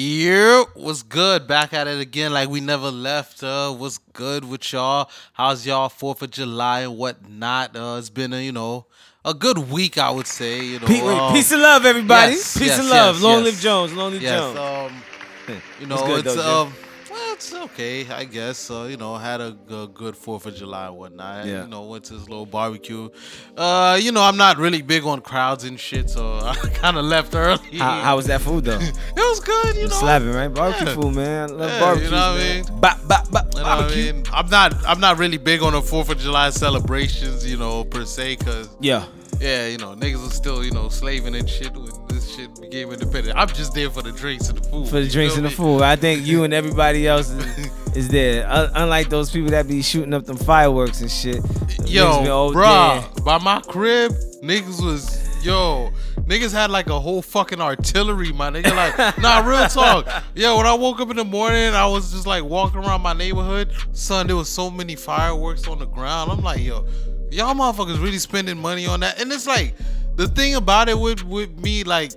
Yeah, 0.00 0.62
what's 0.74 1.02
good? 1.02 1.48
Back 1.48 1.74
at 1.74 1.88
it 1.88 1.98
again, 2.00 2.32
like 2.32 2.48
we 2.48 2.60
never 2.60 2.88
left. 2.88 3.42
Uh, 3.42 3.72
what's 3.72 3.98
good 4.12 4.44
with 4.44 4.72
y'all? 4.72 5.10
How's 5.32 5.66
y'all 5.66 5.88
Fourth 5.88 6.22
of 6.22 6.30
July 6.30 6.82
and 6.82 6.96
whatnot? 6.96 7.74
Uh, 7.74 7.96
it's 7.98 8.08
been 8.08 8.32
a 8.32 8.40
you 8.40 8.52
know 8.52 8.86
a 9.24 9.34
good 9.34 9.58
week, 9.58 9.98
I 9.98 10.12
would 10.12 10.28
say. 10.28 10.64
You 10.64 10.78
know, 10.78 10.86
Pe- 10.86 11.02
wait, 11.02 11.18
um, 11.18 11.32
peace 11.34 11.50
and 11.50 11.60
love, 11.60 11.84
everybody. 11.84 12.34
yes, 12.34 12.56
peace 12.56 12.68
yes, 12.68 12.78
and 12.78 12.88
love. 12.90 13.16
yes, 13.16 13.24
Long 13.24 13.42
live 13.42 13.58
Jones. 13.58 13.92
Long 13.92 14.12
live 14.12 14.22
Jones. 14.22 14.56
um, 14.56 15.02
you 15.80 15.86
know, 15.88 16.06
good, 16.06 16.26
it's 16.26 16.36
though, 16.36 16.62
um, 16.66 16.74
well, 17.10 17.32
it's 17.34 17.52
okay, 17.54 18.06
I 18.10 18.24
guess. 18.24 18.70
Uh, 18.70 18.86
you 18.90 18.96
know, 18.96 19.16
had 19.16 19.40
a 19.40 19.56
good 19.94 20.16
Fourth 20.16 20.46
of 20.46 20.54
July 20.54 20.88
whatnot. 20.90 21.46
Yeah. 21.46 21.62
You 21.62 21.68
know, 21.68 21.82
went 21.84 22.04
to 22.04 22.14
this 22.14 22.28
little 22.28 22.46
barbecue. 22.46 23.08
Uh, 23.56 23.98
you 24.00 24.12
know, 24.12 24.22
I'm 24.22 24.36
not 24.36 24.58
really 24.58 24.82
big 24.82 25.04
on 25.04 25.20
crowds 25.20 25.64
and 25.64 25.78
shit, 25.78 26.10
so 26.10 26.38
I 26.42 26.54
kind 26.74 26.96
of 26.96 27.04
left 27.04 27.34
early. 27.34 27.78
how, 27.78 28.00
how 28.00 28.16
was 28.16 28.26
that 28.26 28.40
food 28.40 28.64
though? 28.64 28.78
it 28.80 28.92
was 29.16 29.40
good, 29.40 29.76
you 29.76 29.84
know. 29.88 29.88
Slapping, 29.96 30.32
right? 30.32 30.48
Barbecue 30.48 30.86
Yeah. 30.86 30.94
food, 30.94 31.14
man. 31.14 31.50
I 31.50 31.54
love 31.54 31.70
Yeah, 31.70 31.80
barbecue. 31.80 32.04
you 32.06 32.10
know 32.12 32.16
what 32.32 32.40
I 32.40 32.44
man. 32.44 32.64
mean? 32.70 32.80
Bop, 32.80 33.08
bop, 33.08 33.30
bop, 33.30 33.46
You 33.54 33.60
know 33.60 33.64
what 33.76 33.92
I 33.92 33.94
mean? 33.94 34.22
I'm 34.32 34.48
not 34.50 34.74
I'm 34.86 35.00
not 35.00 35.18
really 35.18 35.38
big 35.38 35.62
on 35.62 35.72
the 35.72 35.82
Fourth 35.82 36.10
of 36.10 36.18
July 36.18 36.50
celebrations, 36.50 37.44
you 37.46 37.56
know, 37.56 37.84
per 37.84 38.04
se, 38.04 38.36
cause 38.36 38.68
Yeah. 38.80 39.04
Yeah, 39.40 39.66
you 39.68 39.78
know, 39.78 39.94
niggas 39.94 40.26
are 40.26 40.30
still, 40.30 40.64
you 40.64 40.70
know, 40.70 40.88
slaving 40.88 41.34
and 41.34 41.48
shit 41.48 41.74
when 41.76 41.90
this 42.08 42.34
shit 42.34 42.60
became 42.60 42.90
independent. 42.90 43.36
I'm 43.36 43.48
just 43.48 43.74
there 43.74 43.90
for 43.90 44.02
the 44.02 44.12
drinks 44.12 44.48
and 44.48 44.58
the 44.58 44.68
food. 44.68 44.88
For 44.88 45.00
the 45.00 45.08
drinks 45.08 45.36
and 45.36 45.44
the 45.44 45.50
food. 45.50 45.82
I 45.82 45.96
think 45.96 46.26
you 46.26 46.44
and 46.44 46.52
everybody 46.62 47.06
else 47.06 47.30
is, 47.30 47.70
is 47.96 48.08
there. 48.08 48.48
Un- 48.48 48.70
unlike 48.74 49.08
those 49.08 49.30
people 49.30 49.50
that 49.50 49.68
be 49.68 49.82
shooting 49.82 50.14
up 50.14 50.24
them 50.24 50.36
fireworks 50.36 51.00
and 51.00 51.10
shit. 51.10 51.42
Yo, 51.86 52.06
all 52.06 52.50
oh, 52.50 52.52
bruh, 52.52 53.24
by 53.24 53.38
my 53.38 53.60
crib, 53.60 54.12
niggas 54.42 54.84
was 54.84 55.28
yo, 55.42 55.90
niggas 56.16 56.52
had 56.52 56.70
like 56.70 56.88
a 56.88 56.98
whole 56.98 57.22
fucking 57.22 57.60
artillery, 57.60 58.32
my 58.32 58.50
nigga. 58.50 58.74
Like, 58.74 59.18
nah, 59.18 59.40
real 59.40 59.66
talk. 59.68 60.24
Yo, 60.34 60.56
when 60.56 60.66
I 60.66 60.74
woke 60.74 61.00
up 61.00 61.10
in 61.10 61.16
the 61.16 61.24
morning, 61.24 61.74
I 61.74 61.86
was 61.86 62.12
just 62.12 62.26
like 62.26 62.44
walking 62.44 62.80
around 62.80 63.02
my 63.02 63.12
neighborhood. 63.12 63.72
Son, 63.92 64.26
there 64.26 64.36
was 64.36 64.48
so 64.48 64.70
many 64.70 64.96
fireworks 64.96 65.66
on 65.68 65.78
the 65.78 65.86
ground. 65.86 66.30
I'm 66.30 66.42
like, 66.42 66.60
yo, 66.60 66.86
y'all 67.30 67.54
motherfuckers 67.54 68.02
really 68.02 68.18
spending 68.18 68.58
money 68.58 68.86
on 68.86 69.00
that. 69.00 69.20
And 69.20 69.32
it's 69.32 69.46
like, 69.46 69.74
the 70.16 70.28
thing 70.28 70.56
about 70.56 70.88
it 70.88 70.98
with 70.98 71.22
with 71.24 71.58
me, 71.60 71.84
like, 71.84 72.12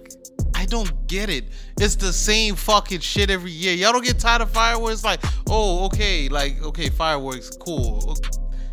I 0.55 0.65
don't 0.65 1.07
get 1.07 1.29
it. 1.29 1.45
It's 1.79 1.95
the 1.95 2.11
same 2.13 2.55
fucking 2.55 2.99
shit 2.99 3.29
every 3.29 3.51
year. 3.51 3.73
Y'all 3.73 3.93
don't 3.93 4.03
get 4.03 4.19
tired 4.19 4.41
of 4.41 4.51
fireworks? 4.51 5.03
Like, 5.03 5.23
oh, 5.47 5.85
okay, 5.85 6.29
like, 6.29 6.61
okay, 6.63 6.89
fireworks, 6.89 7.51
cool. 7.57 8.17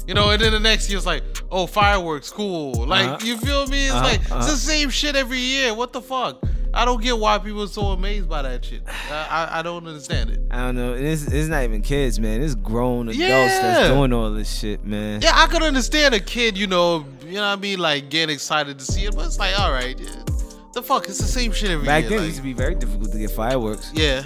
You 0.09 0.15
know, 0.15 0.31
and 0.31 0.41
then 0.41 0.53
the 0.53 0.59
next 0.61 0.89
year 0.89 0.97
it's 0.97 1.07
like, 1.07 1.23
oh, 1.53 1.67
fireworks, 1.67 2.31
cool. 2.31 2.87
Like, 2.87 3.07
Uh-huh. 3.07 3.19
you 3.27 3.37
feel 3.37 3.67
me? 3.67 3.85
It's 3.85 3.93
Uh-huh, 3.95 4.05
like 4.05 4.21
it's 4.23 4.31
uh-huh. 4.33 4.45
the 4.47 4.57
same 4.57 4.89
shit 4.91 5.15
every 5.15 5.39
year. 5.39 5.75
What 5.75 5.93
the 5.93 6.01
fuck? 6.01 6.43
I 6.73 6.85
don't 6.85 7.03
get 7.03 7.19
why 7.19 7.39
people 7.39 7.63
are 7.63 7.67
so 7.67 7.87
amazed 7.89 8.29
by 8.29 8.43
that 8.43 8.65
shit. 8.65 8.83
I 9.11 9.27
I, 9.31 9.59
I 9.59 9.63
don't 9.63 9.87
understand 9.87 10.31
it. 10.31 10.41
I 10.51 10.57
don't 10.67 10.77
know. 10.77 10.95
It's, 10.95 11.23
it's 11.27 11.49
not 11.49 11.63
even 11.65 11.83
kids, 11.83 12.19
man. 12.19 12.43
It's 12.43 12.55
grown 12.55 13.09
adults 13.09 13.19
Yeah. 13.19 13.49
that's 13.63 13.89
doing 13.89 14.13
all 14.13 14.31
this 14.33 14.59
shit, 14.59 14.85
man. 14.85 15.21
Yeah, 15.23 15.33
I 15.35 15.47
could 15.47 15.63
understand 15.63 16.15
a 16.15 16.21
kid, 16.21 16.57
you 16.59 16.67
know, 16.67 17.05
you 17.27 17.35
know 17.35 17.41
what 17.51 17.59
I 17.59 17.61
mean, 17.61 17.79
like 17.79 18.09
getting 18.11 18.35
excited 18.35 18.79
to 18.79 18.85
see 18.85 19.05
it, 19.05 19.15
but 19.15 19.27
it's 19.27 19.39
like, 19.39 19.59
all 19.61 19.73
right, 19.73 19.99
yeah, 19.99 20.09
the 20.75 20.83
fuck, 20.83 21.07
it's 21.09 21.19
the 21.19 21.25
same 21.25 21.53
shit 21.53 21.71
every 21.71 21.87
Back 21.87 22.05
year. 22.05 22.11
then, 22.19 22.23
it 22.23 22.27
used 22.27 22.37
to 22.39 22.43
be 22.43 22.53
very 22.55 22.75
difficult 22.75 23.13
to 23.13 23.19
get 23.19 23.31
fireworks. 23.31 23.91
yeah, 23.95 24.23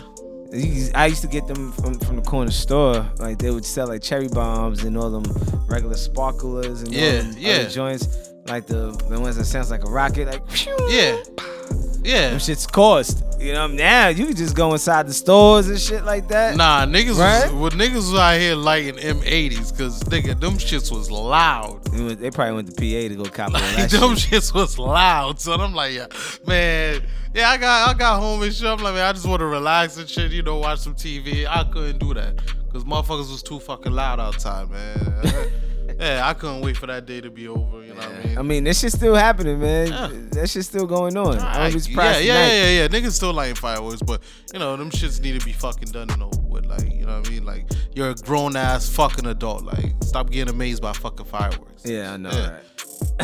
I 0.95 1.06
used 1.06 1.22
to 1.22 1.28
get 1.28 1.47
them 1.47 1.72
from, 1.72 1.98
from 2.00 2.17
the 2.17 2.22
corner 2.22 2.50
store. 2.50 3.06
Like 3.17 3.39
they 3.39 3.50
would 3.50 3.64
sell 3.64 3.89
like 3.89 4.03
cherry 4.03 4.28
bombs 4.28 4.84
and 4.84 4.97
all 4.98 5.11
them 5.11 5.25
regular 5.67 5.97
sparklers 5.97 6.83
and 6.83 6.89
all 6.89 6.94
Yeah, 6.94 7.20
them 7.22 7.34
yeah. 7.39 7.55
other 7.55 7.69
joints. 7.70 8.28
Like 8.47 8.67
the 8.67 8.91
the 9.09 9.19
ones 9.20 9.36
that 9.36 9.44
sounds 9.47 9.70
like 9.70 9.84
a 9.84 9.91
rocket. 9.91 10.27
Like 10.28 10.42
yeah, 10.91 11.17
yeah. 12.03 12.31
them 12.31 12.39
shits 12.39 12.70
cost. 12.70 13.25
You 13.43 13.53
know 13.55 13.67
now 13.67 14.09
you 14.09 14.27
can 14.27 14.37
just 14.37 14.55
go 14.55 14.73
inside 14.73 15.09
the 15.09 15.12
stores 15.12 15.69
and 15.69 15.79
shit 15.79 16.05
like 16.05 16.29
that. 16.29 16.57
Nah, 16.57 16.87
niggas 16.87 17.19
Right? 17.19 17.53
was 17.53 17.53
well, 17.53 17.71
niggas 17.73 17.95
was 17.97 18.15
out 18.15 18.39
here 18.39 18.55
lighting 18.55 18.95
M80s 18.97 19.73
because 19.73 20.01
nigga, 20.05 20.39
them 20.39 20.55
shits 20.55 20.93
was 20.93 21.11
loud. 21.11 21.84
They 21.87 22.05
went- 22.05 22.21
They 22.21 22.31
probably 22.31 22.55
went 22.55 22.69
to 22.69 22.75
PA 22.75 23.09
to 23.09 23.15
go 23.16 23.25
cop 23.25 23.53
that 23.53 23.91
them 23.91 24.15
shit. 24.16 24.43
shits 24.43 24.55
was 24.55 24.78
loud. 24.78 25.41
So 25.41 25.55
I'm 25.55 25.75
like, 25.75 25.93
yeah, 25.93 26.06
man, 26.47 27.03
yeah, 27.34 27.50
I 27.50 27.56
got 27.56 27.89
I 27.94 27.99
got 27.99 28.21
home 28.21 28.43
and 28.43 28.55
shit. 28.55 28.66
I'm 28.66 28.78
like, 28.83 28.94
man, 28.94 29.06
I 29.06 29.12
just 29.12 29.27
want 29.27 29.41
to 29.41 29.47
relax 29.47 29.97
and 29.97 30.09
shit, 30.09 30.31
you 30.31 30.43
know, 30.43 30.59
watch 30.59 30.78
some 30.78 30.95
TV. 30.95 31.45
I 31.47 31.65
couldn't 31.65 31.99
do 31.99 32.15
that 32.15 32.37
because 32.66 32.84
motherfuckers 32.84 33.31
was 33.31 33.43
too 33.43 33.59
fucking 33.59 33.93
loud 33.93 34.21
outside, 34.21 34.71
man. 34.71 35.50
yeah, 35.98 36.22
I 36.25 36.34
couldn't 36.34 36.60
wait 36.62 36.76
for 36.76 36.86
that 36.86 37.06
day 37.06 37.20
to 37.20 37.30
be 37.30 37.48
over. 37.48 37.82
You 37.82 37.94
know 37.94 38.00
what 38.00 38.08
I 38.10 38.25
mean? 38.26 38.38
I 38.38 38.42
mean, 38.42 38.64
this 38.64 38.80
shit's 38.80 38.94
still 38.97 39.14
happening, 39.14 39.60
man. 39.60 39.88
Yeah. 39.88 40.10
That 40.30 40.50
shit's 40.50 40.69
still 40.69 40.86
going 40.86 41.16
on. 41.16 41.38
I 41.38 41.72
was 41.72 41.88
yeah, 41.88 42.12
yeah, 42.12 42.19
yeah, 42.20 42.47
yeah, 42.48 42.70
yeah. 42.82 42.88
Niggas 42.88 43.12
still 43.12 43.32
lighting 43.32 43.54
fireworks, 43.56 44.03
but 44.03 44.22
you 44.53 44.58
know 44.58 44.76
them 44.76 44.91
shits 44.91 45.20
need 45.20 45.38
to 45.38 45.44
be 45.44 45.53
fucking 45.53 45.91
done 45.92 46.10
and 46.10 46.22
over 46.22 46.41
with. 46.41 46.66
Like, 46.66 46.92
you 46.92 47.06
know 47.06 47.19
what 47.19 47.28
I 47.28 47.30
mean? 47.30 47.44
Like, 47.44 47.66
you're 47.94 48.10
a 48.10 48.14
grown 48.14 48.56
ass 48.56 48.88
fucking 48.88 49.26
adult. 49.26 49.64
Like, 49.64 49.92
stop 50.03 50.30
getting 50.30 50.54
amazed 50.54 50.82
by 50.82 50.92
fucking 50.92 51.26
fireworks. 51.26 51.84
Yeah, 51.84 52.12
I 52.14 52.16
know, 52.16 52.30
Yeah. 52.30 52.50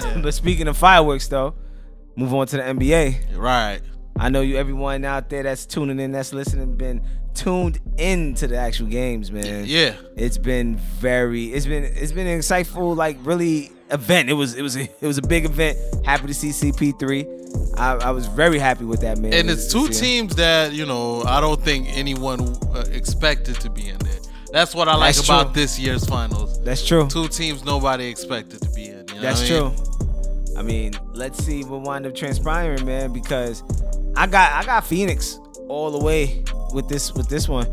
right? 0.04 0.22
but 0.22 0.34
speaking 0.34 0.68
of 0.68 0.76
fireworks, 0.76 1.28
though, 1.28 1.54
move 2.16 2.34
on 2.34 2.46
to 2.48 2.56
the 2.56 2.62
NBA. 2.62 3.36
Right. 3.36 3.80
I 4.18 4.28
know 4.30 4.40
you, 4.40 4.56
everyone 4.56 5.04
out 5.04 5.30
there 5.30 5.44
that's 5.44 5.64
tuning 5.64 6.00
in, 6.00 6.10
that's 6.12 6.32
listening, 6.32 6.76
been 6.76 7.02
tuned 7.38 7.80
into 7.98 8.46
the 8.46 8.56
actual 8.56 8.86
games, 8.86 9.30
man. 9.30 9.64
Yeah. 9.66 9.94
It's 10.16 10.38
been 10.38 10.76
very, 10.76 11.46
it's 11.46 11.66
been, 11.66 11.84
it's 11.84 12.12
been 12.12 12.26
an 12.26 12.38
insightful, 12.38 12.96
like 12.96 13.16
really 13.22 13.70
event. 13.90 14.28
It 14.28 14.34
was, 14.34 14.54
it 14.54 14.62
was, 14.62 14.76
a, 14.76 14.82
it 14.82 15.06
was 15.06 15.18
a 15.18 15.22
big 15.22 15.44
event. 15.44 15.78
Happy 16.04 16.26
to 16.26 16.34
see 16.34 16.48
CP3. 16.50 17.38
I, 17.78 17.94
I 17.94 18.10
was 18.10 18.26
very 18.26 18.58
happy 18.58 18.84
with 18.84 19.00
that 19.00 19.18
man. 19.18 19.32
And 19.32 19.48
it's 19.48 19.70
two 19.72 19.82
year. 19.82 19.90
teams 19.90 20.34
that 20.36 20.72
you 20.72 20.84
know 20.84 21.22
I 21.22 21.40
don't 21.40 21.60
think 21.62 21.86
anyone 21.96 22.40
uh, 22.74 22.84
expected 22.90 23.60
to 23.60 23.70
be 23.70 23.88
in 23.88 23.98
there. 23.98 24.18
That's 24.52 24.74
what 24.74 24.88
I 24.88 24.96
like 24.96 25.14
That's 25.14 25.28
about 25.28 25.54
true. 25.54 25.62
this 25.62 25.78
year's 25.78 26.04
finals. 26.06 26.62
That's 26.62 26.86
true. 26.86 27.06
Two 27.08 27.28
teams 27.28 27.64
nobody 27.64 28.06
expected 28.06 28.62
to 28.62 28.70
be 28.70 28.86
in. 28.86 29.06
You 29.08 29.14
know 29.14 29.20
That's 29.20 29.40
I 29.40 29.60
mean? 29.60 29.74
true. 29.74 30.56
I 30.58 30.62
mean, 30.62 30.92
let's 31.14 31.42
see 31.44 31.64
what 31.64 31.82
wind 31.82 32.06
up 32.06 32.14
transpiring, 32.14 32.84
man. 32.84 33.12
Because 33.12 33.62
I 34.16 34.26
got 34.26 34.52
I 34.52 34.64
got 34.64 34.84
Phoenix 34.84 35.38
all 35.68 35.90
the 35.90 36.04
way 36.04 36.42
with 36.72 36.88
this 36.88 37.12
with 37.14 37.28
this 37.28 37.48
one. 37.48 37.66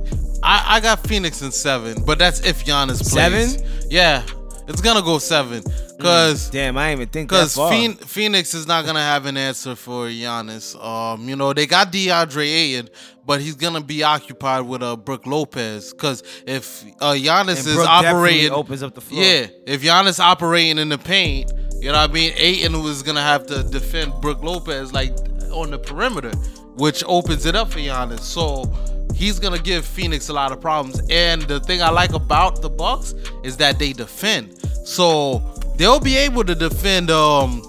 I, 0.43 0.77
I 0.77 0.79
got 0.79 0.99
Phoenix 1.07 1.41
in 1.41 1.51
seven, 1.51 2.03
but 2.05 2.19
that's 2.19 2.39
if 2.41 2.65
Giannis 2.65 3.01
plays. 3.09 3.11
Seven? 3.55 3.87
Yeah, 3.89 4.23
it's 4.67 4.81
gonna 4.81 5.01
go 5.01 5.17
seven 5.17 5.63
because 5.97 6.49
Damn, 6.49 6.77
I 6.77 6.89
didn't 6.89 7.01
even 7.01 7.09
think 7.11 7.29
that 7.31 7.53
because. 7.55 8.03
Phoenix 8.05 8.53
is 8.53 8.67
not 8.67 8.85
gonna 8.85 8.99
have 8.99 9.25
an 9.25 9.37
answer 9.37 9.75
for 9.75 10.07
Giannis. 10.07 10.75
Um, 10.83 11.27
you 11.27 11.35
know 11.35 11.53
they 11.53 11.65
got 11.67 11.91
DeAndre 11.91 12.45
Ayton, 12.45 12.89
but 13.25 13.41
he's 13.41 13.55
gonna 13.55 13.81
be 13.81 14.03
occupied 14.03 14.65
with 14.65 14.83
uh 14.83 14.95
Brook 14.97 15.25
Lopez. 15.25 15.93
Because 15.93 16.23
if 16.45 16.83
uh 16.99 17.13
Giannis 17.13 17.59
And 17.59 17.67
is 17.67 17.75
Brook 17.75 17.87
operating, 17.89 18.51
opens 18.51 18.83
up 18.83 18.93
the 18.93 19.01
floor. 19.01 19.23
yeah, 19.23 19.47
if 19.65 19.81
Giannis 19.81 20.19
operating 20.19 20.77
in 20.77 20.89
the 20.89 20.97
paint, 20.97 21.51
you 21.79 21.91
know 21.91 21.99
what 21.99 22.09
I 22.09 22.13
mean. 22.13 22.33
Ayton 22.35 22.83
was 22.83 23.01
gonna 23.03 23.21
have 23.21 23.45
to 23.47 23.63
defend 23.63 24.13
Brook 24.21 24.43
Lopez 24.43 24.93
like 24.93 25.11
on 25.51 25.71
the 25.71 25.79
perimeter, 25.79 26.31
which 26.75 27.03
opens 27.07 27.45
it 27.45 27.55
up 27.55 27.71
for 27.71 27.79
Giannis. 27.79 28.21
So 28.21 28.71
he's 29.13 29.39
gonna 29.39 29.59
give 29.59 29.85
Phoenix 29.85 30.29
a 30.29 30.33
lot 30.33 30.51
of 30.51 30.61
problems. 30.61 31.01
And 31.09 31.41
the 31.43 31.59
thing 31.59 31.81
I 31.81 31.89
like 31.89 32.13
about 32.13 32.61
the 32.61 32.69
Bucks 32.69 33.13
is 33.43 33.57
that 33.57 33.79
they 33.79 33.93
defend. 33.93 34.59
So 34.85 35.39
they'll 35.77 35.99
be 35.99 36.15
able 36.17 36.43
to 36.43 36.55
defend 36.55 37.09
um 37.11 37.61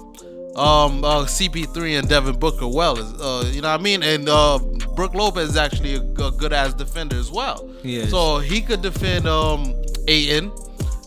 um 0.55 1.03
uh, 1.03 1.23
CP3 1.25 1.99
and 1.99 2.09
Devin 2.09 2.37
Booker 2.39 2.67
well. 2.67 2.97
Uh, 3.21 3.45
you 3.45 3.61
know 3.61 3.71
what 3.71 3.79
I 3.79 3.83
mean? 3.83 4.03
And 4.03 4.27
uh 4.27 4.59
Brook 4.95 5.13
Lopez 5.13 5.49
is 5.49 5.57
actually 5.57 5.95
a, 5.95 5.99
good 5.99 6.53
ass 6.53 6.73
defender 6.73 7.15
as 7.15 7.31
well. 7.31 7.69
He. 7.83 8.05
So 8.07 8.39
he 8.39 8.61
could 8.61 8.81
defend 8.81 9.27
um 9.27 9.73
Ayton. 10.07 10.51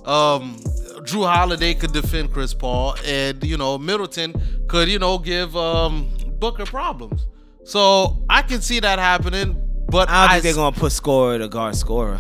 Um 0.07 0.57
Jrue 1.03 1.27
Holiday 1.27 1.75
could 1.75 1.93
defend 1.93 2.33
Chris 2.33 2.53
Paul, 2.53 2.95
and 3.07 3.43
you 3.43 3.57
know 3.57 3.79
Middleton 3.79 4.35
could 4.69 4.89
you 4.89 4.99
know 4.99 5.19
give 5.19 5.57
um 5.57 6.11
Booker 6.39 6.65
problems. 6.65 7.27
So 7.65 8.25
I 8.29 8.43
can 8.43 8.61
see 8.61 8.81
that 8.81 8.99
happening, 8.99 9.57
but 9.89 10.09
I 10.09 10.23
don't 10.23 10.31
I 10.31 10.33
think 10.35 10.43
they're 10.45 10.55
gonna 10.55 10.77
put 10.77 10.93
scorer 10.93 11.39
to 11.39 11.49
guard 11.49 11.77
scorer. 11.77 12.19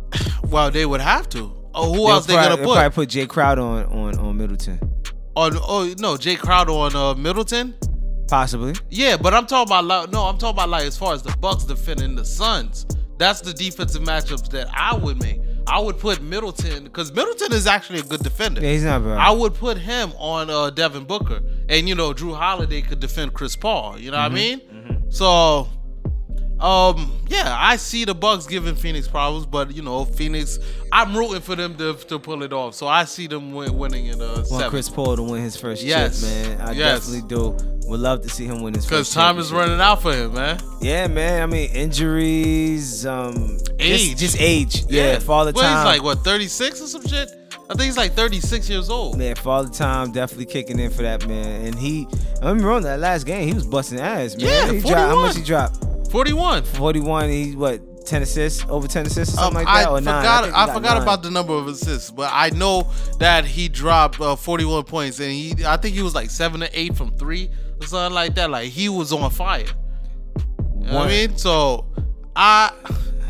well 0.44 0.70
they 0.70 0.86
would 0.86 1.00
have 1.00 1.28
to. 1.30 1.52
Oh, 1.74 1.92
who 1.94 2.08
else 2.10 2.26
they 2.26 2.34
gonna 2.34 2.56
put? 2.58 2.74
Probably 2.76 2.90
put 2.90 3.08
Jae 3.08 3.28
Crowder 3.28 3.62
on 3.62 3.84
on 3.86 4.18
on 4.18 4.36
Middleton, 4.36 4.78
On 5.36 5.52
oh 5.56 5.92
no, 5.98 6.14
Jae 6.16 6.38
Crowder 6.38 6.72
on 6.72 6.94
uh, 6.94 7.14
Middleton. 7.14 7.74
possibly. 8.28 8.74
Yeah, 8.90 9.16
but 9.16 9.32
I'm 9.34 9.46
talking 9.46 9.70
about 9.72 9.84
like, 9.84 10.10
no, 10.10 10.24
I'm 10.24 10.36
talking 10.38 10.56
about 10.56 10.68
like 10.68 10.84
as 10.84 10.98
far 10.98 11.14
as 11.14 11.22
the 11.22 11.34
Bucks 11.38 11.64
defending 11.64 12.14
the 12.14 12.24
Suns. 12.24 12.86
That's 13.18 13.40
the 13.40 13.52
defensive 13.52 14.02
matchups 14.02 14.50
that 14.50 14.68
I 14.74 14.94
would 14.96 15.20
make. 15.20 15.40
I 15.66 15.78
would 15.80 15.98
put 15.98 16.22
Middleton 16.22 16.84
because 16.84 17.12
Middleton 17.12 17.52
is 17.52 17.66
actually 17.66 18.00
a 18.00 18.02
good 18.02 18.22
defender. 18.22 18.60
Yeah, 18.60 18.72
he's 18.72 18.84
not 18.84 19.02
bad. 19.04 19.18
I 19.18 19.30
would 19.30 19.54
put 19.54 19.78
him 19.78 20.12
on 20.18 20.50
uh, 20.50 20.70
Devin 20.70 21.04
Booker, 21.04 21.40
and 21.68 21.88
you 21.88 21.94
know 21.94 22.12
Jrue 22.12 22.36
Holiday 22.36 22.82
could 22.82 23.00
defend 23.00 23.32
Chris 23.34 23.56
Paul. 23.56 23.98
You 23.98 24.10
know 24.10 24.18
what 24.18 24.32
I 24.32 24.34
mean? 24.34 24.60
So, 25.10 25.68
Um, 26.62 27.18
yeah, 27.26 27.56
I 27.58 27.74
see 27.76 28.04
the 28.04 28.14
Bucks 28.14 28.46
giving 28.46 28.76
Phoenix 28.76 29.08
problems, 29.08 29.46
but 29.46 29.74
you 29.74 29.82
know, 29.82 30.04
Phoenix, 30.04 30.58
I'm 30.92 31.16
rooting 31.16 31.40
for 31.40 31.56
them 31.56 31.76
to, 31.78 31.94
to 31.94 32.18
pull 32.20 32.42
it 32.44 32.52
off. 32.52 32.74
So 32.74 32.86
I 32.86 33.04
see 33.04 33.26
them 33.26 33.52
win, 33.52 33.76
winning 33.76 34.06
in 34.06 34.20
a 34.20 34.26
Want 34.34 34.46
seven. 34.46 34.70
Chris 34.70 34.88
Paul 34.88 35.16
to 35.16 35.22
win 35.24 35.42
his 35.42 35.56
first 35.56 35.82
Yes. 35.82 36.20
chip, 36.20 36.30
man. 36.30 36.60
I 36.68 36.72
Yes. 36.72 37.00
definitely 37.06 37.28
do. 37.28 37.56
Would 37.88 37.98
love 38.00 38.22
to 38.22 38.28
see 38.28 38.46
him 38.46 38.62
win 38.62 38.74
his 38.74 38.84
first. 38.84 38.90
Because 38.90 39.14
time 39.14 39.38
is 39.38 39.52
running 39.52 39.80
out 39.80 40.02
for 40.02 40.14
him, 40.14 40.34
man. 40.34 40.60
Yeah, 40.80 41.08
man. 41.08 41.42
I 41.42 41.46
mean, 41.46 41.68
injuries, 41.72 43.04
um, 43.06 43.58
Age. 43.80 44.10
just, 44.10 44.18
just 44.18 44.40
age. 44.40 44.84
Yeah, 44.88 45.18
father 45.18 45.52
well, 45.54 45.64
time. 45.64 45.78
he's 45.78 45.84
like 45.96 46.02
what 46.04 46.22
36 46.24 46.80
or 46.80 46.86
some 46.86 47.06
shit. 47.06 47.28
I 47.68 47.74
think 47.74 47.82
he's 47.86 47.96
like 47.96 48.12
36 48.12 48.68
years 48.70 48.88
old. 48.88 49.18
Man, 49.18 49.34
father 49.34 49.68
time 49.68 50.12
definitely 50.12 50.46
kicking 50.46 50.78
in 50.78 50.90
for 50.90 51.02
that 51.02 51.26
man. 51.26 51.66
And 51.66 51.74
he, 51.74 52.06
I 52.40 52.48
remember 52.50 52.70
on 52.72 52.82
that 52.82 53.00
last 53.00 53.24
game, 53.24 53.48
he 53.48 53.54
was 53.54 53.66
busting 53.66 53.98
ass, 53.98 54.36
man. 54.36 54.46
Yeah, 54.46 54.72
he 54.72 54.80
dropped, 54.80 54.94
how 54.96 55.16
much 55.20 55.36
he 55.36 55.42
dropped? 55.42 55.78
41. 56.12 56.62
41. 56.64 57.28
He 57.30 57.56
what? 57.56 57.80
10 58.06 58.22
assists, 58.22 58.64
over 58.68 58.88
10 58.88 59.06
assists, 59.06 59.36
or 59.36 59.38
Um, 59.38 59.44
something 59.52 59.64
like 59.64 59.66
that, 59.66 59.88
I 59.88 59.90
or 59.90 60.00
nine. 60.00 60.22
forgot. 60.22 60.44
think 60.44 60.54
he 60.56 60.60
I, 60.60 60.66
forgot 60.74 60.94
nine. 60.94 61.02
about 61.02 61.22
the 61.22 61.30
number 61.30 61.52
of 61.54 61.68
assists, 61.68 62.10
but 62.10 62.30
I 62.32 62.50
know 62.50 62.90
that 63.20 63.44
he 63.44 63.68
dropped 63.68 64.20
uh, 64.20 64.34
41 64.34 64.84
points, 64.84 65.20
and 65.20 65.30
he. 65.30 65.54
I 65.64 65.76
think 65.76 65.94
he 65.94 66.02
was 66.02 66.12
like 66.14 66.28
seven 66.28 66.60
to 66.60 66.78
eight 66.78 66.96
from 66.96 67.16
three 67.16 67.48
or 67.80 67.86
something 67.86 68.12
like 68.14 68.34
that. 68.34 68.50
Like 68.50 68.70
he 68.70 68.88
was 68.88 69.12
on 69.12 69.30
fire. 69.30 69.66
You 70.80 70.86
know 70.88 70.94
what 70.98 71.06
I 71.06 71.08
mean, 71.08 71.36
so 71.38 71.86
I. 72.34 72.72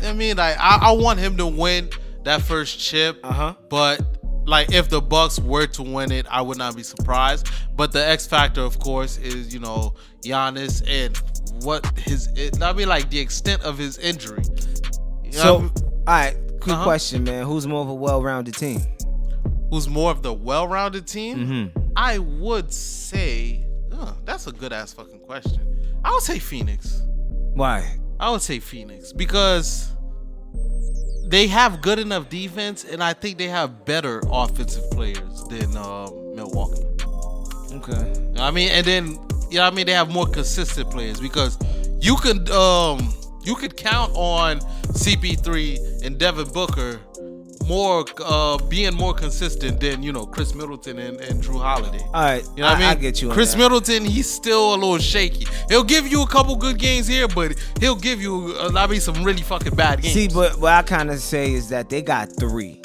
I 0.03 0.11
mean, 0.13 0.37
like 0.37 0.57
I, 0.59 0.79
I 0.89 0.91
want 0.93 1.19
him 1.19 1.37
to 1.37 1.45
win 1.47 1.89
that 2.23 2.41
first 2.41 2.79
chip. 2.79 3.19
Uh 3.23 3.31
huh. 3.31 3.53
But 3.69 4.01
like 4.45 4.73
if 4.73 4.89
the 4.89 4.99
Bucks 5.01 5.39
were 5.39 5.67
to 5.67 5.83
win 5.83 6.11
it, 6.11 6.25
I 6.31 6.41
would 6.41 6.57
not 6.57 6.75
be 6.75 6.83
surprised. 6.83 7.47
But 7.75 7.91
the 7.91 8.05
X 8.05 8.25
factor, 8.25 8.61
of 8.61 8.79
course, 8.79 9.17
is 9.17 9.53
you 9.53 9.59
know 9.59 9.93
Giannis 10.21 10.83
and 10.87 11.15
what 11.61 11.85
his 11.99 12.29
I 12.61 12.73
mean 12.73 12.87
like 12.87 13.09
the 13.09 13.19
extent 13.19 13.61
of 13.63 13.77
his 13.77 13.97
injury. 13.97 14.43
You 15.23 15.31
know 15.31 15.37
So, 15.39 15.53
what 15.53 15.59
I 15.59 15.61
mean? 15.63 15.71
all 15.85 16.03
right, 16.05 16.35
quick 16.61 16.75
Uh-huh. 16.75 16.83
question, 16.83 17.23
man. 17.23 17.45
Who's 17.45 17.65
more 17.67 17.81
of 17.81 17.89
a 17.89 17.93
well-rounded 17.93 18.55
team? 18.55 18.81
who's 19.69 19.89
more 19.89 20.11
of 20.11 20.21
the 20.21 20.31
well-rounded 20.31 21.07
team? 21.07 21.37
Mm-hmm. 21.73 21.79
I 21.95 22.19
would 22.19 22.71
say 22.71 23.65
uh, 23.91 24.13
that's 24.23 24.45
a 24.45 24.51
good 24.51 24.71
ass 24.71 24.93
fucking 24.93 25.19
question. 25.21 25.61
I 26.03 26.11
would 26.11 26.21
say 26.21 26.37
Phoenix. 26.37 27.01
Why? 27.55 27.97
I 28.19 28.29
would 28.29 28.41
say 28.43 28.59
Phoenix 28.59 29.11
because 29.13 29.91
they 31.25 31.47
have 31.47 31.81
good 31.81 31.97
enough 31.97 32.29
defense, 32.29 32.83
and 32.83 33.03
I 33.03 33.13
think 33.13 33.37
they 33.39 33.47
have 33.47 33.83
better 33.85 34.21
offensive 34.31 34.89
players 34.91 35.43
than 35.49 35.75
uh, 35.75 36.07
Milwaukee. 36.35 36.85
Okay. 37.73 38.13
I 38.37 38.51
mean, 38.51 38.69
and 38.69 38.85
then 38.85 39.17
you 39.53 39.59
know, 39.59 39.65
what 39.65 39.73
I 39.73 39.75
mean, 39.75 39.85
they 39.85 39.93
have 39.93 40.09
more 40.11 40.25
consistent 40.27 40.89
players 40.89 41.19
because 41.19 41.57
you 42.01 42.15
could 42.17 42.49
um 42.49 43.13
you 43.43 43.55
could 43.55 43.77
count 43.77 44.11
on 44.15 44.59
CP3 45.13 46.03
and 46.05 46.17
Devin 46.17 46.49
Booker 46.49 46.99
more 47.67 48.03
uh 48.25 48.57
being 48.67 48.93
more 48.93 49.13
consistent 49.13 49.79
than 49.79 50.03
you 50.03 50.11
know 50.11 50.25
Khris 50.25 50.53
Middleton 50.55 50.97
and, 50.99 51.19
and 51.21 51.41
Jrue 51.43 51.61
Holiday. 51.61 52.03
All 52.07 52.11
right. 52.13 52.43
You 52.55 52.63
know 52.63 52.69
what 52.69 52.77
I, 52.77 52.79
mean? 52.79 52.87
I 52.89 52.95
get 52.95 53.21
you. 53.21 53.29
Chris. 53.29 53.55
Middleton, 53.55 54.03
he's 54.05 54.29
still 54.29 54.73
a 54.73 54.75
little 54.75 54.97
shaky. 54.97 55.45
He'll 55.69 55.83
give 55.83 56.07
you 56.07 56.23
a 56.23 56.27
couple 56.27 56.55
good 56.55 56.77
games 56.77 57.07
here, 57.07 57.27
but 57.27 57.55
he'll 57.79 57.95
give 57.95 58.21
you 58.21 58.55
uh, 58.59 58.71
I 58.75 58.87
mean 58.87 58.99
some 59.01 59.23
really 59.23 59.43
fucking 59.43 59.75
bad 59.75 60.01
games. 60.01 60.13
See, 60.13 60.27
but 60.27 60.59
what 60.59 60.73
I 60.73 60.81
kind 60.81 61.09
of 61.11 61.19
say 61.19 61.53
is 61.53 61.69
that 61.69 61.89
they 61.89 62.01
got 62.01 62.29
three. 62.37 62.81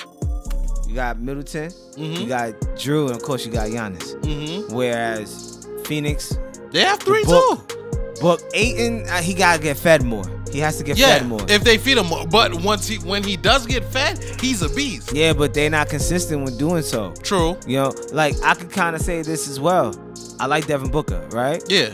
You 0.86 0.94
got 0.94 1.18
Middleton, 1.20 1.70
you 1.96 2.10
Mhm. 2.24 2.28
got 2.28 2.52
Jrue, 2.76 3.06
and 3.08 3.16
of 3.16 3.22
course 3.22 3.44
you 3.44 3.52
got 3.52 3.68
Giannis. 3.68 4.12
hmm 4.24 4.74
Whereas 4.74 5.66
Phoenix, 5.84 6.34
They 6.72 6.80
have 6.80 7.00
three 7.00 7.24
Book- 7.24 7.68
too. 7.68 7.74
Book 8.20 8.42
Ayton, 8.52 9.06
uh, 9.08 9.22
he 9.22 9.32
gotta 9.34 9.62
get 9.62 9.76
fed 9.76 10.02
more. 10.02 10.24
He 10.50 10.58
has 10.60 10.78
to 10.78 10.82
get 10.84 10.96
Yeah, 10.98 11.18
fed 11.18 11.28
more. 11.28 11.40
if 11.48 11.62
they 11.62 11.78
feed 11.78 11.98
him, 11.98 12.06
more. 12.06 12.26
but 12.26 12.54
once 12.62 12.88
he 12.88 12.96
when 12.96 13.22
he 13.22 13.36
does 13.36 13.66
get 13.66 13.84
fed, 13.84 14.18
he's 14.40 14.62
a 14.62 14.68
beast. 14.70 15.12
yeah, 15.12 15.32
but 15.34 15.52
they're 15.54 15.70
not 15.70 15.88
consistent 15.88 16.42
with 16.44 16.58
doing 16.58 16.82
so. 16.82 17.12
True. 17.22 17.56
You 17.66 17.76
know, 17.78 17.92
like 18.12 18.34
I 18.42 18.54
could 18.54 18.70
kind 18.70 18.96
of 18.96 19.02
say 19.02 19.22
this 19.22 19.48
as 19.48 19.60
well. 19.60 19.94
I 20.40 20.46
like 20.46 20.66
Devin 20.66 20.90
Booker, 20.90 21.26
right? 21.32 21.62
Yeah. 21.68 21.90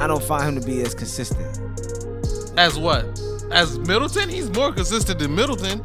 I 0.00 0.06
don't 0.06 0.22
find 0.22 0.48
him 0.56 0.60
to 0.60 0.66
be 0.66 0.80
as 0.82 0.94
consistent. 0.94 1.60
As 2.56 2.78
what? 2.78 3.04
As 3.50 3.78
Middleton, 3.80 4.28
he's 4.28 4.50
more 4.50 4.72
consistent 4.72 5.18
than 5.18 5.34
Middleton. 5.34 5.84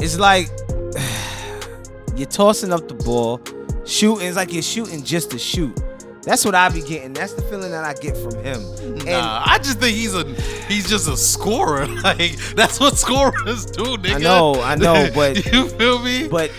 It's 0.00 0.18
like 0.18 0.50
you're 2.16 2.26
tossing 2.28 2.72
up 2.72 2.88
the 2.88 2.94
ball, 2.94 3.40
shooting. 3.84 4.26
It's 4.26 4.36
like 4.36 4.52
you're 4.52 4.62
shooting 4.62 5.04
just 5.04 5.30
to 5.30 5.38
shoot. 5.38 5.78
That's 6.22 6.44
what 6.44 6.54
I 6.54 6.68
be 6.68 6.82
getting. 6.82 7.12
That's 7.14 7.32
the 7.32 7.42
feeling 7.42 7.70
that 7.70 7.84
I 7.84 7.94
get 7.94 8.16
from 8.16 8.34
him. 8.44 8.62
And 8.80 9.04
Nah, 9.06 9.42
I 9.46 9.58
just 9.58 9.78
think 9.80 9.96
he's 9.96 10.14
a 10.14 10.24
he's 10.68 10.88
just 10.88 11.08
a 11.08 11.16
scorer. 11.16 11.86
Like 12.02 12.36
that's 12.54 12.78
what 12.80 12.96
scorers 12.98 13.66
do, 13.66 13.82
nigga. 13.96 14.16
I 14.16 14.18
know, 14.18 14.60
I 14.62 14.74
know, 14.74 15.08
but- 15.14 15.44
you 15.52 15.68
feel 15.68 15.98
me? 16.02 16.28
but 16.28 16.50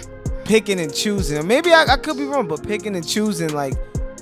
picking 0.46 0.80
and 0.80 0.94
choosing, 0.94 1.46
maybe 1.48 1.72
I, 1.72 1.86
I 1.94 1.98
could 1.98 2.18
be 2.18 2.26
wrong, 2.26 2.48
but 2.48 2.66
picking 2.66 2.96
and 2.96 3.08
choosing, 3.08 3.54
like 3.54 3.74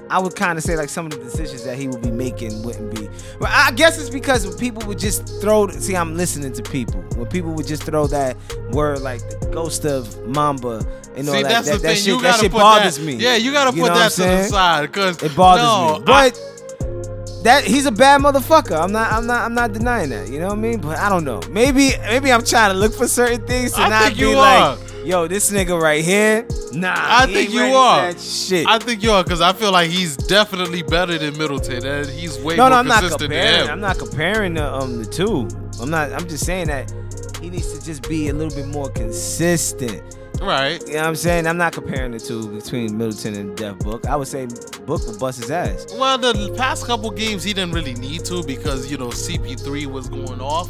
I 0.10 0.20
would 0.20 0.36
kind 0.36 0.58
of 0.58 0.64
say, 0.64 0.76
like 0.76 0.90
some 0.90 1.06
of 1.06 1.12
the 1.12 1.20
decisions 1.20 1.64
that 1.64 1.78
he 1.78 1.88
would 1.88 2.02
be 2.02 2.12
making 2.12 2.64
wouldn't 2.64 2.96
be. 2.96 3.10
But 3.40 3.50
I 3.50 3.72
guess 3.72 4.00
it's 4.00 4.10
because 4.10 4.46
when 4.46 4.58
people 4.58 4.88
would 4.88 5.00
just 5.00 5.42
throw. 5.42 5.68
See, 5.70 5.96
I'm 5.96 6.18
listening 6.18 6.54
to 6.54 6.64
people. 6.64 7.02
When 7.16 7.28
people 7.28 7.52
would 7.54 7.68
just 7.68 7.84
throw 7.84 8.08
that 8.08 8.36
word 8.72 9.02
like 9.02 9.22
the 9.30 9.50
ghost 9.52 9.86
of 9.86 10.26
Mamba 10.28 10.86
and 11.16 11.28
all 11.28 11.36
See, 11.36 11.44
that, 11.44 11.50
that's 11.50 11.68
that, 11.68 11.78
the 11.78 11.82
that 11.82 11.88
thing. 11.90 11.96
shit, 11.98 12.08
you 12.08 12.22
that 12.22 12.24
gotta 12.24 12.42
shit 12.44 12.52
put 12.52 12.60
bothers 12.60 12.98
that, 12.98 13.04
me. 13.04 13.16
Yeah, 13.16 13.36
you 13.36 13.52
gotta 13.52 13.76
You 13.76 13.84
put 13.84 13.94
that 13.94 14.12
to 14.14 14.22
the 14.22 14.44
side 14.44 14.82
because 14.84 15.22
It 15.22 15.36
bothers 15.36 15.64
no, 15.64 16.00
me. 16.00 16.06
But 16.06 17.44
that 17.44 17.64
he's 17.64 17.86
a 17.86 17.92
bad 17.92 18.22
motherfucker. 18.22 18.82
I'm 18.82 18.92
not 18.92 19.12
I'm 19.12 19.26
not 19.28 19.46
I'm 19.46 19.54
not 19.54 19.74
denying 19.74 20.10
that. 20.10 20.30
You 20.30 20.40
know 20.40 20.48
what 20.48 20.58
I 20.58 20.62
mean? 20.62 20.82
But 20.82 20.98
I 20.98 21.10
don't 21.10 21.24
know. 21.24 21.42
Maybe 21.50 21.92
maybe 22.02 22.32
I'm 22.32 22.44
trying 22.44 22.72
to 22.72 22.78
look 22.78 22.94
for 22.94 23.08
certain 23.08 23.46
things 23.46 23.74
to 23.74 23.82
I 23.82 23.90
not 23.90 24.14
be 24.14 24.20
you 24.20 24.36
like. 24.36 24.80
Yo, 25.10 25.28
this 25.28 25.52
nigga 25.52 25.80
right 25.80 26.06
here. 26.06 26.46
Nah, 26.72 26.94
I 26.96 27.26
he 27.26 27.34
think 27.34 27.50
you 27.52 27.64
are. 27.64 28.16
Shit. 28.18 28.68
I 28.68 28.78
think 28.78 29.02
you 29.02 29.12
are 29.12 29.24
because 29.24 29.42
I 29.42 29.54
feel 29.54 29.72
like 29.72 29.90
he's 29.90 30.16
definitely 30.16 30.84
better 30.84 31.18
than 31.18 31.36
Middleton, 31.36 31.84
and 31.84 32.08
he's 32.08 32.38
way 32.38 32.56
no, 32.56 32.64
more 32.64 32.70
no, 32.70 32.76
I'm 32.76 32.88
not 32.88 33.02
consistent 33.02 33.32
than 33.32 33.40
comparing. 33.40 33.66
him. 33.66 33.72
I'm 33.72 33.80
not 33.80 33.98
comparing 33.98 34.54
the 34.54 34.72
um 34.72 35.04
the 35.04 35.06
two. 35.06 35.48
I'm 35.82 35.90
not. 35.90 36.14
I'm 36.14 36.28
just 36.30 36.46
saying 36.46 36.68
that 36.68 36.94
he 37.42 37.50
needs 37.50 37.76
to 37.78 37.84
just 37.84 38.08
be 38.08 38.30
a 38.30 38.34
little 38.34 38.56
bit 38.56 38.68
more 38.68 38.90
consistent. 38.90 40.04
right. 40.42 40.80
You 40.82 40.94
know 40.94 41.00
what 41.00 41.08
I'm 41.08 41.16
saying? 41.16 41.48
I'm 41.48 41.58
not 41.58 41.74
comparing 41.74 42.12
the 42.12 42.20
two 42.20 42.48
between 42.50 42.96
Middleton 42.96 43.34
and 43.34 43.58
Dev 43.58 43.80
Book. 43.80 44.06
I 44.06 44.16
would 44.16 44.28
say 44.28 44.46
Book 44.86 45.08
would 45.08 45.20
bust 45.20 45.42
his 45.42 45.50
ass. 45.50 45.88
Well, 45.98 46.20
the 46.20 46.54
past 46.56 46.86
couple 46.86 47.10
games 47.10 47.44
he 47.44 47.54
didn't 47.54 47.74
really 47.74 47.96
need 47.96 48.26
to 48.26 48.44
because 48.44 48.92
you 48.92 48.98
know 49.00 49.08
CP3 49.08 49.88
was 49.88 50.08
going 50.08 50.40
off, 50.40 50.70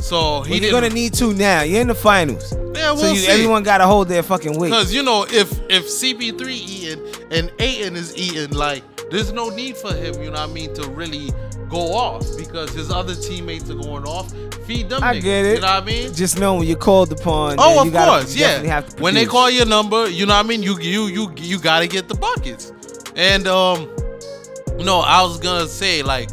so 0.00 0.42
he 0.42 0.52
Well, 0.52 0.60
you're 0.60 0.70
gonna 0.72 0.90
need 0.90 1.14
to 1.14 1.32
now. 1.34 1.62
You're 1.62 1.80
in 1.80 1.88
the 1.88 1.94
finals, 1.94 2.52
yeah, 2.74 2.92
we'll 2.92 2.98
so 2.98 3.12
you, 3.12 3.16
see. 3.16 3.32
everyone 3.32 3.62
gotta 3.62 3.86
hold 3.86 4.08
their 4.08 4.22
fucking 4.22 4.58
weight. 4.58 4.70
Because 4.70 4.92
you 4.92 5.02
know, 5.02 5.24
if 5.28 5.52
if 5.70 5.86
CP3 5.86 6.48
eating 6.50 7.06
and 7.30 7.52
Ayton 7.58 7.96
is 7.96 8.16
eating, 8.16 8.56
like 8.56 8.82
there's 9.10 9.32
no 9.32 9.48
need 9.48 9.76
for 9.76 9.92
him. 9.92 10.14
You 10.22 10.30
know 10.30 10.40
what 10.40 10.50
I 10.50 10.52
mean 10.52 10.74
to 10.74 10.88
really 10.90 11.32
go 11.68 11.92
off 11.92 12.24
because 12.36 12.72
his 12.72 12.90
other 12.90 13.14
teammates 13.14 13.70
are 13.70 13.74
going 13.74 14.04
off. 14.04 14.32
Feed 14.66 14.88
them. 14.88 15.02
I 15.02 15.14
niggas, 15.14 15.22
get 15.22 15.44
it. 15.44 15.54
You 15.56 15.60
know 15.60 15.66
what 15.66 15.82
I 15.82 15.86
mean? 15.86 16.14
Just 16.14 16.38
know 16.38 16.56
when 16.56 16.66
you're 16.66 16.76
called 16.76 17.12
upon. 17.12 17.56
Oh, 17.58 17.80
of 17.80 17.86
you 17.86 17.92
gotta, 17.92 18.22
course, 18.22 18.36
yeah. 18.36 18.82
When 18.98 19.14
they 19.14 19.26
call 19.26 19.50
your 19.50 19.66
number, 19.66 20.08
you 20.08 20.26
know 20.26 20.34
what 20.34 20.44
I 20.44 20.48
mean. 20.48 20.62
You 20.62 20.78
you 20.80 21.06
you 21.06 21.32
you 21.36 21.58
got 21.58 21.80
to 21.80 21.88
get 21.88 22.08
the 22.08 22.14
buckets. 22.14 22.72
And 23.16 23.46
um, 23.46 23.90
no, 24.78 25.00
I 25.00 25.22
was 25.22 25.38
gonna 25.38 25.66
say 25.66 26.02
like, 26.02 26.30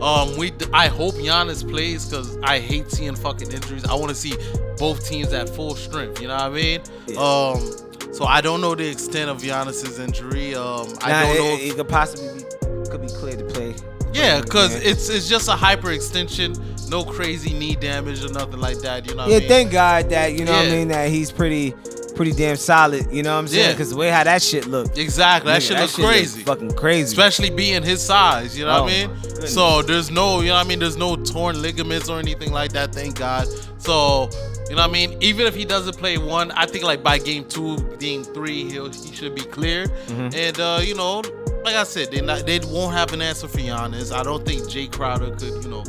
um, 0.00 0.36
we 0.36 0.52
I 0.72 0.88
hope 0.88 1.14
Giannis 1.14 1.68
plays 1.68 2.06
because 2.08 2.36
I 2.42 2.58
hate 2.60 2.90
seeing 2.90 3.14
fucking 3.16 3.50
injuries. 3.52 3.84
I 3.84 3.94
want 3.94 4.08
to 4.10 4.14
see 4.14 4.34
both 4.78 5.08
teams 5.08 5.32
at 5.32 5.48
full 5.48 5.74
strength. 5.76 6.20
You 6.20 6.28
know 6.28 6.34
what 6.34 6.42
I 6.44 6.50
mean? 6.50 6.80
Yeah. 7.06 7.16
Um, 7.18 8.12
so 8.12 8.24
I 8.24 8.40
don't 8.40 8.60
know 8.60 8.74
the 8.74 8.86
extent 8.88 9.28
of 9.30 9.38
Giannis's 9.42 9.98
injury. 9.98 10.54
Um, 10.54 10.86
I 11.00 11.10
Nah, 11.10 11.22
don't 11.22 11.36
it, 11.36 11.38
know. 11.38 11.54
if- 11.54 11.72
it 11.72 11.76
could 11.76 11.88
possibly 11.88 12.42
be 12.42 12.90
could 12.90 13.02
be 13.02 13.08
cleared 13.08 13.38
to 13.40 13.44
play. 13.46 13.74
yeah, 14.12 14.40
because 14.40 14.72
Yeah. 14.74 14.90
it's 14.90 15.08
it's 15.08 15.28
just 15.28 15.48
a 15.48 15.52
hyperextension, 15.52 16.88
no 16.90 17.04
crazy 17.04 17.52
knee 17.52 17.74
damage 17.74 18.24
or 18.24 18.28
nothing 18.32 18.60
like 18.60 18.78
that. 18.80 19.06
You 19.06 19.14
know 19.14 19.24
what 19.24 19.30
Yeah, 19.30 19.36
I 19.36 19.40
mean? 19.40 19.48
thank 19.48 19.72
God 19.72 20.10
that 20.10 20.32
you 20.34 20.44
know 20.44 20.52
what 20.52 20.66
I 20.66 20.70
mean 20.70 20.88
that 20.88 21.10
he's 21.10 21.30
pretty 21.32 21.74
pretty 22.16 22.32
damn 22.32 22.56
solid. 22.56 23.10
You 23.12 23.22
know 23.22 23.34
what 23.34 23.40
I'm 23.40 23.48
saying? 23.48 23.64
Yeah. 23.66 23.72
Because 23.72 23.90
the 23.90 23.96
way 23.96 24.08
how 24.10 24.24
that 24.24 24.42
shit 24.42 24.66
looked, 24.66 24.98
exactly. 24.98 25.52
That 25.52 25.62
nigga, 25.62 25.68
shit 25.68 25.78
looks 25.78 25.98
looked 25.98 26.10
crazy. 26.10 26.42
fucking 26.42 26.72
crazy. 26.72 27.02
especially 27.04 27.50
being 27.50 27.82
his 27.82 28.02
size. 28.02 28.58
You 28.58 28.64
know 28.64 28.78
Oh, 28.78 28.82
what 28.84 28.92
I 28.92 29.06
mean? 29.06 29.46
So 29.46 29.82
there's 29.82 30.10
no, 30.10 30.40
you 30.40 30.48
know 30.48 30.54
what 30.54 30.64
I 30.66 30.68
mean? 30.68 30.78
There's 30.80 30.96
no 30.96 31.14
torn 31.16 31.60
ligaments 31.62 32.08
or 32.08 32.18
anything 32.18 32.52
like 32.52 32.72
that. 32.72 32.92
Thank 32.94 33.18
God. 33.18 33.46
So 33.78 34.28
you 34.68 34.74
know 34.74 34.82
what 34.82 34.90
I 34.90 34.92
mean? 34.92 35.16
Even 35.22 35.46
if 35.46 35.54
he 35.54 35.64
doesn't 35.64 35.96
play 35.96 36.18
one, 36.18 36.50
I 36.52 36.66
think 36.66 36.84
like 36.84 37.02
by 37.02 37.18
game 37.18 37.44
two, 37.44 37.76
game 37.98 38.24
three, 38.24 38.64
he'll 38.68 38.90
he 38.90 39.14
should 39.14 39.34
be 39.34 39.42
cleared. 39.42 39.90
Mhm. 40.08 40.34
And 40.34 40.58
uh, 40.60 40.80
you 40.82 40.94
know, 40.96 41.22
like 41.64 41.76
I 41.76 41.84
said, 41.84 42.10
they 42.10 42.20
not 42.20 42.46
they 42.46 42.58
won't 42.60 42.94
have 42.94 43.12
an 43.12 43.22
answer 43.22 43.46
for 43.46 43.58
Giannis. 43.58 44.12
I 44.12 44.22
don't 44.24 44.44
think 44.44 44.62
Jae 44.62 44.90
Crowder 44.90 45.30
could, 45.36 45.62
you 45.62 45.68
know, 45.70 45.84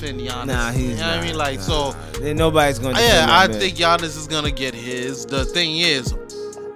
defend 0.00 0.20
Giannis. 0.20 0.46
Nah, 0.46 0.70
he's 0.70 0.90
you 0.90 0.96
know 0.96 1.08
what 1.08 1.18
I 1.18 1.22
mean? 1.22 1.36
Like 1.36 1.58
nah. 1.58 1.64
so. 1.64 1.92
Then 2.20 2.36
nobody's 2.36 2.78
gonna. 2.78 3.00
Yeah, 3.00 3.26
I 3.28 3.48
man. 3.48 3.58
think 3.58 3.76
Giannis 3.76 4.16
is 4.16 4.26
gonna 4.26 4.50
get 4.50 4.74
his. 4.74 5.26
The 5.26 5.44
thing 5.44 5.78
is, 5.78 6.14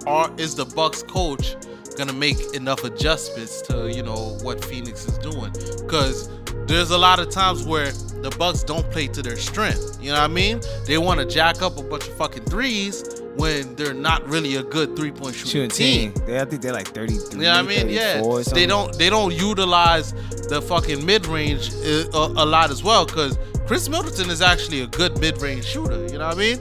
are 0.05 0.31
is 0.37 0.55
the 0.55 0.65
Bucks 0.65 1.03
coach 1.03 1.55
gonna 1.97 2.13
make 2.13 2.39
enough 2.55 2.83
adjustments 2.83 3.61
to 3.63 3.91
you 3.91 4.03
know 4.03 4.37
what 4.41 4.63
Phoenix 4.63 5.05
is 5.05 5.17
doing? 5.19 5.51
Because 5.81 6.29
there's 6.65 6.91
a 6.91 6.97
lot 6.97 7.19
of 7.19 7.29
times 7.29 7.65
where 7.65 7.91
the 7.91 8.33
Bucks 8.37 8.63
don't 8.63 8.89
play 8.91 9.07
to 9.07 9.21
their 9.21 9.37
strength. 9.37 9.97
You 10.01 10.11
know 10.11 10.19
what 10.19 10.29
I 10.29 10.33
mean? 10.33 10.61
They 10.85 10.97
want 10.97 11.19
to 11.19 11.25
jack 11.25 11.61
up 11.61 11.77
a 11.77 11.83
bunch 11.83 12.07
of 12.07 12.13
fucking 12.15 12.45
threes 12.45 13.22
when 13.35 13.75
they're 13.75 13.93
not 13.93 14.27
really 14.27 14.55
a 14.55 14.63
good 14.63 14.95
three 14.95 15.11
point 15.11 15.35
shooting, 15.35 15.51
Shooting 15.51 15.69
team. 15.69 16.13
team. 16.13 16.25
They, 16.25 16.39
I 16.39 16.45
think 16.45 16.61
they're 16.61 16.73
like 16.73 16.87
33. 16.89 17.39
You 17.39 17.43
know 17.45 17.51
I 17.51 17.61
mean? 17.61 17.89
Yeah. 17.89 18.21
They 18.53 18.65
don't 18.65 18.97
they 18.97 19.09
don't 19.09 19.33
utilize 19.33 20.13
the 20.49 20.61
fucking 20.61 21.05
mid 21.05 21.25
range 21.27 21.73
a, 21.73 22.07
a 22.13 22.45
lot 22.45 22.69
as 22.71 22.83
well 22.83 23.05
because 23.05 23.37
Khris 23.65 23.89
Middleton 23.89 24.29
is 24.29 24.41
actually 24.41 24.81
a 24.81 24.87
good 24.87 25.19
mid 25.19 25.41
range 25.41 25.65
shooter. 25.65 26.05
You 26.07 26.19
know 26.19 26.27
what 26.27 26.35
I 26.35 26.39
mean? 26.39 26.59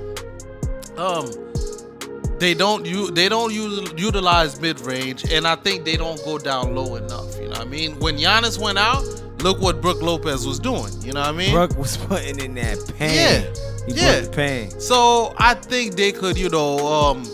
Um, 0.97 2.39
they 2.39 2.55
don't 2.55 2.85
you 2.87 3.11
they 3.11 3.29
don't 3.29 3.53
use, 3.53 3.93
utilize 3.97 4.61
mid 4.61 4.81
range, 4.81 5.31
and 5.31 5.47
I 5.47 5.57
think 5.57 5.85
they 5.85 5.97
don't 5.97 6.23
go 6.25 6.39
down 6.39 6.75
low 6.75 6.97
enough. 6.97 7.37
You 7.37 7.45
know 7.45 7.51
what 7.51 7.61
I 7.61 7.65
mean? 7.65 7.99
When 8.01 8.17
Giannis 8.17 8.59
went 8.59 8.79
out, 8.79 9.05
look 9.41 9.61
what 9.61 9.81
Brook 9.81 10.01
Lopez 10.03 10.47
was 10.47 10.59
doing. 10.59 10.93
You 11.03 11.13
know 11.13 11.21
what 11.21 11.29
I 11.31 11.33
mean? 11.33 11.53
Brook 11.53 11.77
was 11.77 11.97
putting 11.97 12.39
in 12.41 12.55
that 12.55 12.79
pain. 12.99 13.15
Yeah. 13.15 13.87
He 13.87 13.95
Yeah. 13.95 14.27
pain. 14.31 14.71
So 14.81 15.35
I 15.39 15.55
think 15.55 15.97
they 15.97 16.13
could, 16.13 16.39
you 16.39 16.49
know, 16.49 16.87
um, 16.87 17.27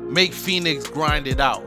make 0.00 0.32
Phoenix 0.32 0.86
grind 0.86 1.26
it 1.26 1.40
out. 1.40 1.62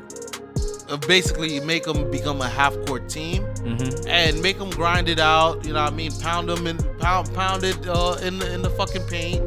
Uh, 0.89 0.95
basically, 1.07 1.59
make 1.61 1.83
them 1.83 2.09
become 2.11 2.39
a 2.41 2.47
half 2.47 2.73
court 2.85 3.09
team 3.09 3.43
Mm-hmm. 3.57 4.07
and 4.07 4.41
make 4.41 4.57
them 4.57 4.69
grind 4.69 5.09
it 5.09 5.19
out. 5.19 5.65
You 5.65 5.73
know, 5.73 5.83
what 5.83 5.91
I 5.91 5.95
mean, 5.95 6.11
pound 6.21 6.47
them 6.47 6.65
and 6.65 6.79
pound 6.99 7.33
pound 7.33 7.63
it 7.65 7.77
uh, 7.87 8.15
in 8.21 8.39
the 8.39 8.53
in 8.53 8.61
the 8.61 8.69
fucking 8.69 9.03
paint. 9.07 9.41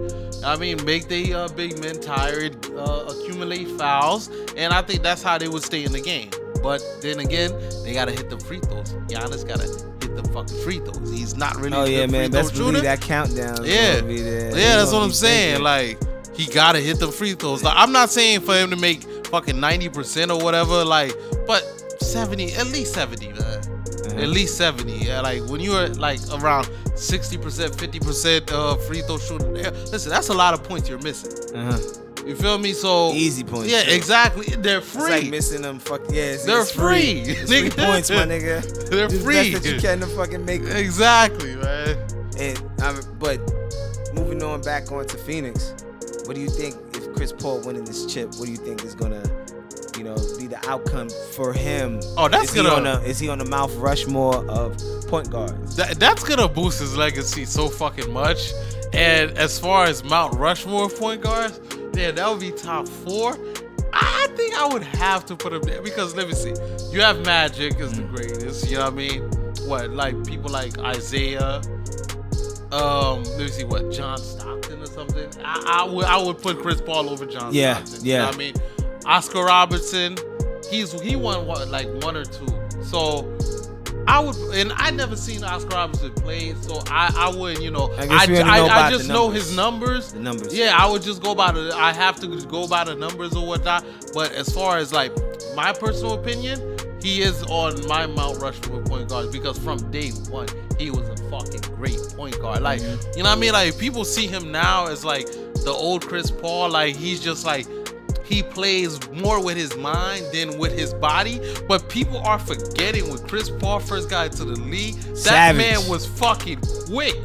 I 0.45 0.57
mean, 0.57 0.85
make 0.85 1.09
the 1.09 1.33
uh, 1.35 1.49
big 1.49 1.81
men 1.81 2.01
tired, 2.01 2.57
uh, 2.77 3.05
accumulate 3.09 3.69
fouls, 3.79 4.29
and 4.57 4.73
I 4.75 4.83
think 4.83 5.03
that's 5.03 5.23
how 5.23 5.39
they 5.39 5.49
would 5.49 5.63
stay 5.63 5.85
in 5.85 5.93
the 5.93 6.01
game. 6.01 6.31
But 6.63 6.83
then 7.01 7.21
again, 7.21 7.53
they 7.85 7.95
gotta 7.95 8.13
hit 8.13 8.29
the 8.29 8.39
free 8.41 8.61
throws. 8.61 8.93
Giannis 9.09 9.47
gotta 9.47 9.67
hit 10.15 10.23
the 10.23 10.29
fucking 10.31 10.63
free 10.63 10.79
throws. 10.79 11.11
He's 11.11 11.37
not 11.37 11.57
really. 11.57 11.77
Oh 11.77 11.85
yeah, 11.85 12.07
man. 12.07 12.31
Best 12.31 12.55
believe 12.55 12.83
that 12.83 13.01
countdown. 13.01 13.65
Yeah. 13.65 13.97
gonna 13.97 14.09
be 14.09 14.21
there. 14.21 14.57
Yeah, 14.57 14.77
that's 14.77 14.93
what 14.93 15.03
I'm 15.03 15.13
saying. 15.13 15.63
thinking. 15.63 15.65
Like 15.65 15.99
he 16.35 16.47
gotta 16.47 16.81
hit 16.81 16.99
the 16.99 17.09
free 17.09 17.35
throws. 17.35 17.63
Like 17.63 17.75
I'm 17.77 17.93
not 17.93 18.11
saying 18.11 18.41
for 18.41 18.55
him 18.55 18.71
to 18.71 18.77
make 18.77 19.03
fucking 19.27 19.57
90% 19.57 20.37
or 20.37 20.43
whatever, 20.43 20.85
like, 20.85 21.15
but 21.47 21.63
70, 22.01 22.55
at 22.55 22.67
least 22.69 22.95
70, 22.95 23.29
man. 23.29 23.37
Uh-huh. 23.41 24.19
At 24.19 24.29
least 24.29 24.57
70. 24.57 24.93
Yeah, 24.93 25.21
like 25.21 25.45
when 25.47 25.61
you're 25.61 25.89
like 25.89 26.21
around 26.33 26.65
60%, 26.65 27.71
50% 27.77 28.53
uh 28.53 28.77
free 28.77 29.03
throw 29.03 29.19
shooting, 29.19 29.57
yeah, 29.57 29.71
listen, 29.93 30.11
that's 30.11 30.29
a 30.29 30.35
lot 30.35 30.55
of 30.55 30.65
points 30.65 30.89
you're 30.89 30.99
missing. 30.99 31.57
Uh-huh. 31.57 31.79
You 32.27 32.37
feel 32.37 32.59
me? 32.59 32.73
So 32.73 33.13
Easy 33.13 33.43
points. 33.45 33.71
Yeah, 33.73 33.83
too. 33.85 33.93
exactly. 33.93 34.47
They're 34.57 34.79
It's 34.79 34.93
free. 34.93 35.11
like 35.11 35.31
missing 35.31 35.63
them. 35.63 35.79
Fuck 35.79 36.03
yeah, 36.11 36.37
They're 36.45 36.61
it's 36.63 36.73
free. 36.73 37.25
free, 37.25 37.33
It's 37.33 37.51
free 37.51 37.71
points, 37.71 38.11
my 38.11 38.25
nigga. 38.27 38.63
They're 38.91 39.09
Do 39.09 39.17
the 39.19 39.25
free. 39.25 39.51
best 39.53 39.63
that 39.65 39.73
you 39.75 39.81
can 39.81 40.01
to 40.01 40.07
fucking 40.07 40.45
make 40.45 40.65
them. 40.65 40.77
exactly, 40.77 41.57
man. 41.57 41.97
And 42.39 42.59
um, 42.83 43.01
but 43.19 43.39
moving 44.15 44.43
on 44.43 44.61
back 44.63 44.91
onto 44.93 45.17
Phoenix, 45.19 45.75
what 46.27 46.35
do 46.35 46.41
you 46.41 46.49
think 46.51 46.77
if 46.95 47.13
Chris 47.15 47.33
Paul 47.33 47.61
winning 47.61 47.85
this 47.85 48.07
chip? 48.07 48.35
What 48.37 48.47
do 48.47 48.51
you 48.53 48.57
think 48.59 48.85
is 48.85 48.95
gonna, 48.95 49.23
you 49.97 50.05
know, 50.05 50.15
be 50.39 50.47
the 50.47 50.59
outcome 50.69 51.09
for 51.35 51.53
him? 51.53 52.01
Oh, 52.17 52.29
that's 52.29 52.51
is 52.51 52.55
gonna- 52.55 52.71
on 52.71 52.87
a, 52.87 53.01
is 53.01 53.19
he 53.19 53.29
on 53.29 53.39
the 53.39 53.45
Mount 53.47 53.73
Rushmore 53.77 54.45
of 54.49 54.77
point 55.09 55.31
guards? 55.31 55.77
that, 55.77 55.99
that's 55.99 56.23
gonna 56.25 56.49
boost 56.49 56.81
his 56.81 56.97
legacy 56.97 57.45
so 57.45 57.69
fucking 57.69 58.13
much. 58.13 58.53
And 58.93 59.31
as 59.39 59.59
far 59.59 59.85
as 59.85 60.03
Mount 60.03 60.35
Rushmore 60.35 60.89
point 60.89 61.23
guards, 61.23 61.61
yeah, 61.95 62.11
that 62.11 62.29
would 62.31 62.41
be 62.41 62.53
top 62.53 62.89
four. 62.89 63.37
I 63.93 64.29
think 64.37 64.55
I 64.55 64.69
would 64.69 64.83
have 64.83 65.25
to 65.27 65.37
put 65.37 65.53
him 65.53 65.63
there 65.63 65.83
because 65.83 66.15
let 66.15 66.29
me 66.29 66.35
see. 66.35 66.55
You 66.91 67.01
have 67.01 67.25
Magic 67.25 67.79
is 67.81 67.93
the 67.93 68.03
greatest. 68.05 68.71
You 68.71 68.77
know 68.79 68.85
what 68.85 68.93
I 68.93 68.97
mean? 68.97 69.23
What 69.67 69.91
like 69.91 70.25
people 70.27 70.51
like 70.51 70.79
Isaiah. 70.79 71.61
Um, 72.73 73.25
let 73.25 73.39
me 73.39 73.49
see 73.49 73.65
what 73.65 73.91
John 73.91 74.19
Stockton 74.19 74.81
or 74.81 74.87
something. 74.87 75.29
I, 75.45 75.83
I 75.83 75.93
would 75.93 76.05
I 76.05 76.17
would 76.23 76.39
put 76.41 76.61
Chris 76.61 76.81
Paul 76.81 77.11
over 77.11 77.27
John 77.27 77.53
Yeah, 77.53 77.83
Stockton. 77.83 78.07
You 78.07 78.13
know 78.13 78.19
yeah. 78.19 78.27
what 78.27 78.35
I 78.35 78.39
mean? 78.39 78.55
Oscar 79.07 79.45
Robertson, 79.45 80.17
he's 80.71 80.93
he 81.01 81.17
won 81.17 81.47
what 81.47 81.67
like 81.69 81.89
one 82.05 82.17
or 82.17 82.25
two. 82.25 82.47
So 82.83 83.23
I 84.11 84.21
would, 84.21 84.37
and 84.55 84.73
I 84.75 84.91
never 84.91 85.17
seen 85.17 85.45
Oscar 85.45 85.77
Robertson 85.77 86.13
play, 86.15 86.55
so 86.61 86.83
I, 86.89 87.13
I 87.17 87.35
wouldn't, 87.37 87.63
you 87.63 87.71
know, 87.71 87.93
I 87.93 88.07
I, 88.11 88.25
only 88.27 88.41
I, 88.43 88.87
I 88.87 88.91
just 88.91 89.09
know 89.09 89.31
his 89.31 89.55
numbers. 89.57 90.13
The 90.13 90.19
numbers. 90.19 90.53
Yeah, 90.55 90.75
I 90.77 90.91
would 90.91 91.03
just 91.03 91.23
go 91.23 91.35
by 91.35 91.53
the. 91.53 91.73
I 91.77 91.93
have 91.93 92.19
to 92.21 92.27
go 92.47 92.67
by 92.67 92.85
the 92.85 92.95
numbers 92.95 93.35
or 93.37 93.47
whatnot. 93.47 93.85
But 94.13 94.33
as 94.33 94.49
far 94.53 94.79
as 94.79 94.93
like 94.93 95.13
my 95.55 95.73
personal 95.73 96.15
opinion, 96.15 96.77
he 97.03 97.23
is 97.23 97.43
on 97.45 97.87
my 97.87 98.07
Mount 98.07 98.41
Rushmore 98.43 98.83
point 98.83 99.09
guard 99.09 99.33
because 99.33 99.59
from 99.59 99.79
day 99.91 100.11
one 100.29 100.49
he 100.79 100.91
was 100.91 101.09
a 101.09 101.17
fucking 101.31 101.61
great 101.77 101.99
point 102.17 102.39
guard. 102.41 102.63
Like 102.63 102.81
Mm-hmm. 102.81 103.17
you 103.19 103.23
know 103.23 103.31
what 103.31 103.39
I 103.39 103.41
mean? 103.41 103.53
Like 103.53 103.79
people 103.79 104.05
see 104.05 104.27
him 104.27 104.51
now 104.51 104.87
as 104.87 105.05
like 105.05 105.27
the 105.27 105.71
old 105.73 106.07
Chris 106.07 106.31
Paul. 106.31 106.71
Like 106.71 106.97
he's 106.97 107.21
just 107.21 107.45
like 107.47 107.67
he 108.31 108.43
plays 108.43 108.99
more 109.11 109.43
with 109.45 109.57
his 109.57 109.77
mind 109.77 110.25
than 110.33 110.57
with 110.59 110.73
his 110.79 110.95
body. 110.95 111.41
But 111.69 111.89
people 111.89 112.19
are 112.19 112.39
forgetting 112.39 113.09
when 113.11 113.19
Chris 113.27 113.51
Paul 113.51 113.81
first 113.81 114.09
got 114.09 114.27
into 114.27 114.45
the 114.45 114.59
league, 114.61 114.95
that 114.95 115.17
Savage. 115.19 115.59
man 115.59 115.89
was 115.91 116.07
fucking 116.07 116.61
quick. 116.87 117.17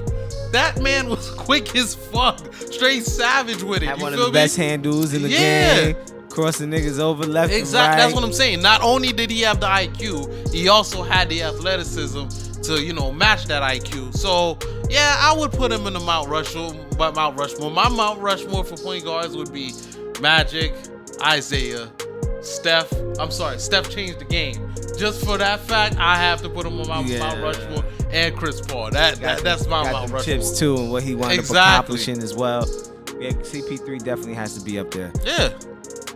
That 0.52 0.82
man 0.82 1.08
was 1.10 1.30
quick 1.32 1.76
as 1.76 1.96
fuck. 1.96 2.40
Straight 2.56 3.04
savage 3.06 3.62
with 3.64 3.84
it. 3.84 3.88
Had 3.88 3.98
you 4.00 4.04
one 4.04 4.14
of 4.14 4.20
the 4.20 4.26
me? 4.28 4.32
best 4.32 4.58
handles 4.58 5.14
in 5.14 5.22
the 5.22 5.30
Yeah. 5.30 5.76
game. 5.94 5.96
Crossing 6.30 6.70
niggas 6.70 7.00
over 7.00 7.26
left 7.26 7.54
and 7.54 7.60
Exactly. 7.62 7.90
right. 7.92 7.98
That's 7.98 8.14
what 8.14 8.24
I'm 8.26 8.34
saying. 8.34 8.62
Not 8.62 8.82
only 8.82 9.14
did 9.14 9.32
he 9.32 9.42
have 9.42 9.62
the 9.62 9.68
IQ, 9.68 10.52
he 10.52 10.68
also 10.68 11.02
had 11.02 11.30
the 11.30 11.44
athleticism 11.44 12.28
to, 12.64 12.82
you 12.84 12.92
know, 12.94 13.12
match 13.12 13.46
that 13.46 13.62
IQ. 13.64 14.12
So 14.18 14.58
yeah, 14.90 15.16
I 15.20 15.34
would 15.38 15.52
put 15.54 15.72
him 15.72 15.88
in 15.88 15.94
the 15.94 16.00
Mount 16.00 16.28
Rushmore. 16.30 16.74
But 16.98 17.16
Mount 17.16 17.38
Rushmore. 17.40 17.72
My 17.72 17.88
Mount 17.90 18.20
Rushmore 18.20 18.64
for 18.66 18.76
point 18.76 19.06
guards 19.06 19.36
would 19.36 19.54
be 19.54 19.74
Magic, 20.22 20.74
Isaiah, 21.22 21.92
Steph. 22.42 22.92
I'm 23.20 23.32
sorry, 23.32 23.60
Steph 23.60 23.90
changed 23.90 24.20
the 24.20 24.26
game. 24.26 24.74
Just 24.98 25.26
for 25.26 25.38
that 25.38 25.60
fact, 25.62 25.96
I 25.98 26.16
have 26.18 26.42
to 26.44 26.50
put 26.50 26.66
him 26.66 26.80
on 26.80 26.88
my 26.88 27.02
Yeah. 27.02 27.20
Mount 27.20 27.42
Rushmore 27.42 27.84
and 28.12 28.36
Chris 28.36 28.62
Paul. 28.62 28.92
That, 28.92 29.16
that 29.18 29.38
them- 29.38 29.44
that's 29.44 29.68
my 29.68 29.84
Mount 29.92 30.12
Rushmore. 30.12 30.22
chips 30.22 30.58
too, 30.60 30.78
and 30.78 30.92
what 30.92 31.04
he 31.04 31.16
wound 31.16 31.34
Exactly. 31.34 31.58
up 31.60 31.68
accomplishing 31.86 32.24
as 32.24 32.34
well. 32.34 32.68
Yeah, 33.20 33.32
CP3 33.32 34.00
definitely 34.04 34.34
has 34.36 34.56
to 34.58 34.62
be 34.64 34.78
up 34.80 34.92
there. 34.92 35.12
Yeah, 35.26 35.50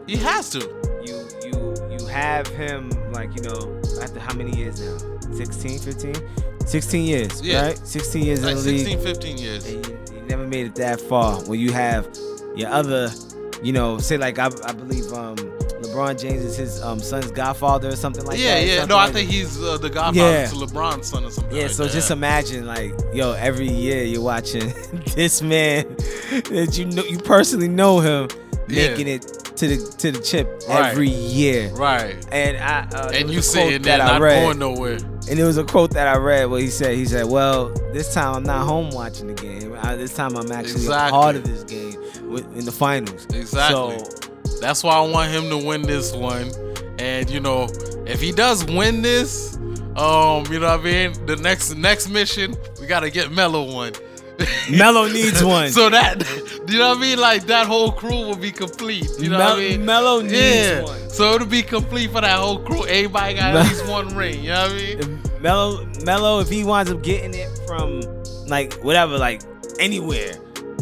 he 0.07 0.15
has 0.17 0.49
to. 0.51 0.59
You 1.03 1.27
you 1.45 1.75
you 1.99 2.05
have 2.07 2.47
him 2.47 2.89
like 3.13 3.35
you 3.35 3.41
know 3.43 3.79
after 4.01 4.19
how 4.19 4.33
many 4.33 4.55
years 4.57 4.81
now? 4.81 4.97
16, 5.33 5.79
15? 5.79 6.15
16 6.65 7.05
years, 7.05 7.41
Yeah. 7.41 7.67
right? 7.67 7.87
16 7.87 8.23
years 8.25 8.43
Like 8.43 8.51
in 8.57 8.63
the 8.63 8.63
league. 8.71 8.79
16, 8.79 9.01
15 9.01 9.37
years. 9.37 9.65
and 9.65 9.85
you, 9.87 9.97
you 10.13 10.21
never 10.27 10.45
made 10.45 10.65
it 10.67 10.75
that 10.75 10.99
far. 11.01 11.37
When 11.43 11.59
you 11.59 11.71
have 11.71 12.07
your 12.55 12.69
other, 12.69 13.09
you 13.61 13.73
know, 13.73 13.97
say 13.99 14.17
like 14.17 14.39
I, 14.39 14.47
I 14.65 14.71
believe 14.73 15.11
um 15.13 15.35
LeBron 15.81 16.19
James 16.19 16.43
is 16.43 16.57
his 16.57 16.81
um 16.81 16.99
son's 16.99 17.31
godfather 17.31 17.89
or 17.89 17.95
something 17.95 18.25
like 18.25 18.37
yeah, 18.39 18.55
that. 18.55 18.67
yeah. 18.67 18.73
yeah. 18.75 18.85
No, 18.85 18.97
I 18.97 19.05
like- 19.05 19.13
think 19.13 19.29
he's 19.29 19.61
uh, 19.61 19.77
the 19.77 19.89
godfather 19.89 20.19
Yeah. 20.19 20.47
to 20.47 20.55
LeBron's 20.55 21.07
son 21.07 21.25
or 21.25 21.31
something. 21.31 21.55
Yeah, 21.55 21.63
like 21.63 21.71
so 21.71 21.83
that. 21.85 21.93
just 21.93 22.11
imagine 22.11 22.65
like, 22.65 22.93
yo, 23.13 23.33
every 23.33 23.67
year 23.69 24.03
you're 24.03 24.21
watching 24.21 24.73
this 25.15 25.41
man 25.41 25.85
that 26.49 26.75
you 26.77 26.85
know 26.85 27.03
you 27.03 27.17
personally 27.17 27.67
know 27.69 27.99
him 27.99 28.27
Yeah. 28.67 28.89
making 28.89 29.07
it 29.07 29.21
to 29.55 29.67
the 29.67 29.91
to 29.97 30.11
the 30.11 30.19
chip 30.19 30.47
Right. 30.67 30.91
every 30.91 31.09
year. 31.09 31.69
right. 31.71 32.15
And 32.31 32.57
I 32.57 32.87
uh, 32.97 33.11
And 33.13 33.29
you 33.29 33.39
a 33.39 33.41
sitting 33.41 33.69
quote 33.69 33.83
there 33.83 33.97
that 33.97 34.07
I 34.07 34.11
not 34.13 34.21
read, 34.21 34.41
going 34.43 34.59
nowhere. 34.59 34.93
and 34.95 35.37
there 35.39 35.45
was 35.45 35.57
a 35.57 35.63
quote 35.65 35.91
that 35.91 36.07
I 36.07 36.17
read 36.17 36.45
where 36.45 36.61
he 36.61 36.67
said, 36.69 36.95
he 36.95 37.05
said, 37.05 37.25
well, 37.25 37.69
this 37.93 38.13
time 38.13 38.35
I'm 38.35 38.43
not 38.43 38.65
home 38.65 38.89
watching 38.91 39.27
the 39.27 39.33
game. 39.33 39.75
I, 39.81 39.95
this 39.95 40.13
time 40.13 40.35
I'm 40.37 40.51
actually 40.51 40.85
a 40.85 40.89
part 41.09 41.35
of 41.35 41.43
this 41.45 41.63
game 41.63 42.01
in 42.37 42.65
the 42.65 42.71
finals. 42.71 43.25
Exactly. 43.33 43.99
So 44.45 44.59
That's 44.59 44.83
why 44.83 44.95
I 44.95 45.01
want 45.01 45.31
him 45.31 45.49
to 45.49 45.57
win 45.57 45.81
this 45.81 46.13
one. 46.15 46.51
And 46.99 47.29
you 47.29 47.39
know, 47.39 47.67
if 48.05 48.19
he 48.21 48.31
does 48.31 48.65
win 48.65 49.01
this, 49.01 49.55
um, 49.95 50.45
you 50.51 50.59
know 50.59 50.77
what 50.77 50.79
I 50.79 50.83
mean. 50.83 51.25
The 51.25 51.37
next 51.37 51.75
next 51.75 52.09
mission, 52.09 52.55
we 52.79 52.87
gotta 52.87 53.09
get 53.09 53.31
Melo 53.31 53.73
one. 53.73 53.93
Melo 54.71 55.07
needs 55.07 55.43
one. 55.43 55.69
so 55.69 55.89
that 55.89 56.21
you 56.67 56.77
know 56.77 56.89
what 56.89 56.97
I 56.97 57.01
mean. 57.01 57.19
Like 57.19 57.45
that 57.47 57.67
whole 57.67 57.91
crew 57.91 58.25
will 58.25 58.35
be 58.35 58.51
complete. 58.51 59.09
You 59.19 59.29
know 59.29 59.37
Mel- 59.37 59.55
what 59.55 59.59
I 59.59 59.69
mean. 59.69 59.85
Melo 59.85 60.21
needs 60.21 60.33
yeah. 60.33 60.83
one. 60.83 61.09
So 61.09 61.33
it'll 61.33 61.47
be 61.47 61.63
complete 61.63 62.11
for 62.11 62.21
that 62.21 62.37
whole 62.39 62.59
crew. 62.59 62.85
Everybody 62.85 63.33
got 63.35 63.53
Mel- 63.53 63.63
at 63.63 63.69
least 63.69 63.87
one 63.87 64.15
ring. 64.15 64.41
You 64.43 64.51
know 64.51 64.63
what 64.63 64.71
I 64.71 64.75
mean. 64.75 64.99
If 64.99 65.41
Melo, 65.41 65.85
Melo, 66.05 66.39
if 66.39 66.49
he 66.49 66.63
winds 66.63 66.91
up 66.91 67.01
getting 67.01 67.33
it 67.33 67.49
from 67.67 68.01
like 68.47 68.73
whatever, 68.75 69.17
like 69.17 69.41
anywhere, 69.79 70.33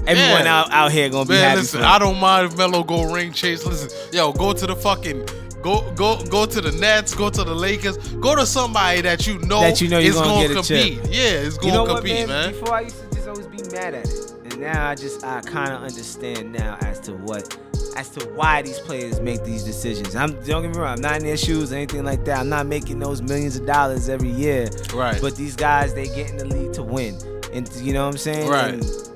everyone 0.07 0.45
Yeah. 0.45 0.59
out 0.61 0.71
out 0.71 0.91
here 0.91 1.09
gonna 1.09 1.25
be 1.25 1.33
Man, 1.33 1.43
happy. 1.49 1.61
listen, 1.61 1.79
for 1.81 1.85
him. 1.85 1.91
I 1.91 1.99
don't 1.99 2.17
mind 2.19 2.51
if 2.51 2.57
Melo 2.57 2.83
go 2.83 3.11
ring 3.11 3.31
chase. 3.33 3.65
Listen, 3.65 3.89
yo, 4.11 4.31
go 4.31 4.53
to 4.53 4.65
the 4.67 4.75
fucking 4.75 5.27
go 5.61 5.91
go 5.95 6.23
go 6.25 6.45
to 6.45 6.61
the 6.61 6.71
Nets, 6.73 7.13
go 7.13 7.29
to 7.29 7.43
the 7.43 7.53
Lakers, 7.55 7.97
go 8.15 8.35
to 8.35 8.45
somebody 8.45 9.01
that 9.01 9.27
you 9.27 9.37
know 9.39 9.61
That 9.61 9.81
you 9.81 9.89
know 9.89 9.99
you're 9.99 10.09
is 10.11 10.15
gonna 10.15 10.27
gonna 10.29 10.47
get 10.47 10.57
a 10.57 10.63
chip. 10.63 10.99
compete. 10.99 11.13
Yeah, 11.13 11.23
it's 11.45 11.57
gonna 11.57 11.73
know 11.73 11.83
what, 11.83 11.95
compete, 11.97 12.27
man? 12.27 12.51
man. 12.51 12.59
Before 12.59 12.75
I 12.75 12.81
used 12.81 12.99
to 13.09 13.15
just 13.15 13.27
always 13.27 13.47
be 13.47 13.57
mad 13.75 13.93
at 13.95 14.05
it, 14.07 14.31
and 14.45 14.59
now 14.59 14.89
I 14.89 14.95
just 14.95 15.23
I 15.25 15.41
kind 15.41 15.73
of 15.73 15.81
understand 15.83 16.53
now 16.53 16.77
as 16.81 16.99
to 17.01 17.13
what 17.13 17.57
as 17.97 18.09
to 18.09 18.25
why 18.29 18.61
these 18.61 18.79
players 18.79 19.19
make 19.19 19.43
these 19.43 19.63
decisions. 19.63 20.15
I'm 20.15 20.31
don't 20.43 20.61
get 20.61 20.71
me 20.71 20.77
wrong, 20.79 20.93
I'm 20.97 21.01
not 21.01 21.17
in 21.17 21.23
their 21.23 21.35
shoes 21.37 21.71
or 21.73 21.75
anything 21.77 22.03
like 22.05 22.23
that. 22.25 22.37
I'm 22.39 22.49
not 22.49 22.67
making 22.67 22.99
those 22.99 23.21
millions 23.23 23.55
of 23.57 23.65
dollars 23.65 24.07
every 24.07 24.29
year. 24.29 24.69
Right. 24.93 25.19
But 25.19 25.35
these 25.35 25.55
guys, 25.55 25.93
they 25.95 26.05
get 26.07 26.29
in 26.29 26.37
the 26.37 26.45
league 26.45 26.73
to 26.73 26.83
win, 26.83 27.17
and 27.51 27.67
you 27.77 27.93
know 27.93 28.05
what 28.05 28.11
I'm 28.13 28.17
saying? 28.19 28.47
Right. 28.49 28.75
And 28.75 28.83
who 28.83 29.06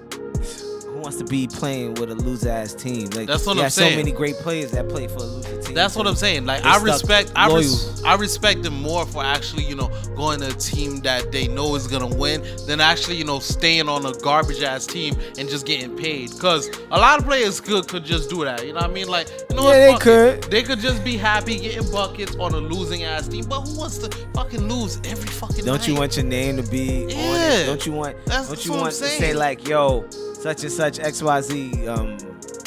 wants 1.11 1.17
to 1.17 1.29
be 1.29 1.47
playing 1.47 1.95
with 1.95 2.09
a 2.09 2.15
loser 2.15 2.49
ass 2.49 2.73
team? 2.73 3.09
Like 3.09 3.27
That's 3.27 3.45
what 3.45 3.57
I'm 3.57 3.69
saying. 3.69 3.91
so 3.91 3.97
many 3.97 4.11
great 4.11 4.35
players 4.35 4.71
that 4.71 4.87
play 4.87 5.07
for 5.07 5.17
a 5.17 5.23
loser 5.23 5.61
team. 5.61 5.75
That's 5.75 5.95
what 5.95 6.07
I'm 6.07 6.15
saying. 6.15 6.45
Like 6.45 6.63
I 6.65 6.81
respect, 6.81 7.31
I, 7.35 7.53
res- 7.53 8.01
I 8.03 8.15
respect 8.15 8.63
them 8.63 8.81
more 8.81 9.05
for 9.05 9.23
actually, 9.23 9.63
you 9.65 9.75
know, 9.75 9.89
going 10.15 10.39
to 10.39 10.47
a 10.47 10.53
team 10.53 11.01
that 11.01 11.31
they 11.31 11.47
know 11.47 11.75
is 11.75 11.87
gonna 11.87 12.07
win 12.15 12.43
than 12.65 12.79
actually, 12.79 13.17
you 13.17 13.25
know, 13.25 13.39
staying 13.39 13.89
on 13.89 14.05
a 14.05 14.13
garbage 14.19 14.61
ass 14.61 14.85
team 14.85 15.15
and 15.37 15.49
just 15.49 15.65
getting 15.65 15.95
paid. 15.97 16.31
Cause 16.39 16.69
a 16.91 16.97
lot 16.97 17.19
of 17.19 17.25
players 17.25 17.59
could 17.59 17.87
could 17.87 18.05
just 18.05 18.29
do 18.29 18.43
that. 18.45 18.65
You 18.65 18.73
know 18.73 18.79
what 18.81 18.89
I 18.89 18.93
mean? 18.93 19.07
Like, 19.07 19.27
you 19.49 19.55
know, 19.57 19.69
Yeah, 19.71 19.89
what? 19.89 19.99
they 19.99 20.03
could. 20.03 20.43
They 20.51 20.63
could 20.63 20.79
just 20.79 21.03
be 21.03 21.17
happy 21.17 21.59
getting 21.59 21.91
buckets 21.91 22.35
on 22.37 22.53
a 22.53 22.57
losing 22.57 23.03
ass 23.03 23.27
team. 23.27 23.45
But 23.49 23.61
who 23.61 23.77
wants 23.77 23.97
to 23.99 24.09
fucking 24.33 24.61
lose 24.69 24.97
every 25.05 25.29
fucking? 25.29 25.65
Don't 25.65 25.85
you 25.87 25.95
want 25.95 26.15
your 26.15 26.25
name 26.25 26.57
to 26.57 26.63
be 26.63 27.03
on 27.05 27.09
Yeah. 27.09 27.53
it? 27.53 27.65
Don't 27.65 27.85
you 27.85 27.91
want? 27.91 28.15
That's- 28.25 28.47
don't 28.47 28.65
you 28.65 28.71
want 28.71 28.93
to 28.93 29.03
say 29.05 29.33
like, 29.33 29.67
yo, 29.67 30.05
such 30.41 30.63
and 30.63 30.71
such 30.71 30.97
XYZ, 30.97 31.87
um, 31.87 32.17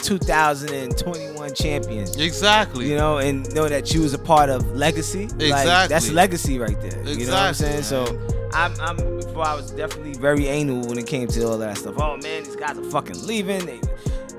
2021 0.03 1.55
champion. 1.55 2.07
Exactly. 2.21 2.89
You 2.89 2.97
know, 2.97 3.19
and 3.19 3.53
know 3.55 3.69
that 3.69 3.93
you 3.93 4.03
was 4.03 4.15
a 4.15 4.19
part 4.19 4.51
of 4.51 4.77
legacy. 4.77 5.27
Like, 5.29 5.89
that's 5.89 6.11
legacy 6.11 6.59
right 6.59 6.81
there. 6.81 6.91
Exactly. 7.01 7.13
You 7.21 7.27
know 7.27 7.33
what 7.33 7.43
I'm 7.43 7.55
saying? 7.55 7.83
So 7.83 8.19
I'm, 8.53 8.73
I'm 8.81 8.97
before 9.17 9.47
I 9.47 9.55
was 9.55 9.71
definitely 9.71 10.15
very 10.15 10.47
anal 10.47 10.87
when 10.87 10.99
it 10.99 11.07
came 11.07 11.29
to 11.29 11.45
all 11.45 11.59
that 11.59 11.79
stuff. 11.79 11.95
Oh 11.99 12.17
man, 12.19 12.45
these 12.45 12.57
guys 12.57 12.79
are 12.79 12.85
fucking 12.85 13.27
leaving. 13.27 13.65
They, 13.67 13.81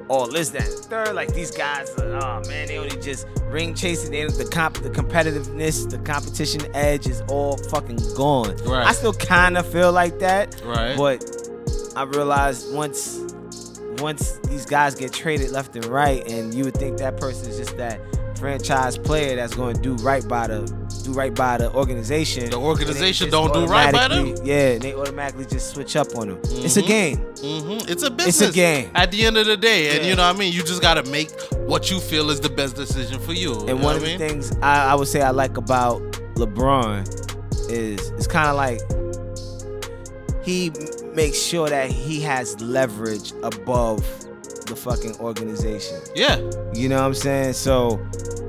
all 0.08 0.28
this, 0.28 0.50
that, 0.52 0.64
and 0.68 0.74
third. 0.86 1.16
Like 1.16 1.34
these 1.34 1.52
guys, 1.52 1.90
are, 1.98 2.06
oh 2.06 2.42
man, 2.48 2.68
they 2.68 2.78
only 2.78 2.96
just 3.02 3.28
ring 3.50 3.74
chasing. 3.74 4.12
They, 4.12 4.24
the 4.26 4.48
comp, 4.50 4.78
the 4.78 4.90
competitiveness, 4.90 5.90
the 5.90 5.98
competition 6.00 6.62
edge 6.76 7.08
is 7.08 7.22
all 7.28 7.58
fucking 7.58 8.00
gone. 8.16 8.56
Right. 8.58 8.86
I 8.88 8.92
still 8.94 9.14
kind 9.14 9.58
of 9.58 9.66
feel 9.70 9.92
like 9.92 10.20
that, 10.20 10.62
Right. 10.64 10.96
but 10.96 11.24
I 11.96 12.04
realized 12.04 12.74
once 12.74 13.20
once 14.02 14.38
these 14.48 14.66
guys 14.66 14.96
get 14.96 15.12
traded 15.14 15.52
left 15.52 15.76
and 15.76 15.86
right, 15.86 16.26
and 16.28 16.54
you 16.54 16.64
would 16.66 16.76
think 16.76 16.98
that 17.00 17.18
person 17.18 17.50
is 17.50 17.58
just 17.58 17.78
that 17.78 18.00
franchise 18.38 18.98
player 18.98 19.36
that's 19.38 19.54
going 19.56 19.74
to 19.76 19.82
do 19.82 19.96
right 20.04 20.28
by 20.28 20.46
the 20.48 20.62
do 21.04 21.14
right 21.14 21.34
by 21.34 21.58
the 21.58 21.72
organization. 21.74 22.50
The 22.50 22.58
organization 22.60 23.30
don't 23.30 23.54
do 23.54 23.66
right 23.66 23.94
by 23.94 24.08
them? 24.10 24.36
Yeah, 24.44 24.72
and 24.72 24.82
they 24.82 24.94
automatically 24.94 25.46
just 25.46 25.72
switch 25.72 25.96
up 25.96 26.08
on 26.18 26.28
them. 26.30 26.40
It's 26.44 26.76
a 26.78 26.82
Mhm. 26.82 26.88
game. 26.88 27.18
hmm 27.18 27.78
It's 27.90 28.04
a 28.04 28.10
business. 28.12 28.42
It's 28.42 28.50
a 28.52 28.54
game. 28.54 28.90
At 28.94 29.12
the 29.12 29.26
end 29.26 29.38
of 29.38 29.46
the 29.46 29.56
day, 29.56 29.96
and 29.98 30.06
you 30.06 30.16
know 30.16 30.28
what 30.28 30.36
I 30.36 30.40
mean. 30.40 30.52
You 30.52 30.64
just 30.64 30.82
gotta 30.82 31.04
make 31.10 31.32
what 31.66 31.90
you 31.90 32.00
feel 32.00 32.30
is 32.30 32.40
the 32.42 32.50
best 32.50 32.76
decision 32.76 33.20
for 33.20 33.34
you. 33.34 33.54
you 33.54 33.60
And 33.68 33.80
know 33.80 33.86
one 33.86 33.96
of 33.96 34.02
the 34.02 34.08
mean? 34.08 34.18
things 34.20 34.52
I, 34.62 34.92
I 34.92 34.96
would 34.96 35.08
say 35.08 35.22
I 35.22 35.30
like 35.32 35.56
about 35.58 36.02
LeBron 36.36 37.72
is 37.72 38.10
it's 38.12 38.28
kind 38.28 38.50
of 38.50 38.56
like 38.58 38.82
he 40.44 40.72
m- 41.16 41.26
makes 41.26 41.38
sure 41.42 41.70
that 41.70 41.90
he 41.92 42.22
has 42.22 42.60
leverage 42.62 43.32
above 43.44 44.04
the 44.68 44.76
fucking 44.76 45.16
organization. 45.20 46.00
Yeah, 46.16 46.38
You 46.74 46.90
know 46.90 47.00
what 47.00 47.06
I'm 47.08 47.14
saying? 47.14 47.54
So 47.54 48.00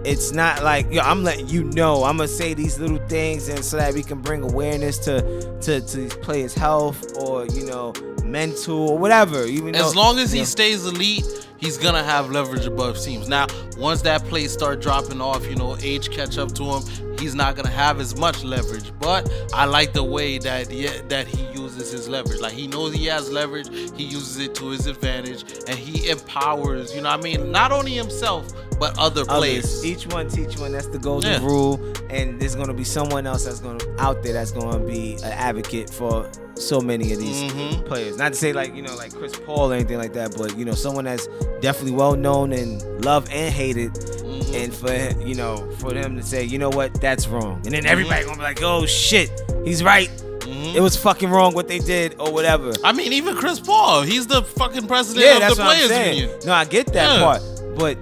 it's 0.05 0.33
not 0.33 0.63
like 0.63 0.91
yo, 0.93 1.01
I'm 1.03 1.23
letting 1.25 1.49
you 1.49 1.65
know. 1.65 2.05
I'm 2.05 2.17
gonna 2.17 2.29
say 2.29 2.55
these 2.55 2.79
little 2.79 2.99
things, 3.09 3.49
and 3.49 3.65
so 3.65 3.77
that 3.77 3.93
we 3.93 4.03
can 4.03 4.21
bring 4.21 4.43
awareness 4.43 4.99
to 5.01 5.21
to, 5.63 5.81
to 5.81 5.97
these 5.97 6.15
players' 6.17 6.55
health 6.55 7.17
or 7.19 7.45
you 7.47 7.67
know 7.67 7.93
mental 8.25 8.89
or 8.91 8.99
whatever. 8.99 9.45
Even 9.45 9.75
as 9.75 9.93
though- 9.93 10.01
long 10.01 10.19
as 10.19 10.33
he 10.33 10.41
know, 10.41 10.45
stays 10.45 10.87
elite, 10.87 11.25
he's 11.59 11.77
gonna 11.77 12.03
have 12.03 12.31
leverage 12.31 12.67
above 12.67 12.99
teams. 13.03 13.29
Now, 13.29 13.47
once 13.79 14.01
that 14.03 14.25
play 14.25 14.47
start 14.49 14.81
dropping 14.81 15.21
off, 15.21 15.47
you 15.47 15.57
know, 15.57 15.77
age 15.83 16.11
catch 16.11 16.39
up 16.39 16.53
to 16.55 16.65
him, 16.65 17.06
he's 17.19 17.35
not 17.35 17.57
gonna 17.57 17.69
have 17.69 18.01
as 18.01 18.17
much 18.17 18.43
leverage. 18.45 18.93
But 18.99 19.31
I 19.53 19.65
like 19.65 19.93
the 19.93 20.05
way 20.05 20.39
that 20.39 20.71
yeah, 20.71 20.91
that 21.09 21.27
he 21.27 21.47
uses 21.59 21.93
his 21.93 22.09
leverage. 22.09 22.41
Like 22.41 22.53
he 22.53 22.67
knows 22.67 22.95
he 22.95 23.07
has 23.07 23.31
leverage, 23.31 23.69
he 23.97 24.05
uses 24.05 24.39
it 24.39 24.55
to 24.57 24.71
his 24.71 24.87
advantage, 24.87 25.45
and 25.69 25.79
he 25.79 26.09
empowers. 26.09 26.95
You 26.95 27.03
know, 27.03 27.11
what 27.11 27.21
I 27.21 27.23
mean, 27.23 27.51
not 27.53 27.73
only 27.73 27.93
himself 27.93 28.53
but 28.79 28.99
other 28.99 29.25
players. 29.25 29.85
Each 29.85 30.07
one 30.07 30.29
teach 30.29 30.59
one. 30.59 30.73
That's 30.73 30.89
the 30.89 30.99
golden 30.99 31.41
Yeah. 31.41 31.47
rule. 31.47 31.81
And 32.11 32.39
there's 32.41 32.55
gonna 32.55 32.75
be 32.75 32.85
someone 32.85 33.27
else 33.27 33.45
that's 33.45 33.61
gonna 33.61 33.83
out 33.99 34.23
there 34.23 34.35
that's 34.35 34.51
gonna 34.53 34.79
be 34.79 35.15
an 35.23 35.33
advocate 35.33 35.89
for 35.91 36.29
so 36.59 36.81
many 36.81 37.13
of 37.13 37.19
these 37.19 37.43
Mhm. 37.53 37.85
players. 37.87 38.17
Not 38.17 38.33
to 38.33 38.39
say 38.39 38.53
like 38.53 38.75
you 38.75 38.83
know 38.83 38.95
like 38.97 39.15
Chris 39.15 39.33
Paul 39.45 39.71
or 39.73 39.75
anything 39.75 39.99
like 39.99 40.13
that, 40.15 40.35
but 40.37 40.57
you 40.59 40.65
know 40.65 40.73
someone 40.75 41.05
that's 41.05 41.29
definitely 41.61 41.93
well 41.93 42.15
known 42.17 42.53
and 42.53 42.83
loved 43.05 43.31
and 43.33 43.53
hated. 43.53 43.93
Mhm. 43.95 44.65
And 44.65 44.75
for 44.75 45.21
you 45.27 45.35
know 45.35 45.69
for 45.79 45.93
them 45.93 46.17
to 46.17 46.23
say 46.23 46.45
you 46.45 46.59
know 46.59 46.71
what 46.71 47.01
that's 47.01 47.29
wrong, 47.29 47.61
and 47.65 47.75
then 47.75 47.87
everybody 47.87 48.25
gonna 48.25 48.37
be 48.37 48.43
like 48.43 48.63
oh 48.63 48.87
shit 48.87 49.31
he's 49.65 49.83
right. 49.83 50.11
Mhm. 50.41 50.75
It 50.77 50.81
was 50.81 50.97
fucking 50.97 51.29
wrong 51.29 51.55
what 51.55 51.67
they 51.69 51.79
did 51.81 52.15
or 52.21 52.31
whatever. 52.33 52.73
I 52.85 52.93
mean, 52.93 53.13
even 53.13 53.35
Chris 53.35 53.59
Paul, 53.59 54.03
he's 54.03 54.29
the 54.29 54.43
fucking 54.43 54.87
president 54.87 55.25
Yeah, 55.27 55.35
of 55.35 55.41
that's 55.41 55.57
the 55.57 55.63
what 55.65 55.77
I'm 55.77 55.89
Players. 55.89 56.17
Union. 56.19 56.39
No, 56.47 56.53
I 56.53 56.65
get 56.65 56.87
that 56.93 57.17
Yeah. 57.19 57.25
part, 57.25 57.43
but 57.77 57.97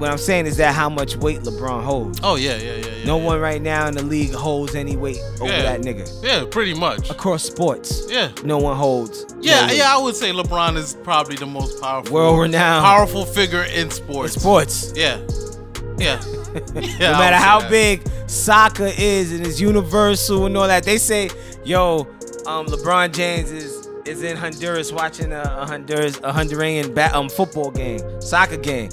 what 0.00 0.10
I'm 0.10 0.18
saying 0.18 0.46
is 0.46 0.56
that 0.56 0.74
how 0.74 0.88
much 0.88 1.16
weight 1.16 1.40
LeBron 1.40 1.82
holds. 1.84 2.18
Oh 2.22 2.34
yeah, 2.36 2.56
yeah, 2.56 2.74
yeah. 2.76 2.86
yeah 2.86 3.04
No 3.04 3.18
yeah. 3.18 3.24
one 3.26 3.40
right 3.40 3.60
now 3.62 3.86
in 3.86 3.94
the 3.94 4.02
league 4.02 4.32
holds 4.32 4.74
any 4.74 4.96
weight 4.96 5.20
over 5.40 5.52
Yeah. 5.52 5.62
that 5.62 5.80
nigga. 5.82 6.08
Yeah, 6.24 6.44
pretty 6.50 6.74
much. 6.74 7.10
Across 7.10 7.44
sports, 7.44 8.06
Yeah. 8.08 8.30
no 8.42 8.58
one 8.58 8.76
holds. 8.76 9.26
Yeah, 9.40 9.66
no 9.66 9.72
yeah, 9.72 9.94
I 9.94 9.98
would 10.02 10.16
say 10.16 10.32
LeBron 10.32 10.76
is 10.76 10.96
probably 11.04 11.36
the 11.36 11.46
most 11.46 11.80
powerful, 11.80 12.12
World-renowned. 12.14 12.84
powerful 12.84 13.24
figure 13.24 13.62
in 13.64 13.82
In 13.82 13.90
sports. 13.90 14.34
sports. 14.34 14.92
Yeah, 14.96 15.18
yeah. 15.98 16.20
yeah 16.74 17.12
no 17.12 17.18
matter 17.18 17.36
how 17.36 17.60
that. 17.60 17.70
big 17.70 18.02
soccer 18.26 18.90
is 18.98 19.32
and 19.32 19.46
it's 19.46 19.60
universal 19.60 20.46
and 20.46 20.56
all 20.56 20.66
that, 20.66 20.82
they 20.84 20.98
say, 20.98 21.30
yo, 21.64 22.00
um, 22.46 22.66
LeBron 22.66 23.12
James 23.12 23.50
is 23.50 23.86
is 24.06 24.22
in 24.22 24.34
Honduras 24.36 24.90
watching 24.92 25.30
a, 25.30 25.42
a 25.42 25.66
Honduras 25.66 26.16
a 26.24 26.32
Honduran 26.32 26.94
ba- 26.94 27.14
um 27.16 27.28
football 27.28 27.70
game, 27.70 28.00
soccer 28.20 28.56
game. 28.56 28.88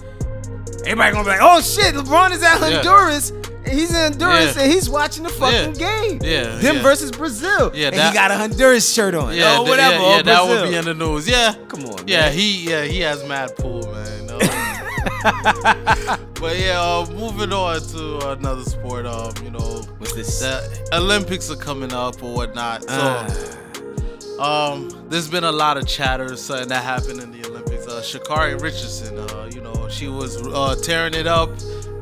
Everybody 0.85 1.11
gonna 1.11 1.23
be 1.23 1.29
like, 1.31 1.39
oh 1.41 1.61
shit, 1.61 1.95
LeBron 1.95 2.31
is 2.31 2.43
at 2.43 2.57
Honduras. 2.59 3.31
And 3.31 3.67
he's 3.77 3.89
in 3.89 3.95
Honduras 4.13 4.55
Yeah. 4.55 4.63
and 4.63 4.71
he's 4.71 4.89
watching 4.89 5.23
the 5.23 5.29
fucking 5.29 5.75
Yeah. 5.75 6.01
game. 6.07 6.19
Yeah, 6.23 6.43
Them 6.57 6.77
yeah. 6.77 6.81
versus 6.81 7.11
Brazil. 7.11 7.71
Yeah, 7.73 7.87
and 7.87 7.95
he 7.95 8.13
got 8.13 8.31
a 8.31 8.35
Honduras 8.37 8.89
shirt 8.91 9.13
on. 9.15 9.35
Yeah, 9.35 9.55
oh, 9.57 9.65
th- 9.65 9.69
whatever. 9.69 9.95
Yeah, 9.95 10.01
oh, 10.03 10.15
yeah 10.17 10.21
that 10.23 10.47
would 10.47 10.69
be 10.69 10.75
in 10.77 10.85
the 10.85 10.93
news. 10.93 11.27
Yeah. 11.27 11.55
Come 11.67 11.85
on, 11.85 12.07
Yeah, 12.07 12.21
man. 12.21 12.33
he 12.33 12.69
yeah 12.69 12.83
he 12.83 12.99
has 13.01 13.23
mad 13.27 13.55
pool, 13.57 13.91
man. 13.91 14.13
But 16.39 16.59
yeah, 16.59 16.79
uh, 16.79 17.07
moving 17.13 17.51
on 17.51 17.81
to 17.81 18.29
another 18.29 18.63
sport. 18.63 19.07
Um, 19.07 19.33
you 19.43 19.49
know, 19.49 19.81
What's 19.97 20.13
this? 20.13 20.39
the 20.39 20.87
Olympics 20.93 21.49
are 21.49 21.55
coming 21.55 21.91
up 21.91 22.21
or 22.21 22.31
whatnot. 22.35 22.83
So. 22.83 22.89
Ah. 24.39 24.69
Um, 24.69 25.05
there's 25.09 25.27
been 25.27 25.43
a 25.45 25.51
lot 25.51 25.77
of 25.77 25.87
chatter 25.87 26.35
something 26.35 26.67
that 26.69 26.83
happened 26.83 27.21
in 27.21 27.31
the 27.31 27.39
Olympics. 27.39 27.56
Uh, 27.97 28.01
Sha'Carri 28.01 28.61
Richardson, 28.61 29.17
uh, 29.17 29.49
you 29.51 29.59
know, 29.59 29.89
she 29.89 30.07
was 30.07 30.37
uh, 30.45 30.75
tearing 30.83 31.15
it 31.15 31.25
up 31.25 31.49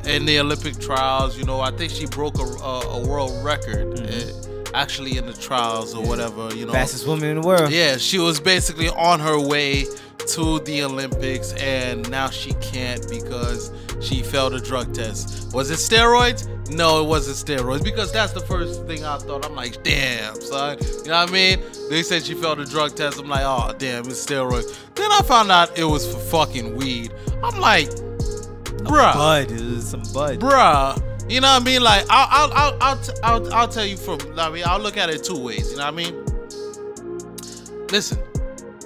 in 0.04 0.26
the 0.26 0.38
Olympic 0.38 0.78
trials. 0.78 1.38
You 1.38 1.44
know, 1.44 1.60
I 1.62 1.70
think 1.70 1.90
she 1.90 2.04
broke 2.04 2.38
a, 2.38 2.42
a, 2.42 2.80
a 2.98 3.08
world 3.08 3.32
record 3.42 3.98
uh, 4.00 4.74
actually 4.74 5.16
in 5.16 5.24
the 5.24 5.32
trials 5.32 5.94
or 5.94 6.04
whatever. 6.06 6.54
You 6.54 6.66
know, 6.66 6.72
Fastest 6.74 7.06
woman 7.06 7.30
in 7.30 7.40
the 7.40 7.46
world. 7.46 7.70
yeah, 7.70 7.96
she 7.96 8.18
was 8.18 8.40
basically 8.40 8.90
on 8.90 9.20
her 9.20 9.40
way 9.40 9.86
to 10.18 10.60
the 10.60 10.82
Olympics, 10.82 11.52
and 11.54 12.08
now 12.10 12.28
she 12.30 12.52
can't 12.54 13.08
because 13.08 13.72
she 14.00 14.22
failed 14.22 14.54
a 14.54 14.60
drug 14.60 14.92
test. 14.94 15.52
Was 15.54 15.70
it 15.70 15.74
steroids? 15.78 16.48
No, 16.70 17.00
it 17.00 17.06
wasn't 17.06 17.36
steroids 17.36 17.84
because 17.84 18.12
that's 18.12 18.32
the 18.32 18.40
first 18.40 18.86
thing 18.86 19.04
I 19.04 19.18
thought. 19.18 19.46
I'm 19.46 19.54
like, 19.54 19.82
damn, 19.84 20.40
son. 20.40 20.78
You 20.80 21.10
know 21.10 21.20
what 21.20 21.28
I 21.28 21.32
mean? 21.32 21.62
They 21.90 22.02
said 22.02 22.24
she 22.24 22.34
failed 22.34 22.58
a 22.58 22.64
drug 22.64 22.96
test. 22.96 23.20
I'm 23.20 23.28
like, 23.28 23.44
oh, 23.44 23.72
damn, 23.78 24.04
it's 24.06 24.24
steroids. 24.26 24.76
Then 24.94 25.10
I 25.12 25.20
found 25.22 25.50
out 25.52 25.78
it 25.78 25.84
was 25.84 26.12
for 26.12 26.18
fucking 26.18 26.74
weed. 26.76 27.12
I'm 27.42 27.60
like, 27.60 27.88
bruh 27.88 29.14
Bud, 29.14 29.50
it 29.52 29.60
was 29.60 29.88
some 29.90 30.02
bud. 30.12 30.40
bruh. 30.40 31.00
You 31.30 31.40
know 31.40 31.48
what 31.54 31.62
I 31.62 31.64
mean? 31.64 31.82
Like 31.82 32.04
I'll 32.08 32.28
I'll 32.30 32.52
I'll 32.52 32.78
I'll, 32.82 33.00
t- 33.00 33.12
I'll, 33.22 33.54
I'll 33.54 33.68
tell 33.68 33.84
you 33.86 33.96
from. 33.96 34.18
I 34.38 34.48
mean, 34.50 34.64
I'll 34.66 34.78
look 34.80 34.96
at 34.96 35.10
it 35.10 35.24
two 35.24 35.38
ways. 35.38 35.70
You 35.72 35.78
know 35.78 35.84
what 35.84 35.94
I 35.94 35.96
mean? 35.96 37.86
Listen, 37.88 38.18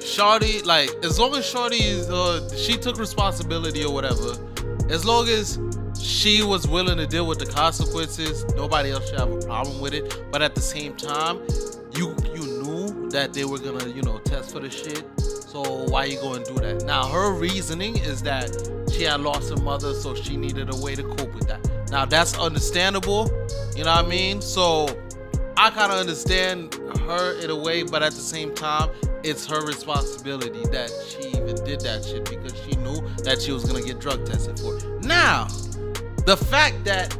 Shorty, 0.03 0.63
like 0.63 0.91
as 1.03 1.19
long 1.19 1.35
as 1.37 1.47
Shorty 1.47 1.77
is, 1.77 2.09
uh, 2.09 2.49
she 2.57 2.77
took 2.77 2.99
responsibility 2.99 3.85
or 3.85 3.93
whatever. 3.93 4.35
As 4.89 5.05
long 5.05 5.29
as 5.29 5.59
she 6.01 6.43
was 6.43 6.67
willing 6.67 6.97
to 6.97 7.07
deal 7.07 7.27
with 7.27 7.39
the 7.39 7.47
consequences, 7.47 8.45
nobody 8.55 8.91
else 8.91 9.09
should 9.09 9.19
have 9.19 9.31
a 9.31 9.39
problem 9.39 9.81
with 9.81 9.95
it. 9.95 10.25
But 10.33 10.43
at 10.43 10.55
the 10.55 10.61
same 10.61 10.97
time, 10.97 11.41
you 11.95 12.17
you 12.35 12.63
knew 12.63 13.11
that 13.11 13.33
they 13.33 13.45
were 13.45 13.59
gonna 13.59 13.89
you 13.89 14.03
know 14.03 14.19
test 14.19 14.53
for 14.53 14.61
the 14.61 14.71
shit. 14.71 15.05
So 15.21 15.63
why 15.89 16.05
you 16.05 16.21
to 16.21 16.45
do 16.45 16.55
that? 16.61 16.85
Now 16.87 17.09
her 17.09 17.33
reasoning 17.33 17.97
is 17.99 18.23
that 18.23 18.51
she 18.93 19.03
had 19.03 19.21
lost 19.21 19.51
her 19.51 19.57
mother, 19.57 19.95
so 19.95 20.15
she 20.15 20.37
needed 20.37 20.73
a 20.73 20.77
way 20.77 20.95
to 20.95 21.03
cope 21.03 21.35
with 21.35 21.49
that. 21.49 21.69
Now 21.91 22.05
that's 22.05 22.39
understandable, 22.39 23.31
you 23.77 23.85
know 23.85 23.95
what 23.95 24.05
I 24.05 24.09
mean? 24.09 24.41
So 24.41 24.87
I 25.61 25.69
kind 25.69 25.93
of 25.93 25.99
understand 25.99 26.73
her 27.01 27.39
in 27.39 27.51
a 27.51 27.55
way, 27.55 27.83
but 27.83 28.03
at 28.03 28.13
the 28.13 28.21
same 28.23 28.55
time, 28.55 28.89
it's 29.23 29.45
her 29.45 29.63
responsibility 29.67 30.65
that 30.69 30.91
she 31.07 31.29
even 31.29 31.55
did 31.67 31.83
that 31.83 32.03
shit 32.03 32.25
because 32.31 32.59
she 32.65 32.77
knew 32.77 33.03
that 33.25 33.43
she 33.43 33.53
was 33.53 33.67
gonna 33.67 33.83
get 33.83 33.99
drug 33.99 34.25
tested 34.25 34.59
for. 34.59 34.79
Now, 35.01 35.49
the 36.25 36.39
fact 36.49 36.83
that 36.85 37.11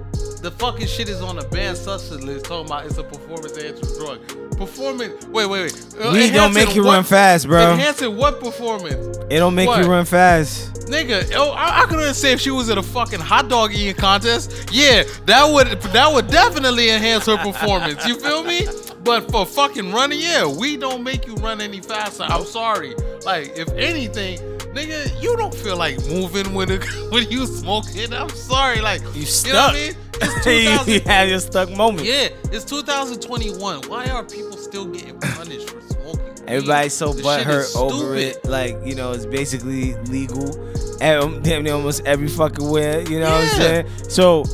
the 0.41 0.51
fucking 0.53 0.87
shit 0.87 1.11
is 1.11 1.21
on 1.21 1.39
a 1.39 1.45
banned 1.49 1.77
substance 1.77 2.25
list 2.25 2.47
talking 2.47 2.65
about 2.65 2.87
it's 2.87 2.97
a 2.97 3.05
performance 3.05 3.59
enhancing 3.59 3.99
drug. 3.99 4.50
Performance. 4.61 5.25
Wait, 5.25 5.47
wait, 5.47 5.63
wait. 5.73 5.87
Uh, 5.99 6.11
Weed 6.13 6.35
don't 6.35 6.53
make 6.53 6.75
you 6.75 6.85
what- 6.85 6.93
run 6.97 7.05
fast, 7.05 7.47
bro. 7.47 7.73
Enhancing 7.73 8.15
what 8.15 8.41
performance? 8.41 9.17
It 9.31 9.39
don't 9.39 9.55
make 9.55 9.69
What? 9.69 9.83
you 9.83 9.91
run 9.91 10.05
fast. 10.05 10.75
Nigga, 10.85 11.33
oh, 11.35 11.53
I, 11.53 11.83
I 11.83 11.87
could 11.87 11.99
understand 11.99 12.35
if 12.35 12.41
she 12.43 12.51
was 12.51 12.69
at 12.69 12.77
a 12.77 12.83
fucking 12.83 13.21
hot 13.21 13.49
dog 13.49 13.73
eating 13.73 13.95
contest. 13.95 14.69
Yeah, 14.71 15.05
that 15.25 15.45
would 15.51 15.81
that 15.81 16.13
would 16.13 16.27
definitely 16.27 16.91
enhance 16.91 17.25
her 17.25 17.39
performance. 17.39 18.07
You 18.07 18.21
feel 18.21 18.45
me? 18.45 18.67
But 19.03 19.31
for 19.31 19.47
fucking 19.47 19.93
running, 19.93 20.21
yeah, 20.21 20.45
we 20.47 20.77
don't 20.77 21.03
make 21.03 21.27
you 21.27 21.37
run 21.37 21.63
any 21.63 21.81
faster. 21.81 22.25
I'm 22.25 22.45
sorry. 22.45 22.95
Like, 23.25 23.57
if 23.57 23.69
anything, 23.71 24.41
nigga, 24.75 25.23
you 25.23 25.37
don't 25.37 25.55
feel 25.55 25.77
like 25.77 25.99
moving 26.07 26.55
when 26.55 26.71
it, 26.71 26.85
when 27.13 27.29
you 27.31 27.47
smoking. 27.47 28.13
I'm 28.13 28.29
sorry. 28.31 28.81
Like, 28.81 29.01
You 29.15 29.21
know 29.23 29.27
stuck. 29.27 29.55
what 29.55 29.71
I 29.71 29.73
mean? 29.75 29.95
It's 30.23 30.47
you 30.89 31.01
2000. 31.03 31.07
have 31.07 31.29
your 31.29 31.41
stuck 31.41 31.71
moment. 31.71 32.07
yeah, 32.07 32.29
it's 32.53 32.65
2021. 32.65 33.83
Why 33.89 34.07
are 34.11 34.23
people 34.25 34.57
still 34.57 34.87
getting 34.87 35.19
punished 35.19 35.71
for 35.71 35.81
smoking? 35.81 36.21
Everybody's 36.47 36.93
so 36.95 37.13
The 37.13 37.23
shit 37.23 37.47
is 37.49 37.75
butthurt 37.75 37.81
over 37.81 38.15
it. 38.17 38.45
Like, 38.45 38.77
you 38.85 38.95
know, 38.95 39.13
it's 39.13 39.27
basically 39.27 39.95
legal. 40.05 40.55
And 41.01 41.43
damn 41.43 41.63
near 41.63 41.75
almost 41.75 42.05
every 42.07 42.29
fucking 42.29 42.69
where. 42.69 43.01
You 43.09 43.21
know 43.21 43.31
what 43.31 43.41
I'm 43.45 43.49
saying? 43.61 43.87
So 44.09 44.45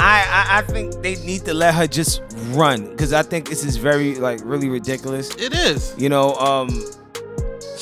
I, 0.00 0.24
I 0.28 0.58
I 0.58 0.62
think 0.62 1.00
they 1.02 1.14
need 1.24 1.44
to 1.44 1.54
let 1.54 1.74
her 1.74 1.86
just 1.86 2.22
run. 2.50 2.96
Cause 2.96 3.12
I 3.12 3.22
think 3.22 3.48
this 3.48 3.64
is 3.64 3.76
very 3.76 4.16
like 4.16 4.40
really 4.44 4.68
ridiculous. 4.68 5.30
It 5.36 5.52
is. 5.52 5.94
You 5.96 6.08
know, 6.08 6.34
um 6.34 6.82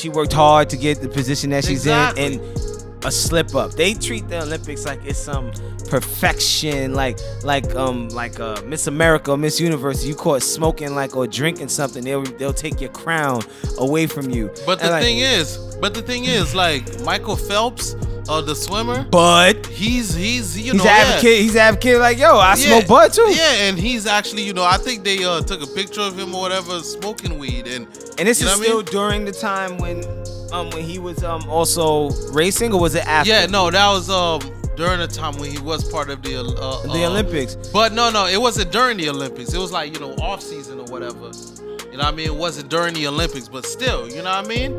she 0.05 0.11
worked 0.11 0.35
hard 0.35 0.69
to 0.69 0.77
get 0.77 1.01
the 1.01 1.09
position 1.09 1.49
that 1.49 1.65
she's 1.65 1.87
Exactly. 1.87 2.27
in 2.27 2.33
and 2.35 3.05
a 3.07 3.11
slip 3.11 3.55
up. 3.55 3.73
They 3.73 3.95
treat 3.95 4.29
the 4.29 4.43
Olympics 4.43 4.85
like 4.85 5.01
it's 5.07 5.19
some 5.19 5.51
perfection, 5.89 6.93
like 6.93 7.19
like 7.43 7.75
um 7.75 8.09
like 8.11 8.39
uh 8.39 8.61
Miss 8.67 8.87
America, 8.87 9.35
Miss 9.35 9.59
Universe. 9.59 10.05
You 10.05 10.15
caught 10.15 10.43
smoking 10.43 10.95
like 10.95 11.17
or 11.17 11.27
drinking 11.27 11.69
something, 11.69 12.05
they'll 12.05 12.23
they'll 12.23 12.53
take 12.53 12.83
your 12.83 12.91
crown 12.91 13.41
away 13.79 14.07
from 14.07 14.29
you. 14.29 14.51
But 14.67 14.79
the 14.81 14.91
like, 14.91 15.03
thing 15.03 15.21
is, 15.21 15.57
but 15.81 15.95
the 15.95 16.03
thing 16.03 16.25
is, 16.27 16.55
like 16.55 17.01
Michael 17.01 17.37
Phelps, 17.37 17.95
uh, 18.29 18.41
the 18.41 18.55
swimmer, 18.55 19.05
Bud, 19.05 19.67
he's 19.67 20.15
he's 20.15 20.57
you 20.59 20.73
he's 20.73 20.83
know 20.85 20.89
advocate. 20.91 21.41
He's 21.41 21.57
advocate 21.57 21.99
like 21.99 22.19
yo, 22.19 22.39
I 22.39 22.55
yeah, 22.57 22.81
smoke 22.81 22.87
bud 22.89 23.13
too. 23.13 23.29
Yeah, 23.31 23.53
and 23.69 23.79
he's 23.79 24.07
actually 24.07 24.43
you 24.43 24.53
know 24.55 24.65
I 24.65 24.79
think 24.79 25.05
they 25.05 25.23
uh, 25.25 25.41
took 25.43 25.63
a 25.63 25.67
picture 25.67 26.01
of 26.01 26.19
him 26.19 26.35
or 26.35 26.41
whatever 26.43 26.81
smoking 26.81 27.39
weed, 27.39 27.67
and 27.67 27.87
And 28.19 28.27
this 28.29 28.41
is 28.41 28.47
know 28.61 28.75
I 28.75 28.77
mean? 28.77 28.85
during 28.87 29.25
the 29.25 29.33
time 29.33 29.79
when 29.79 30.05
um 30.53 30.71
when 30.71 30.85
he 30.85 30.99
was 30.99 31.23
um 31.25 31.49
also 31.49 32.11
racing 32.33 32.73
or 32.73 32.81
was 32.81 32.95
it 32.95 33.07
after? 33.07 33.31
yeah, 33.31 33.47
no, 33.47 33.71
that 33.71 33.89
was 33.91 34.09
um 34.09 34.41
during 34.77 34.99
the 34.99 35.07
time 35.07 35.37
when 35.39 35.51
he 35.53 35.59
was 35.61 35.89
part 35.91 36.11
of 36.11 36.23
the 36.23 36.37
uh, 36.37 36.83
The 36.93 37.05
uh, 37.05 37.11
Olympics. 37.11 37.55
But 37.73 37.93
no, 37.93 38.11
no, 38.11 38.27
it 38.27 38.41
wasn't 38.41 38.73
during 38.73 38.97
the 38.97 39.09
Olympics. 39.09 39.53
It 39.53 39.59
was 39.59 39.71
like 39.71 39.93
you 39.93 40.01
know 40.01 40.13
off 40.15 40.43
season 40.43 40.81
or 40.81 40.87
whatever. 40.87 41.31
You 41.93 41.99
know 41.99 42.05
what 42.07 42.13
I 42.15 42.17
mean? 42.17 42.27
It 42.27 42.35
wasn't 42.35 42.71
during 42.71 42.95
the 42.95 43.07
Olympics, 43.07 43.49
but 43.49 43.65
still, 43.67 44.09
you 44.09 44.17
know 44.17 44.25
what 44.25 44.45
I 44.45 44.49
mean? 44.49 44.73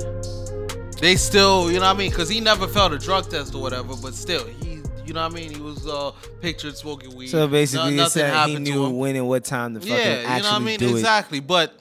They 0.99 1.15
still, 1.17 1.67
you 1.71 1.79
know 1.79 1.85
what 1.87 1.95
I 1.95 1.99
mean? 1.99 2.09
Because 2.09 2.29
he 2.29 2.39
never 2.39 2.67
failed 2.67 2.93
a 2.93 2.97
drug 2.97 3.29
test 3.29 3.53
or 3.53 3.61
whatever, 3.61 3.95
but 4.01 4.13
still, 4.15 4.45
he, 4.45 4.81
you 5.05 5.13
know 5.13 5.23
what 5.23 5.31
I 5.33 5.35
mean? 5.35 5.51
He 5.53 5.61
was 5.61 5.85
uh, 5.87 6.11
pictured 6.41 6.77
smoking 6.77 7.15
weed. 7.15 7.27
So 7.27 7.47
basically, 7.47 7.95
No- 7.97 8.05
it 8.05 8.09
said 8.09 8.29
he 8.31 8.35
happened 8.35 8.65
to 8.65 8.71
knew 8.71 8.85
him. 8.85 8.97
when 8.97 9.15
and 9.15 9.27
what 9.27 9.43
time 9.43 9.73
to 9.75 9.79
fucking 9.81 9.93
Yeah, 9.95 10.37
you 10.37 10.43
know 10.43 10.49
what 10.51 10.55
I 10.55 10.59
mean? 10.59 10.79
do 10.79 10.87
it. 10.87 10.91
Exactly. 10.91 11.39
But 11.41 11.77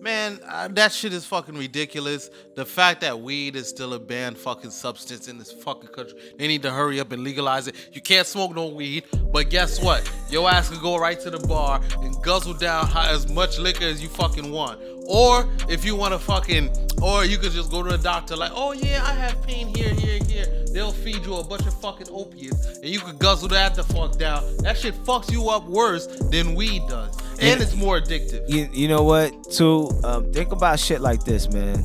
man, 0.00 0.40
uh, 0.46 0.68
that 0.68 0.92
shit 0.92 1.12
is 1.12 1.24
fucking 1.24 1.56
ridiculous. 1.56 2.30
The 2.54 2.64
fact 2.64 3.00
that 3.02 3.20
weed 3.20 3.56
is 3.56 3.68
still 3.68 3.94
a 3.94 3.98
banned 3.98 4.38
fucking 4.38 4.70
substance 4.70 5.28
in 5.28 5.38
this 5.38 5.52
fucking 5.52 5.90
country, 5.90 6.18
they 6.38 6.48
need 6.48 6.62
to 6.62 6.70
hurry 6.70 7.00
up 7.00 7.12
and 7.12 7.22
legalize 7.22 7.68
it. 7.68 7.74
You 7.92 8.00
can't 8.00 8.26
smoke 8.26 8.54
no 8.54 8.68
weed, 8.68 9.04
but 9.32 9.50
guess 9.50 9.80
what? 9.82 10.10
Your 10.30 10.48
ass 10.50 10.68
can 10.68 10.80
go 10.80 10.98
right 10.98 11.18
to 11.20 11.30
the 11.30 11.46
bar 11.46 11.80
and 12.02 12.20
guzzle 12.22 12.54
down 12.54 12.86
how, 12.86 13.08
as 13.08 13.28
much 13.32 13.58
liquor 13.58 13.84
as 13.84 14.02
you 14.02 14.08
fucking 14.08 14.50
want. 14.50 14.80
Or 15.06 15.48
if 15.68 15.84
you 15.84 15.96
want 15.96 16.12
to 16.12 16.18
fucking, 16.18 16.70
or 17.02 17.24
you 17.24 17.38
could 17.38 17.52
just 17.52 17.70
go 17.70 17.82
to 17.82 17.94
a 17.94 17.98
doctor 17.98 18.36
like, 18.36 18.52
oh 18.54 18.72
yeah, 18.72 19.02
I 19.04 19.12
have 19.12 19.42
pain 19.42 19.74
here, 19.74 19.94
here, 19.94 20.22
here. 20.24 20.46
They'll 20.72 20.92
feed 20.92 21.24
you 21.24 21.36
a 21.36 21.44
bunch 21.44 21.66
of 21.66 21.74
fucking 21.80 22.08
opiates, 22.10 22.66
and 22.78 22.86
you 22.86 23.00
could 23.00 23.18
guzzle 23.18 23.48
that 23.48 23.74
the 23.74 23.84
fuck 23.84 24.18
down. 24.18 24.44
That 24.58 24.76
shit 24.76 24.94
fucks 25.04 25.32
you 25.32 25.48
up 25.48 25.66
worse 25.66 26.06
than 26.30 26.54
weed 26.54 26.82
does, 26.88 27.16
and 27.40 27.60
it's 27.62 27.74
more 27.74 28.00
addictive. 28.00 28.42
you, 28.48 28.68
you 28.72 28.88
know 28.88 29.02
what 29.02 29.32
too 29.50 29.90
um, 30.04 30.32
think 30.32 30.52
about 30.52 30.78
shit 30.78 31.00
like 31.00 31.24
this 31.24 31.50
man 31.52 31.84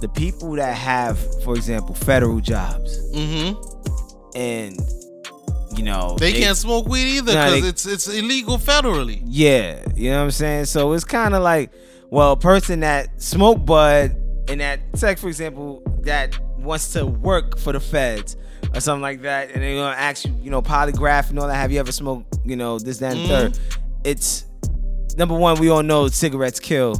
the 0.00 0.08
people 0.14 0.52
that 0.52 0.76
have 0.76 1.18
for 1.42 1.54
example 1.56 1.94
federal 1.94 2.40
jobs 2.40 2.98
Mm-hmm. 3.12 4.36
and 4.36 4.78
you 5.76 5.84
know 5.84 6.16
They 6.18 6.32
can't 6.32 6.56
smoke 6.56 6.86
weed 6.86 7.16
either 7.18 7.32
because 7.32 7.62
they- 7.62 7.68
it's 7.68 7.86
it's 7.86 8.08
illegal 8.08 8.58
federally. 8.58 9.20
yeah 9.24 9.84
you 9.94 10.10
know 10.10 10.18
what 10.18 10.24
i'm 10.24 10.30
saying 10.30 10.64
so 10.66 10.92
it's 10.92 11.04
kind 11.04 11.34
of 11.34 11.42
like 11.42 11.70
well 12.10 12.32
a 12.32 12.36
person 12.36 12.80
that 12.80 13.20
smoke 13.20 13.64
bud 13.64 14.16
and 14.48 14.60
that 14.60 14.80
like 15.02 15.18
for 15.18 15.28
example 15.28 15.82
that 16.02 16.38
wants 16.58 16.92
to 16.92 17.04
work 17.06 17.58
for 17.58 17.72
the 17.72 17.80
feds 17.80 18.36
or 18.74 18.80
something 18.80 19.02
like 19.02 19.22
that 19.22 19.50
and 19.52 19.62
they're 19.62 19.74
gonna 19.76 19.94
ask 19.96 20.24
you 20.24 20.34
you 20.40 20.50
know 20.50 20.62
polygraph 20.62 21.28
and 21.30 21.38
all 21.38 21.46
that 21.46 21.54
have 21.54 21.70
you 21.70 21.78
ever 21.78 21.92
smoked 21.92 22.38
you 22.44 22.56
know 22.56 22.78
this 22.78 22.98
that 22.98 23.12
and 23.12 23.20
Mhm. 23.20 23.28
third 23.28 23.58
it's 24.04 24.44
number 25.18 25.34
one 25.36 25.58
we 25.60 25.68
all 25.68 25.82
know 25.82 26.08
cigarettes 26.08 26.58
kill 26.60 26.94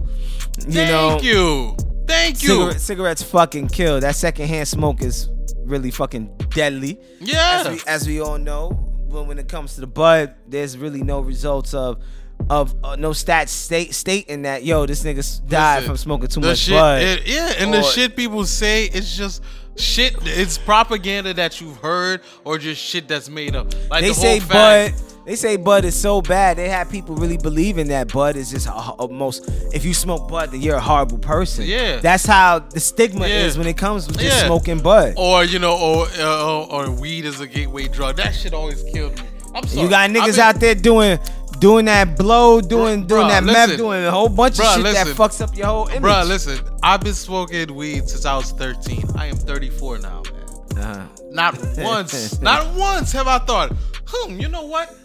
you 0.67 0.75
know 0.85 1.11
Thank 1.11 1.23
you. 1.25 1.77
Thank 2.07 2.43
you. 2.43 2.49
Cigarette, 2.49 2.81
cigarettes 2.81 3.23
fucking 3.23 3.69
kill. 3.69 4.01
That 4.01 4.17
secondhand 4.17 4.67
smoke 4.67 5.03
is 5.03 5.29
really 5.65 5.91
fucking 5.91 6.35
deadly. 6.51 6.99
yeah. 7.21 7.63
As 7.67 7.69
we, 7.69 7.81
as 7.87 8.07
we 8.09 8.21
all 8.23 8.39
know, 8.39 8.71
when, 9.09 9.27
when 9.29 9.39
it 9.39 9.47
comes 9.47 9.75
to 9.75 9.83
the 9.83 9.87
bud, 9.87 10.35
there's 10.47 10.79
really 10.79 11.03
no 11.03 11.21
results 11.21 11.75
of 11.75 12.03
of 12.49 12.75
uh, 12.83 12.97
no 12.97 13.11
stats 13.11 13.49
state 13.51 13.93
stating 13.95 14.43
that 14.43 14.65
yo 14.65 14.87
this 14.87 15.05
nigga 15.05 15.47
died 15.49 15.77
Listen, 15.81 15.89
from 15.89 15.97
smoking 15.99 16.29
too 16.29 16.41
much 16.41 16.59
shit, 16.59 16.75
bud. 16.75 17.03
it- 17.03 17.27
yeah, 17.29 17.53
and 17.59 17.75
the 17.75 17.83
shit 17.83 18.17
people 18.17 18.45
say 18.47 18.85
it's 18.87 19.15
just 19.15 19.43
shit. 19.77 20.15
It's 20.23 20.57
propaganda 20.57 21.35
that 21.35 21.61
you've 21.61 21.77
heard 21.77 22.23
or 22.45 22.57
just 22.57 22.81
shit 22.83 23.07
that's 23.07 23.29
made 23.29 23.55
up. 23.55 23.67
Like 23.91 24.03
they 24.03 24.09
the 24.09 24.15
say 24.15 24.41
fact. 24.41 24.97
bud. 24.99 25.18
They 25.29 25.37
say 25.37 25.57
bud 25.57 25.85
is 25.85 25.95
so 25.95 26.23
bad. 26.23 26.57
They 26.57 26.71
have 26.71 26.91
people 26.91 27.15
really 27.15 27.37
believing 27.37 27.89
that 27.89 28.11
bud 28.11 28.35
is 28.35 28.51
just 28.51 28.67
a, 28.67 28.73
a 28.73 29.09
most. 29.09 29.47
If 29.75 29.85
you 29.85 29.93
smoke 29.93 30.27
bud, 30.27 30.53
then 30.53 30.63
you're 30.63 30.77
a 30.77 30.81
horrible 30.81 31.19
person. 31.19 31.67
Yeah. 31.67 31.99
that's 31.99 32.25
how 32.25 32.61
the 32.61 32.81
stigma 32.81 33.29
Yeah. 33.29 33.45
is 33.45 33.59
when 33.59 33.67
it 33.67 33.77
comes 33.77 34.07
to 34.07 34.15
just 34.15 34.25
Yeah. 34.25 34.47
smoking 34.47 34.79
bud. 34.79 35.13
Or 35.19 35.45
you 35.45 35.59
know, 35.59 35.77
or, 35.77 36.07
uh, 36.19 36.65
or 36.65 36.91
weed 36.91 37.27
is 37.27 37.41
a 37.41 37.47
gateway 37.47 37.89
drug. 37.89 38.17
That 38.17 38.35
shit 38.35 38.55
always 38.55 38.83
killed 38.85 39.17
me. 39.21 39.27
I'm 39.55 39.67
sorry. 39.67 39.83
You 39.83 39.91
got 39.91 40.09
niggas 40.09 40.39
out 40.39 40.61
there 40.61 40.75
doing 40.75 41.19
doing 41.59 41.85
that 41.85 42.17
blow, 42.17 42.63
doing 42.63 43.05
Bruh, 43.05 43.09
doing 43.09 43.29
that 43.29 43.45
meth, 43.45 43.77
doing 43.77 44.05
a 44.07 44.11
whole 44.11 44.31
bunch 44.31 44.59
of 44.59 44.65
Bruh, 44.65 44.77
shit 44.77 44.95
that 44.95 45.09
fucks 45.09 45.43
up 45.43 45.55
your 45.55 45.67
whole 45.67 45.89
image. 45.89 46.01
Bruh, 46.05 46.27
listen. 46.27 46.59
I've 46.83 47.03
been 47.03 47.13
smoking 47.13 47.75
weed 47.75 48.09
since 48.09 48.25
I 48.25 48.35
was 48.35 48.53
13. 48.53 49.05
I 49.19 49.27
am 49.27 49.37
34 49.37 49.99
now, 49.99 50.23
man. 50.23 50.83
Uh-huh. 50.83 51.07
Not 51.33 51.59
once, 51.77 52.41
not 52.41 52.75
once 52.75 53.13
have 53.13 53.27
I 53.29 53.41
thought, 53.41 53.73
hmm, 54.07 54.41
you 54.41 54.49
know 54.49 54.65
what? 54.65 54.97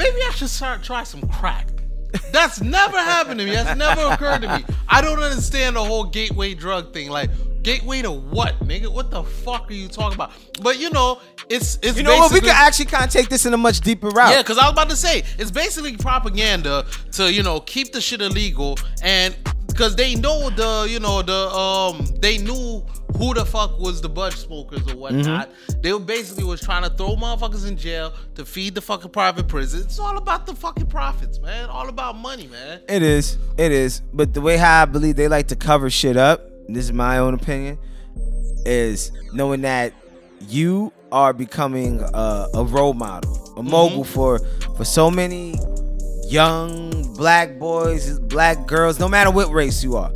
Maybe 0.00 0.18
I 0.26 0.30
should 0.30 0.48
start 0.48 0.82
try 0.82 1.04
some 1.04 1.28
crack. 1.28 1.68
That's 2.32 2.60
never 2.60 2.98
happened 2.98 3.38
to 3.40 3.46
me. 3.46 3.52
That's 3.52 3.78
never 3.78 4.00
occurred 4.12 4.42
to 4.42 4.58
me. 4.58 4.64
I 4.88 5.00
don't 5.00 5.20
understand 5.22 5.76
the 5.76 5.84
whole 5.84 6.04
gateway 6.04 6.54
drug 6.54 6.92
thing. 6.92 7.08
Like, 7.08 7.30
gateway 7.62 8.02
to 8.02 8.10
what, 8.10 8.58
nigga? 8.60 8.92
What 8.92 9.10
the 9.10 9.22
fuck 9.22 9.70
are 9.70 9.74
you 9.74 9.88
talking 9.88 10.14
about? 10.14 10.32
But 10.60 10.78
you 10.78 10.90
know, 10.90 11.20
it's 11.48 11.78
it's 11.82 11.96
You 11.96 12.02
know 12.02 12.16
what? 12.16 12.32
We 12.32 12.40
could 12.40 12.48
actually 12.48 12.86
kind 12.86 13.04
of 13.04 13.10
take 13.10 13.28
this 13.28 13.46
in 13.46 13.54
a 13.54 13.56
much 13.56 13.80
deeper 13.80 14.08
route. 14.08 14.30
yeah, 14.30 14.42
because 14.42 14.58
I 14.58 14.64
was 14.64 14.72
about 14.72 14.90
to 14.90 14.96
say 14.96 15.22
it's 15.38 15.50
basically 15.50 15.96
propaganda 15.96 16.86
to 17.12 17.32
you 17.32 17.42
know 17.42 17.60
keep 17.60 17.92
the 17.92 18.00
shit 18.00 18.20
illegal, 18.20 18.78
and 19.02 19.36
because 19.72 19.96
they 19.96 20.14
know 20.14 20.50
the 20.50 20.86
you 20.88 21.00
know 21.00 21.22
the 21.22 21.48
um 21.50 22.04
they 22.20 22.38
knew 22.38 22.84
who 23.16 23.34
the 23.34 23.44
fuck 23.44 23.78
was 23.78 24.00
the 24.00 24.08
bud 24.08 24.32
smokers 24.32 24.80
or 24.90 24.96
whatnot. 24.96 25.50
They 25.82 25.92
were 25.92 25.98
basically 25.98 26.44
was 26.44 26.60
trying 26.60 26.84
to 26.84 26.90
throw 26.90 27.16
motherfuckers 27.16 27.68
in 27.68 27.76
jail 27.76 28.14
to 28.34 28.44
feed 28.44 28.74
the 28.74 28.80
fucking 28.80 29.10
private 29.10 29.48
prison. 29.48 29.80
It's 29.80 29.98
all 29.98 30.16
about 30.16 30.46
the 30.46 30.54
fucking 30.54 30.86
profits, 30.86 31.38
man. 31.40 31.68
All 31.68 31.88
about 31.88 32.16
money, 32.16 32.46
man. 32.46 32.80
It 32.88 33.02
is. 33.02 33.36
It 33.58 33.72
is. 33.72 34.00
But 34.12 34.32
the 34.32 34.40
way 34.40 34.56
how 34.56 34.82
I 34.82 34.84
believe 34.86 35.16
they 35.16 35.28
like 35.28 35.48
to 35.48 35.56
cover 35.56 35.90
shit 35.90 36.16
up, 36.16 36.42
this 36.68 36.84
is 36.84 36.92
my 36.92 37.18
own 37.18 37.34
opinion, 37.34 37.78
is 38.64 39.12
knowing 39.32 39.62
that 39.62 39.92
you 40.48 40.92
are 41.12 41.32
becoming 41.32 42.00
a, 42.00 42.46
a 42.54 42.64
role 42.64 42.94
model, 42.94 43.54
a 43.56 43.62
mogul 43.62 44.04
for 44.04 44.38
for 44.76 44.84
so 44.84 45.10
many 45.10 45.58
young 46.30 47.14
black 47.14 47.58
boys, 47.58 48.18
black 48.20 48.66
girls, 48.66 48.98
no 48.98 49.08
matter 49.08 49.30
what 49.30 49.50
race 49.50 49.82
you 49.82 49.96
are. 49.96 50.12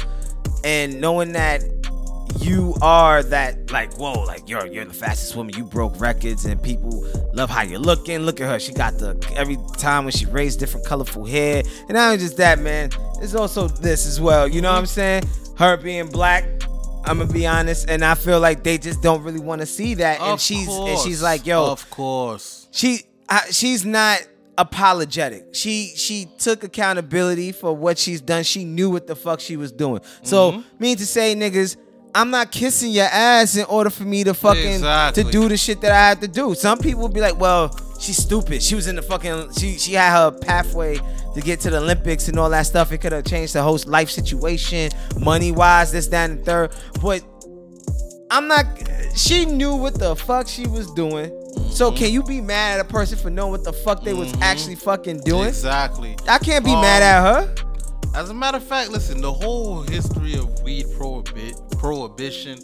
And 0.62 1.00
knowing 1.00 1.32
that 1.32 1.62
you 2.40 2.74
are 2.82 3.22
that 3.22 3.70
like 3.70 3.94
whoa 3.96 4.12
like 4.24 4.48
you're 4.48 4.66
you're 4.66 4.84
the 4.84 4.92
fastest 4.92 5.36
woman 5.36 5.54
you 5.54 5.62
broke 5.62 5.98
records 6.00 6.44
and 6.46 6.60
people 6.60 7.06
love 7.32 7.48
how 7.48 7.62
you're 7.62 7.78
looking 7.78 8.18
look 8.22 8.40
at 8.40 8.48
her 8.48 8.58
she 8.58 8.72
got 8.72 8.98
the 8.98 9.14
every 9.36 9.56
time 9.78 10.04
when 10.04 10.10
she 10.10 10.26
raised 10.26 10.58
different 10.58 10.84
colorful 10.84 11.24
hair 11.24 11.62
and 11.82 11.90
not 11.90 12.06
only 12.06 12.18
just 12.18 12.36
that 12.36 12.58
man 12.58 12.90
it's 13.22 13.34
also 13.36 13.68
this 13.68 14.06
as 14.06 14.20
well. 14.20 14.48
You 14.48 14.60
know 14.60 14.72
what 14.72 14.78
I'm 14.78 14.86
saying? 14.86 15.24
Her 15.56 15.76
being 15.76 16.08
black. 16.08 16.44
I'm 17.06 17.18
gonna 17.18 17.32
be 17.32 17.46
honest, 17.46 17.88
and 17.90 18.02
I 18.04 18.14
feel 18.14 18.40
like 18.40 18.64
they 18.64 18.78
just 18.78 19.02
don't 19.02 19.22
really 19.22 19.40
want 19.40 19.60
to 19.60 19.66
see 19.66 19.94
that. 19.94 20.20
and 20.20 20.30
Of 20.32 20.40
she's 20.40 20.68
and 20.68 20.98
she's 20.98 21.22
like, 21.22 21.46
yo, 21.46 21.70
Of 21.70 21.88
course. 21.90 22.66
she 22.72 23.02
I, 23.28 23.42
she's 23.50 23.84
not 23.84 24.20
apologetic. 24.58 25.54
She 25.54 25.92
she 25.96 26.26
took 26.38 26.64
accountability 26.64 27.52
for 27.52 27.74
what 27.74 27.98
she's 27.98 28.20
done. 28.20 28.42
She 28.44 28.64
knew 28.64 28.90
what 28.90 29.06
the 29.06 29.16
fuck 29.16 29.40
she 29.40 29.56
was 29.56 29.72
doing. 29.72 30.00
So 30.22 30.52
Mm-hmm. 30.52 30.60
mean 30.78 30.96
to 30.96 31.06
say, 31.06 31.34
niggas, 31.34 31.76
I'm 32.14 32.30
not 32.30 32.52
kissing 32.52 32.92
your 32.92 33.06
ass 33.10 33.56
in 33.56 33.64
order 33.64 33.90
for 33.90 34.04
me 34.04 34.22
to 34.24 34.34
fucking 34.34 34.74
Exactly. 34.74 35.24
to 35.24 35.30
do 35.30 35.48
the 35.48 35.56
shit 35.56 35.80
that 35.80 35.90
I 35.90 36.08
had 36.10 36.20
to 36.20 36.28
do. 36.28 36.54
Some 36.54 36.78
people 36.78 37.02
would 37.02 37.12
be 37.12 37.20
like, 37.20 37.38
well, 37.40 37.76
she's 37.98 38.16
stupid. 38.18 38.62
She 38.62 38.76
was 38.76 38.86
in 38.86 38.94
the 38.96 39.02
fucking 39.02 39.52
she 39.54 39.78
she 39.78 39.94
had 39.94 40.12
her 40.16 40.30
pathway 40.38 40.98
to 41.34 41.40
get 41.40 41.58
to 41.60 41.70
the 41.70 41.78
Olympics 41.78 42.28
and 42.28 42.38
all 42.38 42.50
that 42.50 42.62
stuff. 42.66 42.92
It 42.92 42.98
could 42.98 43.10
have 43.12 43.24
changed 43.24 43.54
the 43.54 43.62
whole 43.62 43.80
life 43.86 44.10
situation, 44.10 44.92
money 45.18 45.50
wise, 45.50 45.90
this, 45.90 46.06
that, 46.08 46.30
and 46.30 46.44
third. 46.44 46.70
But 47.02 47.24
I'm 48.30 48.46
not. 48.48 48.64
She 49.16 49.44
knew 49.44 49.74
what 49.74 49.94
the 49.98 50.14
fuck 50.16 50.46
she 50.48 50.66
was 50.66 50.90
doing. 50.92 51.30
So 51.70 51.90
Mm-hmm. 51.90 51.96
can 51.96 52.12
you 52.12 52.22
be 52.22 52.40
mad 52.40 52.78
at 52.80 52.86
a 52.86 52.88
person 52.88 53.18
for 53.18 53.30
knowing 53.30 53.50
what 53.52 53.64
the 53.64 53.72
fuck 53.72 54.02
they 54.04 54.14
was 54.14 54.32
actually 54.40 54.76
fucking 54.76 55.20
doing? 55.20 55.48
Exactly. 55.48 56.16
I 56.28 56.38
can't 56.38 56.64
be 56.64 56.72
Um, 56.72 56.80
mad 56.80 57.02
at 57.02 57.22
her. 57.22 57.54
As 58.14 58.30
a 58.30 58.34
matter 58.34 58.58
of 58.58 58.64
fact, 58.64 58.90
listen, 58.90 59.20
the 59.20 59.32
whole 59.32 59.82
history 59.82 60.34
of 60.34 60.60
weed 60.62 60.86
prohibi- 60.96 61.56
prohibition 61.78 62.58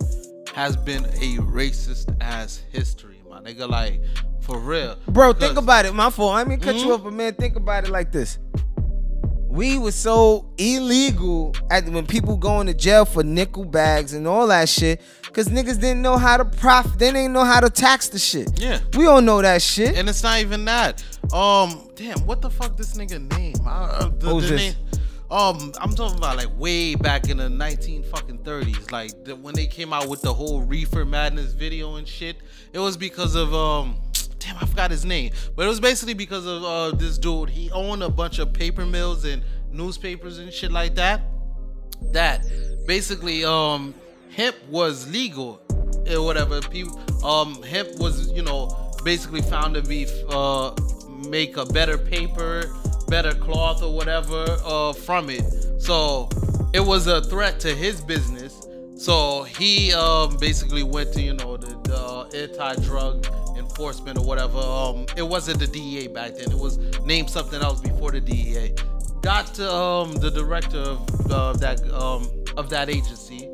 has 0.54 0.76
been 0.76 1.04
a 1.06 1.38
racist 1.42 2.14
ass 2.20 2.62
history, 2.70 3.20
my 3.28 3.40
nigga. 3.40 3.68
Like, 3.68 4.00
for 4.40 4.58
real. 4.60 4.96
Bro, 5.08 5.34
think 5.34 5.58
about 5.58 5.86
it. 5.86 5.94
My 5.94 6.08
fault. 6.10 6.34
I 6.36 6.44
mean, 6.44 6.60
cut 6.60 6.76
Mm-hmm. 6.76 6.86
you 6.88 6.94
up, 6.94 7.02
but 7.04 7.12
man, 7.12 7.34
think 7.34 7.56
about 7.56 7.84
it 7.84 7.90
like 7.90 8.12
this. 8.12 8.38
We 9.50 9.78
was 9.78 9.96
so 9.96 10.46
illegal 10.58 11.54
at 11.70 11.84
when 11.88 12.06
people 12.06 12.36
going 12.36 12.68
to 12.68 12.74
jail 12.74 13.04
for 13.04 13.24
nickel 13.24 13.64
bags 13.64 14.14
and 14.14 14.26
all 14.28 14.46
that 14.46 14.68
shit, 14.68 15.00
cause 15.32 15.48
niggas 15.48 15.80
didn't 15.80 16.02
know 16.02 16.16
how 16.16 16.36
to 16.36 16.44
profit. 16.44 17.00
They 17.00 17.10
didn't 17.10 17.32
know 17.32 17.44
how 17.44 17.58
to 17.58 17.68
tax 17.68 18.08
the 18.08 18.18
shit. 18.20 18.60
Yeah. 18.60 18.78
we 18.96 19.06
all 19.06 19.20
know 19.20 19.42
that 19.42 19.60
shit. 19.60 19.96
And 19.96 20.08
it's 20.08 20.22
not 20.22 20.38
even 20.38 20.64
that. 20.66 21.04
Um, 21.32 21.88
damn, 21.96 22.24
what 22.26 22.42
the 22.42 22.50
fuck 22.50 22.76
this 22.76 22.96
nigga 22.96 23.28
name? 23.36 23.54
I, 23.66 23.70
uh, 23.70 24.10
the, 24.16 24.28
Who's 24.28 24.44
the 24.48 24.54
this? 24.54 24.74
name. 24.76 25.00
Um, 25.30 25.72
I'm 25.80 25.94
talking 25.94 26.18
about 26.18 26.36
like 26.36 26.56
way 26.58 26.94
back 26.96 27.28
in 27.28 27.36
the 27.36 27.48
19 27.48 28.02
fucking 28.04 28.38
30s, 28.38 28.90
like 28.90 29.24
the, 29.24 29.36
when 29.36 29.54
they 29.54 29.66
came 29.66 29.92
out 29.92 30.08
with 30.08 30.22
the 30.22 30.32
whole 30.32 30.62
Reefer 30.62 31.04
Madness 31.04 31.52
video 31.52 31.96
and 31.96 32.06
shit. 32.06 32.36
It 32.72 32.78
was 32.80 32.96
because 32.96 33.34
of 33.36 33.54
um, 33.54 33.96
damn, 34.40 34.56
I 34.56 34.66
forgot 34.66 34.90
his 34.90 35.04
name, 35.04 35.32
but 35.54 35.66
it 35.66 35.68
was 35.68 35.80
basically 35.80 36.14
because 36.14 36.46
of 36.46 36.64
uh 36.64 36.90
this 36.96 37.18
dude. 37.18 37.50
He 37.50 37.70
owned 37.70 38.02
a 38.02 38.08
bunch 38.08 38.38
of 38.38 38.52
paper 38.52 38.84
mills 38.84 39.24
and 39.24 39.42
newspapers 39.70 40.38
and 40.38 40.52
shit 40.52 40.72
like 40.72 40.96
that. 40.96 41.22
That 42.12 42.44
basically 42.86 43.44
um 43.44 43.94
hemp 44.34 44.56
was 44.68 45.08
legal 45.10 45.60
or 46.10 46.24
whatever. 46.24 46.60
People 46.62 46.98
um 47.24 47.62
hemp 47.62 47.98
was 47.98 48.32
you 48.32 48.42
know 48.42 48.92
basically 49.04 49.42
found 49.42 49.74
to 49.74 49.82
be 49.82 50.06
uh 50.30 50.74
make 51.28 51.56
a 51.56 51.66
better 51.66 51.98
paper, 51.98 52.64
better 53.08 53.34
cloth 53.34 53.82
or 53.82 53.94
whatever 53.94 54.58
uh 54.64 54.92
from 54.92 55.30
it. 55.30 55.44
So 55.80 56.28
it 56.72 56.80
was 56.80 57.06
a 57.06 57.20
threat 57.22 57.60
to 57.60 57.74
his 57.74 58.00
business. 58.00 58.66
So 58.96 59.44
he 59.44 59.92
um 59.92 60.36
basically 60.38 60.82
went 60.82 61.12
to 61.12 61.22
you 61.22 61.34
know 61.34 61.56
the, 61.56 61.76
the 61.88 62.38
anti-drug 62.42 63.26
enforcement 63.70 64.18
or 64.18 64.24
whatever. 64.24 64.58
Um 64.58 65.06
it 65.16 65.22
wasn't 65.22 65.60
the 65.60 65.66
DEA 65.66 66.08
back 66.08 66.34
then. 66.34 66.50
It 66.50 66.58
was 66.58 66.78
named 67.04 67.30
something 67.30 67.62
else 67.62 67.80
before 67.80 68.10
the 68.10 68.20
DEA. 68.20 68.74
Got 69.22 69.54
to 69.54 69.72
um 69.72 70.12
the 70.14 70.30
director 70.30 70.78
of 70.78 71.30
uh, 71.30 71.52
that 71.54 71.80
um 71.92 72.28
of 72.56 72.68
that 72.70 72.90
agency 72.90 73.48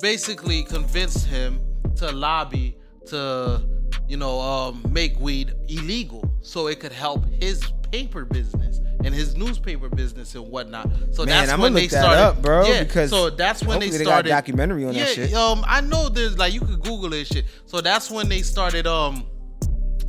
basically 0.00 0.64
convinced 0.64 1.26
him 1.26 1.60
to 1.96 2.10
lobby 2.10 2.76
to 3.06 3.62
you 4.08 4.16
know 4.16 4.40
um, 4.40 4.84
make 4.90 5.18
weed 5.20 5.54
illegal 5.68 6.28
so 6.40 6.66
it 6.66 6.80
could 6.80 6.92
help 6.92 7.24
his 7.40 7.62
paper 7.92 8.24
business 8.24 8.80
and 9.04 9.14
his 9.14 9.36
newspaper 9.36 9.88
business 9.88 10.34
and 10.34 10.46
whatnot 10.46 10.88
so 11.12 11.24
Man, 11.24 11.26
that's 11.26 11.52
I'ma 11.52 11.62
when 11.62 11.74
they 11.74 11.86
that 11.86 12.00
started 12.00 12.20
up, 12.20 12.42
bro, 12.42 12.66
yeah 12.66 12.82
because 12.82 13.10
so 13.10 13.30
that's 13.30 13.62
when 13.62 13.80
they 13.80 13.86
hopefully 13.86 13.98
they 13.98 14.10
got 14.10 14.26
a 14.26 14.28
documentary 14.28 14.84
on 14.84 14.94
that 14.94 15.16
yeah, 15.16 15.26
shit. 15.26 15.34
um 15.34 15.64
i 15.66 15.80
know 15.80 16.08
there's 16.08 16.38
like 16.38 16.52
you 16.52 16.60
could 16.60 16.80
google 16.80 17.10
this 17.10 17.28
shit 17.28 17.44
so 17.66 17.80
that's 17.80 18.10
when 18.10 18.28
they 18.28 18.42
started 18.42 18.86
um 18.86 19.26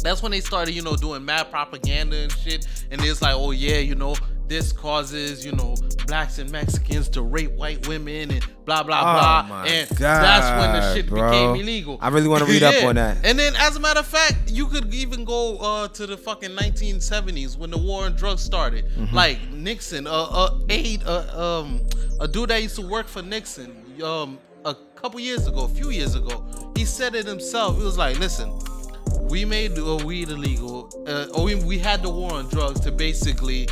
that's 0.04 0.22
when 0.22 0.32
they 0.32 0.42
started, 0.42 0.74
you 0.74 0.82
know, 0.82 0.96
doing 0.96 1.24
mad 1.26 1.50
propaganda 1.50 2.18
and 2.18 2.32
shit. 2.32 2.68
And 2.92 3.02
it's 3.02 3.22
like, 3.22 3.36
oh 3.36 3.52
yeah, 3.52 3.78
you 3.78 3.96
know, 3.96 4.16
this 4.48 4.72
causes, 4.72 5.46
you 5.46 5.54
know, 5.54 5.76
blacks 6.06 6.38
and 6.38 6.52
Mexicans 6.52 7.10
to 7.10 7.22
rape 7.22 7.52
white 7.54 7.88
women 7.88 8.32
and 8.32 8.46
blah 8.66 8.84
blah 8.84 9.02
blah. 9.02 9.42
Oh 9.46 9.50
my 9.50 9.68
and 9.68 9.90
that's 9.90 10.50
when 10.60 10.74
the 10.74 10.94
shit 10.94 11.08
bro. 11.08 11.30
became 11.30 11.56
illegal. 11.56 11.98
I 12.02 12.10
really 12.10 12.28
wanna 12.28 12.46
read 12.46 12.64
up 12.64 12.84
on 12.84 12.96
that. 12.96 13.18
And 13.24 13.40
then, 13.40 13.56
as 13.58 13.76
a 13.76 13.80
matter 13.80 14.00
of 14.00 14.06
fact, 14.06 14.52
you 14.52 14.68
could 14.68 14.94
even 14.94 15.24
go 15.24 15.58
uh, 15.58 15.88
to 15.90 16.06
the 16.06 16.18
fucking 16.18 16.52
1970s 16.52 17.58
when 17.58 17.72
the 17.72 17.78
war 17.78 18.04
on 18.04 18.16
drugs 18.16 18.42
started. 18.42 18.86
Mm-hmm. 18.90 19.16
Like 19.16 19.50
Nixon, 19.52 20.08
uh, 20.08 20.12
uh, 20.12 20.60
uh, 20.70 21.62
um, 21.62 21.82
a 22.20 22.28
dude 22.28 22.50
that 22.50 22.62
used 22.62 22.76
to 22.76 22.88
work 22.88 23.08
for 23.08 23.22
Nixon, 23.22 24.02
um, 24.04 24.38
a 24.66 24.76
couple 24.96 25.20
years 25.20 25.48
ago, 25.48 25.66
a 25.66 25.70
few 25.70 25.90
years 25.90 26.16
ago, 26.16 26.72
he 26.76 26.86
said 26.86 27.16
it 27.16 27.26
himself. 27.26 27.78
He 27.78 27.84
was 27.84 27.98
like, 27.98 28.20
"Listen, 28.20 28.52
we 29.30 29.46
made 29.46 29.78
weed 29.78 30.30
illegal, 30.30 30.90
uh, 31.08 31.28
or 31.34 31.46
we, 31.46 31.56
we 31.56 31.78
had 31.78 32.02
the 32.02 32.10
war 32.10 32.34
on 32.34 32.48
drugs 32.50 32.80
to 32.82 32.92
basically, 32.92 33.68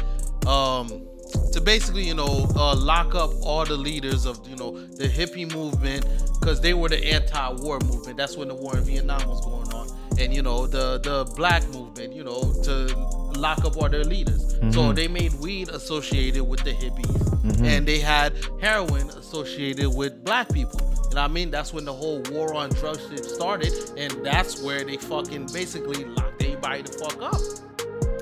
um, 0.47 1.05
to 1.51 1.61
basically, 1.61 2.03
you 2.03 2.13
know, 2.13 2.47
uh, 2.55 2.75
lock 2.75 3.15
up 3.15 3.31
all 3.43 3.65
the 3.65 3.77
leaders 3.77 4.25
of, 4.25 4.39
you 4.47 4.55
know, 4.55 4.71
the 4.95 5.07
hippie 5.07 5.51
movement, 5.53 6.05
because 6.39 6.59
they 6.61 6.73
were 6.73 6.89
the 6.89 7.13
anti-war 7.13 7.79
movement. 7.85 8.17
That's 8.17 8.35
when 8.37 8.47
the 8.47 8.55
war 8.55 8.77
in 8.77 8.83
Vietnam 8.83 9.27
was 9.27 9.41
going 9.41 9.71
on, 9.73 9.87
and 10.19 10.34
you 10.34 10.41
know, 10.41 10.67
the 10.67 11.00
the 11.00 11.32
black 11.36 11.67
movement, 11.69 12.13
you 12.13 12.24
know, 12.24 12.54
to 12.63 12.95
lock 13.38 13.65
up 13.65 13.78
all 13.78 13.89
their 13.89 14.04
leaders. 14.04 14.52
So 14.52 14.60
mm-hmm. 14.60 14.93
they 14.93 15.08
made 15.08 15.34
weed 15.36 15.69
associated 15.69 16.43
with 16.43 16.63
the 16.63 16.71
hippies, 16.71 17.41
mm-hmm. 17.41 17.65
and 17.65 17.88
they 17.88 18.00
had 18.00 18.34
heroin 18.62 19.10
associated 19.10 19.89
with 19.89 20.24
black 20.24 20.52
people. 20.52 20.80
You 20.82 21.15
know 21.15 21.24
what 21.24 21.32
I 21.32 21.34
mean? 21.34 21.52
That's 21.52 21.74
when 21.74 21.84
the 21.84 21.93
whole 21.93 22.21
war 22.32 22.54
on 22.54 22.69
drugs 22.69 23.06
shit 23.10 23.26
started, 23.26 23.74
and 23.97 24.12
that's 24.26 24.62
where 24.62 24.84
they 24.84 24.97
fucking 24.97 25.47
basically 25.52 26.06
locked 26.06 26.41
everybody 26.41 26.84
the 26.84 26.93
fuck 26.93 27.21
up. 27.21 27.70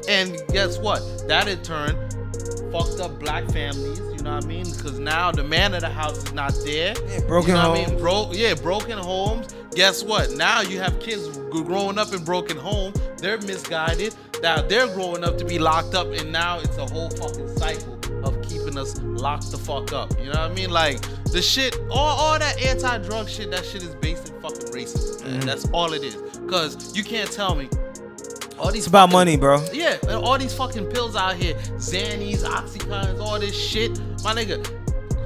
And 0.08 0.42
guess 0.50 0.78
what? 0.78 1.02
That 1.28 1.48
in 1.48 1.62
turn 1.62 1.96
fucked 2.72 3.00
up 3.00 3.20
black 3.20 3.46
families. 3.50 4.00
You 4.00 4.24
know 4.24 4.36
what 4.36 4.44
I 4.44 4.48
mean? 4.48 4.66
Because 4.66 5.00
now 5.00 5.32
the 5.32 5.44
man 5.44 5.74
of 5.74 5.82
the 5.82 5.90
house 5.90 6.18
is 6.18 6.34
not 6.34 6.54
there. 6.66 6.94
Yeah, 7.08 7.20
broken 7.28 7.50
you 7.50 7.56
know 7.56 7.70
what 7.70 7.78
I 7.78 7.82
homes. 7.82 7.92
mean? 7.92 8.00
Bro, 8.00 8.32
yeah, 8.34 8.54
broken 8.54 8.98
homes. 8.98 9.56
Guess 9.76 10.04
what? 10.04 10.32
Now 10.32 10.62
you 10.62 10.80
have 10.80 11.00
kids 11.00 11.38
growing 11.50 11.98
up 11.98 12.14
in 12.14 12.24
broken 12.24 12.58
homes. 12.58 13.00
They're 13.18 13.38
misguided. 13.38 14.16
Now 14.42 14.62
they're 14.62 14.88
growing 14.88 15.24
up 15.24 15.38
to 15.38 15.46
be 15.46 15.60
locked 15.60 15.96
up, 15.96 16.08
and 16.08 16.32
now 16.32 16.60
it's 16.60 16.78
a 16.78 16.86
whole 16.86 17.10
fucking 17.10 17.58
cycle 17.58 18.00
of 18.24 18.42
keeping 18.42 18.78
us 18.78 19.00
locked 19.02 19.52
the 19.52 19.58
fuck 19.58 19.94
up. 19.94 20.12
You 20.20 20.26
know 20.26 20.32
what 20.32 20.52
I 20.52 20.54
mean? 20.54 20.70
Like 20.70 21.02
the 21.32 21.42
shit, 21.42 21.78
all, 21.90 22.18
all 22.18 22.40
that 22.40 22.60
anti-drug 22.62 23.30
shit. 23.30 23.52
That 23.52 23.66
shit 23.66 23.84
is 23.84 23.96
based 23.96 24.30
in 24.30 24.42
fucking 24.42 24.74
racism. 24.74 25.22
Mm-hmm. 25.22 25.42
That's 25.42 25.70
all 25.70 25.94
it 25.94 26.04
is. 26.04 26.40
Cause 26.50 26.96
you 26.96 27.04
can't 27.04 27.32
tell 27.32 27.56
me 27.56 27.70
all 28.60 28.68
these 28.72 28.80
It's 28.80 28.88
about 28.88 29.08
fucking- 29.10 29.14
money, 29.14 29.38
bro. 29.38 29.64
yeah, 29.74 29.98
and 30.04 30.12
all 30.12 30.38
these 30.38 30.54
fucking 30.54 30.88
pills 30.88 31.16
out 31.16 31.36
here, 31.36 31.56
Xannies, 31.78 32.44
Oxycontins, 32.44 33.20
all 33.22 33.40
this 33.40 33.56
shit. 33.56 33.98
My 34.24 34.34
nigga, 34.34 34.60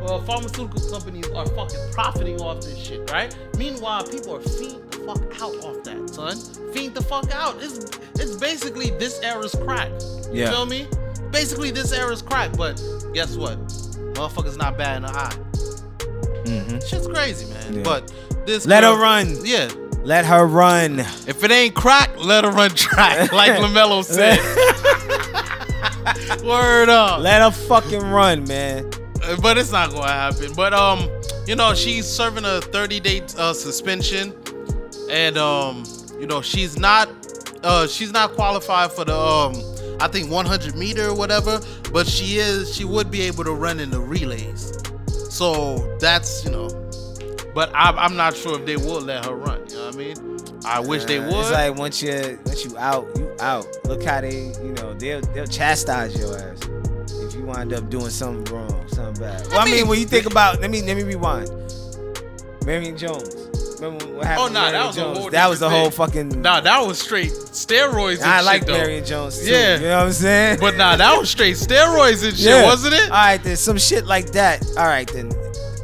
uh, 0.08 0.20
pharmaceutical 0.22 0.82
companies 0.90 1.28
are 1.36 1.46
fucking 1.48 1.80
profiting 1.92 2.40
off 2.42 2.62
this 2.62 2.78
shit, 2.78 3.10
right? 3.12 3.36
Meanwhile, 3.58 4.04
people 4.06 4.36
are 4.36 4.42
fiend 4.42 4.92
the 4.92 4.98
fuck 5.00 5.42
out 5.42 5.56
off 5.66 5.84
that, 5.84 6.10
son. 6.10 6.38
Fiend 6.74 6.94
the 6.96 7.02
fuck 7.04 7.34
out. 7.34 7.56
It's 7.62 7.86
it's 8.16 8.36
basically 8.36 8.92
this 8.92 9.20
era's 9.22 9.56
crack. 9.56 9.90
You 10.32 10.42
Yeah. 10.44 10.52
feel 10.52 10.66
me? 10.66 10.88
Basically, 11.32 11.72
this 11.72 11.92
era's 11.92 12.22
crack. 12.22 12.56
But 12.56 12.82
guess 13.14 13.36
what? 13.36 13.58
Motherfuckers 14.14 14.58
not 14.58 14.78
bad 14.78 14.98
in 14.98 15.04
the 15.04 15.10
eye. 15.18 15.36
Mm-hmm. 16.46 16.80
Shit's 16.88 17.08
crazy, 17.08 17.46
man. 17.52 17.78
Yeah. 17.78 17.84
But 17.84 18.12
this 18.46 18.66
Let 18.68 18.82
girl- 18.82 18.96
her 18.96 19.02
run. 19.02 19.38
Yeah. 19.44 19.70
Let 20.04 20.26
her 20.26 20.46
run. 20.46 21.00
If 21.00 21.46
it 21.46 21.52
ain't 21.52 21.76
crack, 21.76 22.10
let 22.18 22.44
her 22.44 22.52
run 22.52 22.72
track, 22.72 23.32
like 23.32 23.54
Lamelo 23.54 24.04
said. 24.04 24.38
Word 26.44 26.90
up. 26.90 27.22
Let 27.22 27.42
her 27.42 27.52
fucking 27.52 28.02
run, 28.02 28.44
man. 28.44 28.90
Uh, 29.24 29.38
but 29.42 29.58
it's 29.58 29.72
not 29.72 29.92
gonna 29.92 30.12
happen. 30.12 30.52
But 30.54 30.74
um, 30.74 31.10
you 31.48 31.56
know, 31.56 31.74
she's 31.74 32.06
serving 32.06 32.44
a 32.44 32.60
30 32.60 33.00
day 33.00 33.22
uh, 33.38 33.54
suspension, 33.54 34.34
and 35.10 35.38
um, 35.38 35.86
you 36.20 36.28
know, 36.28 36.42
she's 36.42 36.78
not 36.78 37.08
uh, 37.64 37.88
she's 37.88 38.12
not 38.12 38.34
qualified 38.34 38.92
for 38.92 39.06
the 39.06 39.18
um, 39.18 39.54
I 40.02 40.10
think 40.10 40.30
100 40.30 40.76
meter 40.76 41.08
or 41.08 41.16
whatever. 41.16 41.62
But 41.94 42.08
she 42.08 42.40
is. 42.40 42.76
She 42.76 42.84
would 42.84 43.10
be 43.10 43.22
able 43.22 43.46
to 43.46 43.54
run 43.54 43.80
in 43.80 43.90
the 43.90 44.02
relays. 44.02 44.74
So 45.30 45.96
that's 46.00 46.44
you 46.44 46.52
know. 46.52 46.68
But 47.56 47.72
I'm, 47.74 47.98
I'm 47.98 48.16
not 48.18 48.36
sure 48.36 48.60
if 48.60 48.66
they 48.66 48.76
will 48.78 49.00
let 49.00 49.26
her 49.26 49.36
run. 49.36 49.63
Know 49.84 49.90
what 49.90 49.96
I 49.96 49.98
mean? 49.98 50.40
I 50.66 50.80
wish 50.80 51.04
they 51.06 51.18
Uh, 51.20 51.28
would. 51.30 51.40
It's 51.42 51.52
like 51.52 51.76
once 51.76 52.02
you 52.02 52.40
once 52.46 52.64
you 52.64 52.78
out, 52.78 53.08
you 53.18 53.30
out. 53.42 53.68
Look 53.86 54.02
how 54.04 54.22
they, 54.22 54.54
you 54.64 54.74
know, 54.78 54.94
they'll 54.94 55.20
they'll 55.34 55.46
chastise 55.46 56.18
your 56.18 56.38
ass 56.38 56.60
if 57.22 57.36
you 57.36 57.44
wind 57.44 57.74
up 57.74 57.90
doing 57.90 58.10
something 58.10 58.54
wrong. 58.56 58.88
something 58.88 59.22
bad. 59.22 59.46
Well, 59.50 59.60
I 59.60 59.66
mean, 59.66 59.74
mean, 59.76 59.88
when 59.90 60.00
you 60.00 60.06
think 60.06 60.26
about, 60.26 60.62
let 60.62 60.72
me 60.72 60.82
let 60.84 60.96
me 60.96 61.04
rewind. 61.04 61.50
Marion 62.66 62.98
Jones. 62.98 63.36
Remember 63.82 64.06
what 64.16 64.26
happened? 64.26 64.46
Oh, 64.46 64.48
to 64.48 64.54
nah, 64.54 64.62
that 64.62 64.72
Marion 64.72 64.88
was 64.88 64.98
a 64.98 65.02
Jones? 65.02 65.18
whole 65.18 65.30
That 65.32 65.50
was 65.50 65.60
the 65.60 65.70
whole 65.70 65.92
fucking. 65.92 66.42
Nah, 66.42 66.62
that 66.62 66.80
was 66.88 67.02
straight 67.02 67.32
steroids 67.32 68.22
and 68.22 68.32
I 68.32 68.40
like. 68.40 68.66
Marion 68.66 69.04
Jones 69.04 69.42
too. 69.42 69.52
Yeah. 69.52 69.76
you 69.76 69.82
know 69.82 69.98
what 69.98 70.06
I'm 70.06 70.12
saying. 70.14 70.60
But 70.62 70.78
nah, 70.78 70.96
that 70.96 71.20
was 71.20 71.30
straight 71.30 71.58
steroids 71.58 72.26
and 72.26 72.38
shit, 72.38 72.64
wasn't 72.64 72.94
it? 72.94 73.04
All 73.04 73.18
right, 73.18 73.44
then 73.44 73.58
some 73.58 73.78
shit 73.78 74.06
like 74.06 74.32
that. 74.32 74.66
All 74.78 74.86
right, 74.86 75.12
then 75.12 75.30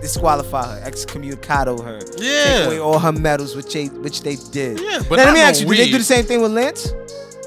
disqualify 0.01 0.79
her, 0.79 0.89
excommunicado 0.89 1.83
her, 1.83 1.99
Yeah. 2.17 2.43
take 2.59 2.65
away 2.67 2.79
all 2.79 2.99
her 2.99 3.11
medals, 3.11 3.55
which 3.55 3.73
they 3.73 3.87
which 3.87 4.21
they 4.21 4.35
did. 4.51 4.79
Yeah, 4.79 4.99
but 5.09 5.17
now, 5.17 5.25
let 5.25 5.33
me 5.33 5.39
ask 5.41 5.61
you: 5.61 5.67
Did 5.67 5.77
they 5.77 5.91
do 5.91 5.97
the 5.97 6.03
same 6.03 6.25
thing 6.25 6.41
with 6.41 6.51
Lance? 6.51 6.93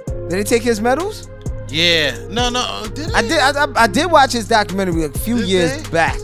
Did 0.06 0.30
they 0.30 0.44
take 0.44 0.62
his 0.62 0.80
medals? 0.80 1.28
Yeah. 1.68 2.16
No, 2.28 2.50
no. 2.50 2.60
uh, 2.60 2.86
Did 2.88 3.12
I 3.12 3.22
did. 3.22 3.38
I, 3.38 3.64
I, 3.64 3.66
I 3.84 3.86
did 3.86 4.10
watch 4.10 4.32
his 4.32 4.46
documentary 4.48 5.04
a 5.04 5.08
few 5.10 5.38
Did 5.38 5.48
years 5.48 5.82
they? 5.82 5.90
back. 5.90 6.18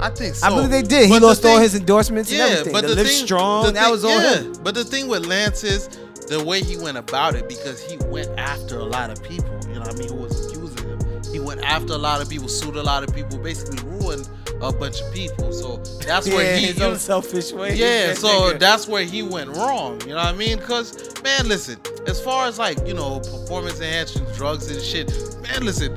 I 0.00 0.10
think 0.10 0.34
so. 0.36 0.46
I 0.46 0.50
believe 0.50 0.70
they 0.70 0.82
did. 0.82 1.08
He 1.10 1.18
the 1.18 1.26
lost 1.26 1.44
all 1.44 1.58
his 1.58 1.74
endorsements 1.74 2.30
and 2.30 2.38
Yeah, 2.38 2.44
everything. 2.44 2.72
but 2.72 2.82
the, 2.82 2.88
the 2.88 2.94
Live 2.96 3.06
thing, 3.08 3.26
Strong, 3.26 3.64
the 3.66 3.72
that 3.72 3.82
thing- 3.82 3.90
was 3.90 4.04
all 4.04 4.20
yeah, 4.20 4.36
him. 4.38 4.52
But 4.62 4.74
the 4.76 4.84
thing 4.84 5.08
with 5.08 5.26
Lance 5.26 5.64
is 5.64 5.88
the 6.28 6.42
way 6.44 6.62
he 6.62 6.76
went 6.76 6.96
about 6.96 7.34
it 7.34 7.48
because 7.48 7.82
he 7.82 7.96
went 8.06 8.28
after 8.38 8.78
a 8.78 8.84
lot 8.84 9.10
of 9.10 9.20
people. 9.24 9.58
You 9.66 9.74
know 9.74 9.80
what 9.80 9.94
I 9.94 9.98
mean? 9.98 10.08
Who 10.10 10.14
was 10.16 10.46
accusing 10.46 10.88
him? 10.88 10.98
He 11.32 11.40
went 11.40 11.62
after 11.62 11.94
a 11.94 11.98
lot 11.98 12.22
of 12.22 12.28
people, 12.30 12.48
sued 12.48 12.76
a 12.76 12.82
lot 12.82 13.02
of 13.02 13.12
people, 13.14 13.38
basically 13.38 13.78
ruined 13.90 14.28
a 14.60 14.72
bunch 14.72 15.00
of 15.00 15.12
people. 15.12 15.52
So 15.52 15.76
that's 16.04 16.28
where 16.28 16.44
yeah, 16.44 16.56
he. 16.56 16.66
his 16.66 16.78
you- 16.78 16.84
own 16.84 16.98
selfish 16.98 17.52
way. 17.52 17.74
yeah, 17.76 18.12
so 18.14 18.28
nigga. 18.28 18.58
that's 18.58 18.86
where 18.88 19.04
he 19.04 19.22
went 19.22 19.50
wrong. 19.50 20.00
You 20.02 20.08
know 20.08 20.16
what 20.16 20.26
I 20.26 20.32
mean? 20.32 20.58
Because, 20.58 21.14
man, 21.22 21.48
listen, 21.48 21.78
as 22.06 22.20
far 22.20 22.46
as 22.46 22.58
like, 22.58 22.78
you 22.86 22.94
know, 22.94 23.20
performance 23.20 23.76
enhancing 23.80 24.24
drugs 24.34 24.70
and 24.70 24.80
shit, 24.82 25.08
man, 25.42 25.64
listen, 25.64 25.92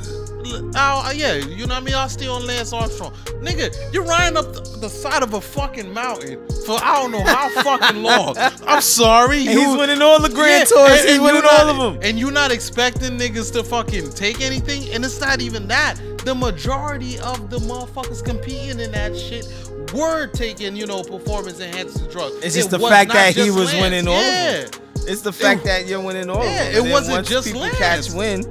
l- 0.46 0.72
uh, 0.76 1.12
yeah, 1.16 1.36
you 1.36 1.66
know 1.66 1.74
what 1.76 1.82
I 1.82 1.86
mean? 1.86 1.96
I'll 1.96 2.10
stay 2.10 2.28
on 2.28 2.46
Lance 2.46 2.74
Armstrong. 2.74 3.14
Nigga, 3.42 3.74
you're 3.94 4.04
riding 4.04 4.38
up 4.38 4.54
the, 4.54 4.62
the 4.82 4.90
side 4.90 5.24
of 5.24 5.34
a 5.34 5.42
fucking 5.42 5.92
mountain 5.94 6.38
for 6.66 6.78
I 6.84 7.02
don't 7.02 7.12
know 7.12 7.24
how 7.24 7.50
fucking 7.64 8.04
long. 8.04 8.36
I'm 8.38 8.82
sorry. 8.82 9.40
And 9.48 9.50
he's 9.58 9.76
winning 9.78 10.02
all 10.02 10.22
the 10.22 10.30
Grand 10.30 10.70
Yeah, 10.70 10.78
Tours. 10.78 11.00
and- 11.02 11.10
he's 11.10 11.20
winning 11.20 11.42
you 11.42 11.50
all 11.50 11.68
of 11.70 11.78
them. 11.96 12.00
And 12.04 12.20
you're 12.20 12.32
not 12.32 12.52
expecting 12.52 13.18
niggas 13.18 13.52
to 13.54 13.64
fucking 13.64 14.12
take 14.12 14.42
anything. 14.42 14.94
And 14.94 15.04
it's 15.04 15.20
not 15.20 15.42
even 15.42 15.68
that. 15.70 16.00
The 16.24 16.36
majority 16.36 17.20
of 17.20 17.50
the 17.50 17.58
motherfuckers 17.58 18.24
competing 18.24 18.80
in 18.80 18.92
that 18.92 19.18
shit 19.18 19.46
were 19.94 20.28
taking, 20.28 20.76
you 20.76 20.86
know, 20.86 21.04
performance 21.04 21.60
enhancing 21.60 22.08
drugs. 22.10 22.36
It's 22.44 22.56
just 22.56 22.68
It 22.68 22.72
the 22.72 22.80
fact 22.88 23.12
that 23.14 23.36
he 23.36 23.50
was 23.50 23.74
Lance. 23.74 23.82
winning 23.82 24.08
all 24.08 24.14
of 24.16 24.24
yeah. 24.24 24.68
It's 25.08 25.22
the 25.22 25.34
fact 25.34 25.64
that 25.64 25.88
you're 25.88 26.00
winning 26.00 26.30
all 26.30 26.44
Yeah, 26.44 26.62
of 26.64 26.76
them. 26.76 26.86
it 26.86 26.92
wasn't 26.92 27.28
just 27.28 27.48
people 27.48 27.62
Lance. 27.62 27.78
catch 27.78 28.12
win. 28.12 28.42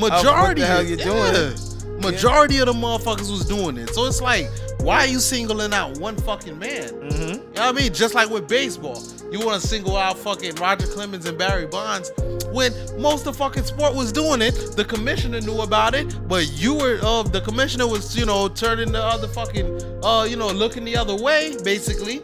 Majority 0.00 0.62
the 0.62 0.66
hell 0.66 0.82
you 0.82 0.96
yeah. 0.96 1.04
doing? 1.04 1.54
Majority 2.00 2.58
of 2.58 2.66
the 2.66 2.72
motherfuckers 2.72 3.30
was 3.30 3.44
doing 3.44 3.76
it. 3.76 3.90
So 3.94 4.06
it's 4.06 4.20
like, 4.20 4.48
why 4.80 5.04
are 5.04 5.06
you 5.06 5.18
singling 5.18 5.72
out 5.72 5.98
one 5.98 6.16
fucking 6.16 6.58
man? 6.58 6.88
Mm-hmm. 6.88 7.20
You 7.20 7.34
know 7.34 7.40
what 7.40 7.58
I 7.60 7.72
mean? 7.72 7.92
Just 7.92 8.14
like 8.14 8.30
with 8.30 8.48
baseball. 8.48 9.02
You 9.30 9.40
want 9.40 9.60
to 9.60 9.66
single 9.66 9.96
out 9.96 10.16
fucking 10.18 10.54
Roger 10.54 10.86
Clemens 10.86 11.26
and 11.26 11.36
Barry 11.36 11.66
Bonds 11.66 12.10
when 12.52 12.72
most 12.98 13.26
of 13.26 13.36
fucking 13.36 13.64
sport 13.64 13.94
was 13.94 14.12
doing 14.12 14.40
it. 14.40 14.54
The 14.76 14.84
commissioner 14.84 15.40
knew 15.40 15.60
about 15.60 15.94
it, 15.94 16.16
but 16.28 16.50
you 16.52 16.74
were 16.74 16.98
uh, 17.02 17.24
the 17.24 17.40
commissioner 17.40 17.86
was, 17.86 18.16
you 18.16 18.24
know, 18.24 18.48
turning 18.48 18.92
the 18.92 19.02
other 19.02 19.28
fucking 19.28 19.82
uh, 20.02 20.24
you 20.24 20.36
know, 20.36 20.48
looking 20.48 20.84
the 20.84 20.96
other 20.96 21.14
way, 21.14 21.56
basically. 21.62 22.22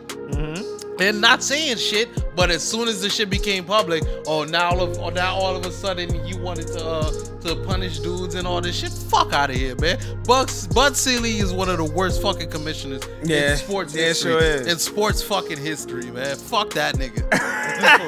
And 1.00 1.20
not 1.20 1.42
saying 1.42 1.76
shit, 1.78 2.09
but 2.37 2.50
as 2.50 2.62
soon 2.62 2.87
as 2.88 3.02
the 3.02 3.09
shit 3.11 3.28
became 3.28 3.64
public, 3.64 4.04
oh 4.26 4.44
now 4.44 4.70
all 4.70 4.83
of 4.83 4.98
oh, 4.98 5.09
now 5.11 5.35
all 5.35 5.57
of 5.57 5.66
a 5.66 5.72
sudden 5.72 6.24
you 6.26 6.38
wanted 6.38 6.68
to 6.68 6.85
uh, 6.87 7.11
to 7.40 7.57
punish 7.66 7.98
dudes 7.98 8.37
and 8.37 8.46
all 8.46 8.61
this 8.61 8.76
shit. 8.78 8.92
Fuck 8.92 9.33
out 9.33 9.50
of 9.50 9.57
here, 9.57 9.74
man. 9.76 9.98
Bucks 10.24 10.66
Bud 10.68 10.96
Selig 10.96 11.40
is 11.40 11.52
one 11.52 11.68
of 11.68 11.78
the 11.78 11.85
worst 11.85 12.22
fucking 12.22 12.48
commissioners 12.48 13.02
Yeah. 13.24 13.52
in 13.52 13.57
sports 13.57 13.94
Yeah, 13.94 14.04
history. 14.07 14.33
sure 14.33 14.40
is. 14.40 14.66
In 14.68 14.78
sports 14.78 15.20
fucking 15.22 15.59
history, 15.59 16.11
man. 16.12 16.37
Fuck 16.37 16.70
that 16.74 16.94
nigga. 16.94 17.22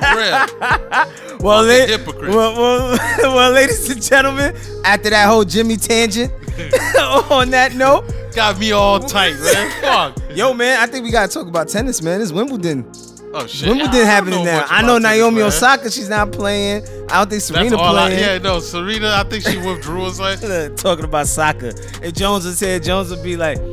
For 0.01 0.17
real. 0.17 1.39
Well, 1.41 1.63
la- 1.65 1.87
hypocrites. 1.87 2.35
well, 2.35 2.57
well, 2.57 2.99
well, 3.35 3.53
ladies 3.53 3.91
and 3.91 4.01
gentlemen, 4.03 4.55
after 4.85 5.11
that 5.11 5.27
whole 5.29 5.45
Jimmy 5.45 5.77
tangent, 5.77 6.33
on 7.31 7.51
that 7.51 7.75
note, 7.75 8.05
Got 8.37 8.59
me 8.59 8.71
all 8.73 9.01
tight, 9.01 9.35
man. 9.41 9.71
Fuck. 9.81 10.37
yo, 10.37 10.53
man, 10.53 10.79
I 10.79 10.85
think 10.87 11.07
we 11.07 11.11
gotta 11.11 11.33
talk 11.33 11.47
about 11.47 11.69
tennis, 11.69 12.03
man. 12.03 12.21
It's 12.21 12.33
Wimbledon. 12.33 12.85
Oh 13.33 13.47
shit. 13.47 13.67
Wimbledon 13.67 14.05
happening 14.05 14.45
now. 14.45 14.67
I 14.69 14.83
know 14.83 14.99
about 14.99 15.09
tennis, 15.09 15.19
Naomi. 15.21 15.41
Osaka, 15.41 15.91
she's 15.91 16.11
not 16.11 16.33
playing. 16.33 16.87
I 17.09 17.17
don't 17.17 17.31
think 17.31 17.41
Serena 17.41 17.79
all 17.79 17.97
I, 17.97 18.09
playing. 18.09 18.21
yeah, 18.21 18.37
no, 18.39 18.61
Serena, 18.61 19.09
I 19.15 19.25
think 19.25 19.43
she 19.43 19.57
withdrew 19.67 20.03
or 20.05 20.11
something. 20.11 20.77
Talking 20.77 21.07
about 21.07 21.29
soccer. 21.29 21.73
If 22.03 22.13
Jones 22.13 22.45
would 22.45 22.57
say 22.59 22.77
it, 22.77 22.83
Jones 22.83 23.09
would 23.09 23.23
be 23.23 23.39
like, 23.39 23.57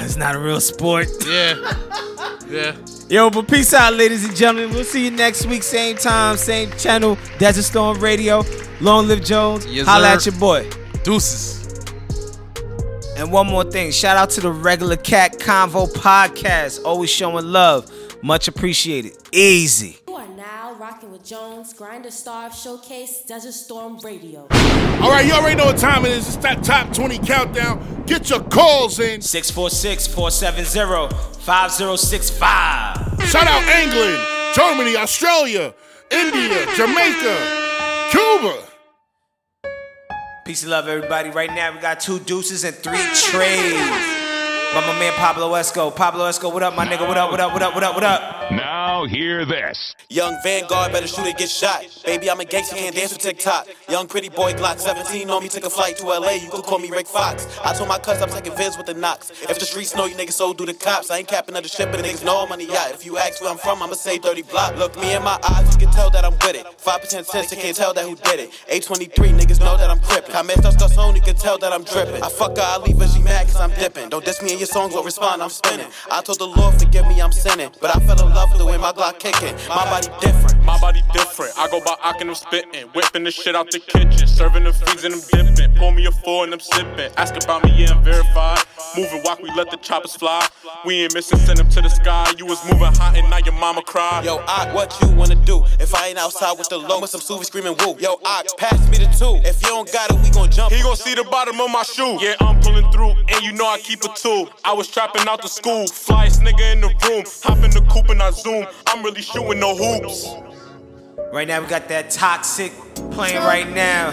it's 0.00 0.16
not 0.16 0.34
a 0.34 0.38
real 0.38 0.60
sport. 0.60 1.08
Yeah. 1.26 1.74
Yeah. 2.48 2.76
Yo, 3.08 3.30
but 3.30 3.48
peace 3.48 3.72
out, 3.72 3.94
ladies 3.94 4.26
and 4.26 4.36
gentlemen. 4.36 4.74
We'll 4.74 4.84
see 4.84 5.06
you 5.06 5.10
next 5.10 5.46
week, 5.46 5.62
same 5.62 5.96
time, 5.96 6.36
same 6.36 6.70
channel, 6.72 7.16
Desert 7.38 7.62
Storm 7.62 7.98
Radio. 7.98 8.42
Long 8.82 9.08
live 9.08 9.24
Jones. 9.24 9.64
Yes, 9.64 9.86
Holla 9.86 10.08
sir. 10.08 10.14
at 10.16 10.26
your 10.26 10.34
boy. 10.38 10.68
Deuces. 11.02 11.61
And 13.16 13.30
one 13.30 13.46
more 13.46 13.64
thing, 13.64 13.90
shout 13.92 14.16
out 14.16 14.30
to 14.30 14.40
the 14.40 14.50
Regular 14.50 14.96
Cat 14.96 15.38
Convo 15.38 15.86
podcast. 15.92 16.84
Always 16.84 17.10
showing 17.10 17.46
love. 17.46 17.90
Much 18.22 18.48
appreciated. 18.48 19.12
Easy. 19.32 19.98
You 20.08 20.14
are 20.14 20.28
now 20.28 20.74
rocking 20.74 21.10
with 21.12 21.24
Jones, 21.24 21.72
Grinder 21.74 22.10
Star 22.10 22.52
Showcase, 22.52 23.22
Desert 23.26 23.52
Storm 23.52 23.98
Radio. 23.98 24.46
All 25.00 25.10
right, 25.10 25.26
you 25.26 25.32
already 25.32 25.56
know 25.56 25.66
what 25.66 25.76
time 25.76 26.04
it 26.06 26.12
is. 26.12 26.26
It's 26.28 26.36
that 26.38 26.62
top 26.64 26.92
20 26.94 27.18
countdown. 27.18 28.04
Get 28.06 28.30
your 28.30 28.40
calls 28.44 28.98
in. 28.98 29.20
646 29.20 30.06
470 30.06 31.14
5065. 31.40 33.22
Shout 33.28 33.46
out 33.46 33.62
England, 33.82 34.18
Germany, 34.54 34.96
Australia, 34.96 35.74
India, 36.10 36.66
Jamaica, 36.76 38.08
Cuba. 38.10 38.71
Peace 40.44 40.62
and 40.62 40.72
love, 40.72 40.88
everybody. 40.88 41.30
Right 41.30 41.50
now, 41.50 41.72
we 41.72 41.78
got 41.78 42.00
two 42.00 42.18
deuces 42.18 42.64
and 42.64 42.74
three 42.74 42.98
trades. 43.14 44.11
By 44.74 44.80
my 44.86 44.98
man 44.98 45.12
Pablo 45.18 45.50
Esco. 45.50 45.94
Pablo 45.94 46.24
Esco, 46.30 46.50
what 46.50 46.62
up, 46.62 46.74
my 46.74 46.86
nigga? 46.86 47.06
What 47.06 47.18
up, 47.18 47.30
what 47.30 47.40
up, 47.40 47.52
what 47.52 47.62
up, 47.62 47.74
what 47.74 47.84
up, 47.84 47.94
what 47.94 48.04
up? 48.04 48.50
Now 48.50 49.04
hear 49.04 49.44
this. 49.44 49.94
Young 50.08 50.34
Vanguard, 50.42 50.92
better 50.92 51.06
shoot 51.06 51.26
or 51.26 51.32
get 51.32 51.50
shot. 51.50 51.84
Baby, 52.06 52.30
I'm 52.30 52.40
a 52.40 52.44
gangster, 52.46 52.76
can't 52.76 52.96
dance 52.96 53.12
with 53.12 53.20
TikTok. 53.20 53.68
Young 53.90 54.08
pretty 54.08 54.30
boy 54.30 54.54
Glock 54.54 54.78
17 54.78 55.28
on 55.28 55.42
me, 55.42 55.50
took 55.50 55.64
a 55.64 55.70
flight 55.70 55.98
to 55.98 56.06
LA. 56.06 56.32
You 56.32 56.48
could 56.48 56.64
call 56.64 56.78
me 56.78 56.88
Rick 56.88 57.06
Fox. 57.06 57.46
I 57.62 57.74
told 57.74 57.90
my 57.90 57.98
cuz 57.98 58.22
I'm 58.22 58.30
taking 58.30 58.52
vids 58.52 58.78
with 58.78 58.86
the 58.86 58.94
knocks. 58.94 59.30
If 59.42 59.58
the 59.58 59.66
streets 59.66 59.94
know 59.94 60.06
you 60.06 60.14
niggas, 60.14 60.32
so 60.32 60.54
do 60.54 60.64
the 60.64 60.72
cops. 60.72 61.10
I 61.10 61.18
ain't 61.18 61.28
capping 61.28 61.54
of 61.54 61.64
the 61.64 61.68
ship, 61.68 61.90
but 61.90 62.00
niggas 62.00 62.24
know 62.24 62.42
I'm 62.42 62.50
on 62.50 62.58
the 62.58 62.64
yacht. 62.64 62.92
If 62.92 63.04
you 63.04 63.18
ask 63.18 63.42
where 63.42 63.50
I'm 63.50 63.58
from, 63.58 63.82
I'ma 63.82 63.92
say 63.92 64.16
30 64.16 64.40
block. 64.42 64.76
Look 64.78 64.98
me 64.98 65.14
in 65.14 65.22
my 65.22 65.38
eyes, 65.50 65.70
you 65.70 65.86
can 65.86 65.92
tell 65.92 66.08
that 66.10 66.24
I'm 66.24 66.32
with 66.32 66.56
it. 66.56 66.66
5% 66.78 67.26
sense, 67.26 67.52
you 67.52 67.58
can't 67.58 67.76
tell 67.76 67.92
that 67.92 68.04
who 68.04 68.16
did 68.16 68.40
it. 68.40 68.50
823 68.68 69.32
niggas 69.32 69.60
know 69.60 69.76
that 69.76 69.90
I'm 69.90 70.00
crippin'. 70.00 70.34
I 70.34 70.42
messed 70.42 70.64
up 70.64 70.72
stuff 70.72 70.96
on, 70.96 71.14
you 71.14 71.20
can 71.20 71.36
tell 71.36 71.58
that 71.58 71.72
I'm 71.72 71.84
drippin'. 71.84 72.22
I 72.22 72.30
fuck 72.30 72.56
her, 72.56 72.62
I 72.62 72.78
leave 72.78 72.96
her, 72.98 73.08
she 73.08 73.20
mad 73.20 73.46
cause 73.46 73.60
I'm 73.60 73.70
dippin'. 73.70 74.08
Don't 74.08 74.24
diss 74.24 74.42
me 74.42 74.52
in 74.52 74.61
your 74.62 74.68
songs, 74.68 74.94
won't 74.94 75.04
respond, 75.04 75.42
I'm 75.42 75.50
spinning. 75.50 75.88
I 76.08 76.22
told 76.22 76.38
the 76.38 76.46
Lord, 76.46 76.78
forgive 76.78 77.06
me, 77.08 77.20
I'm 77.20 77.32
sinning. 77.32 77.70
But 77.80 77.96
I 77.96 77.98
fell 78.06 78.24
in 78.24 78.32
love 78.32 78.50
with 78.50 78.58
the 78.58 78.66
way 78.66 78.78
my 78.78 78.92
Glock 78.92 79.18
kicking. 79.18 79.56
My 79.68 79.84
body 79.90 80.06
different. 80.20 80.64
My 80.64 80.78
body 80.78 81.02
different. 81.12 81.52
I 81.58 81.68
go 81.68 81.80
by 81.84 81.96
Ock 82.00 82.20
and 82.20 82.30
I'm 82.30 82.36
spitting. 82.36 82.86
Whipping 82.94 83.24
the 83.24 83.32
shit 83.32 83.56
out 83.56 83.72
the 83.72 83.80
kitchen. 83.80 84.28
Serving 84.28 84.62
the 84.62 84.72
fees 84.72 85.02
and 85.04 85.14
I'm 85.14 85.20
dipping. 85.32 85.74
Pour 85.74 85.90
me 85.90 86.06
a 86.06 86.12
four 86.12 86.44
and 86.44 86.52
I'm 86.52 86.60
sipping. 86.60 87.10
Ask 87.16 87.34
about 87.42 87.64
me, 87.64 87.72
yeah, 87.76 87.90
I'm 87.90 88.04
verified. 88.04 88.60
Moving 88.96 89.22
walk, 89.24 89.42
we 89.42 89.50
let 89.50 89.68
the 89.72 89.78
choppers 89.78 90.14
fly. 90.14 90.46
We 90.84 91.02
ain't 91.02 91.14
missing, 91.14 91.38
send 91.38 91.58
them 91.58 91.68
to 91.70 91.82
the 91.82 91.88
sky. 91.88 92.32
You 92.38 92.46
was 92.46 92.62
moving 92.70 92.94
hot 92.94 93.16
and 93.16 93.28
now 93.30 93.38
your 93.38 93.54
mama 93.54 93.82
cry. 93.82 94.22
Yo, 94.24 94.36
Ock, 94.46 94.72
what 94.74 94.96
you 95.02 95.10
wanna 95.16 95.34
do? 95.34 95.64
If 95.80 95.92
I 95.92 96.08
ain't 96.08 96.18
outside 96.18 96.56
with 96.56 96.68
the 96.68 96.78
low, 96.78 97.00
with 97.00 97.10
some 97.10 97.20
Suvi 97.20 97.44
screaming 97.44 97.74
woo. 97.80 97.96
Yo, 97.98 98.20
Ock, 98.24 98.46
pass 98.58 98.78
me 98.88 98.98
the 98.98 99.10
two. 99.18 99.42
If 99.48 99.60
you 99.62 99.68
don't 99.68 99.90
got 99.92 100.12
it, 100.12 100.22
we 100.22 100.30
gon' 100.30 100.52
jump. 100.52 100.72
He 100.72 100.82
gon' 100.82 100.94
see 100.94 101.14
the 101.14 101.24
bottom 101.24 101.60
of 101.60 101.70
my 101.70 101.82
shoe. 101.82 102.18
Yeah, 102.20 102.36
I'm 102.40 102.60
pulling 102.60 102.88
through, 102.92 103.14
and 103.28 103.42
you 103.42 103.52
know 103.52 103.66
I 103.66 103.78
keep 103.80 104.04
a 104.04 104.08
tool. 104.14 104.48
I 104.64 104.72
was 104.72 104.88
trapping 104.88 105.26
out 105.28 105.42
the 105.42 105.48
school, 105.48 105.84
flyest 105.86 106.40
nigga 106.40 106.72
in 106.72 106.80
the 106.80 106.88
room. 107.08 107.24
Hop 107.42 107.58
in 107.58 107.70
the 107.70 107.80
coupe 107.90 108.08
and 108.10 108.22
I 108.22 108.30
zoom. 108.30 108.66
I'm 108.86 109.02
really 109.02 109.22
shooting 109.22 109.60
no 109.60 109.74
hoops. 109.76 110.26
Right 111.32 111.48
now, 111.48 111.60
we 111.60 111.66
got 111.66 111.88
that 111.88 112.10
toxic 112.10 112.72
playing 113.10 113.42
right 113.42 113.68
now 113.68 114.12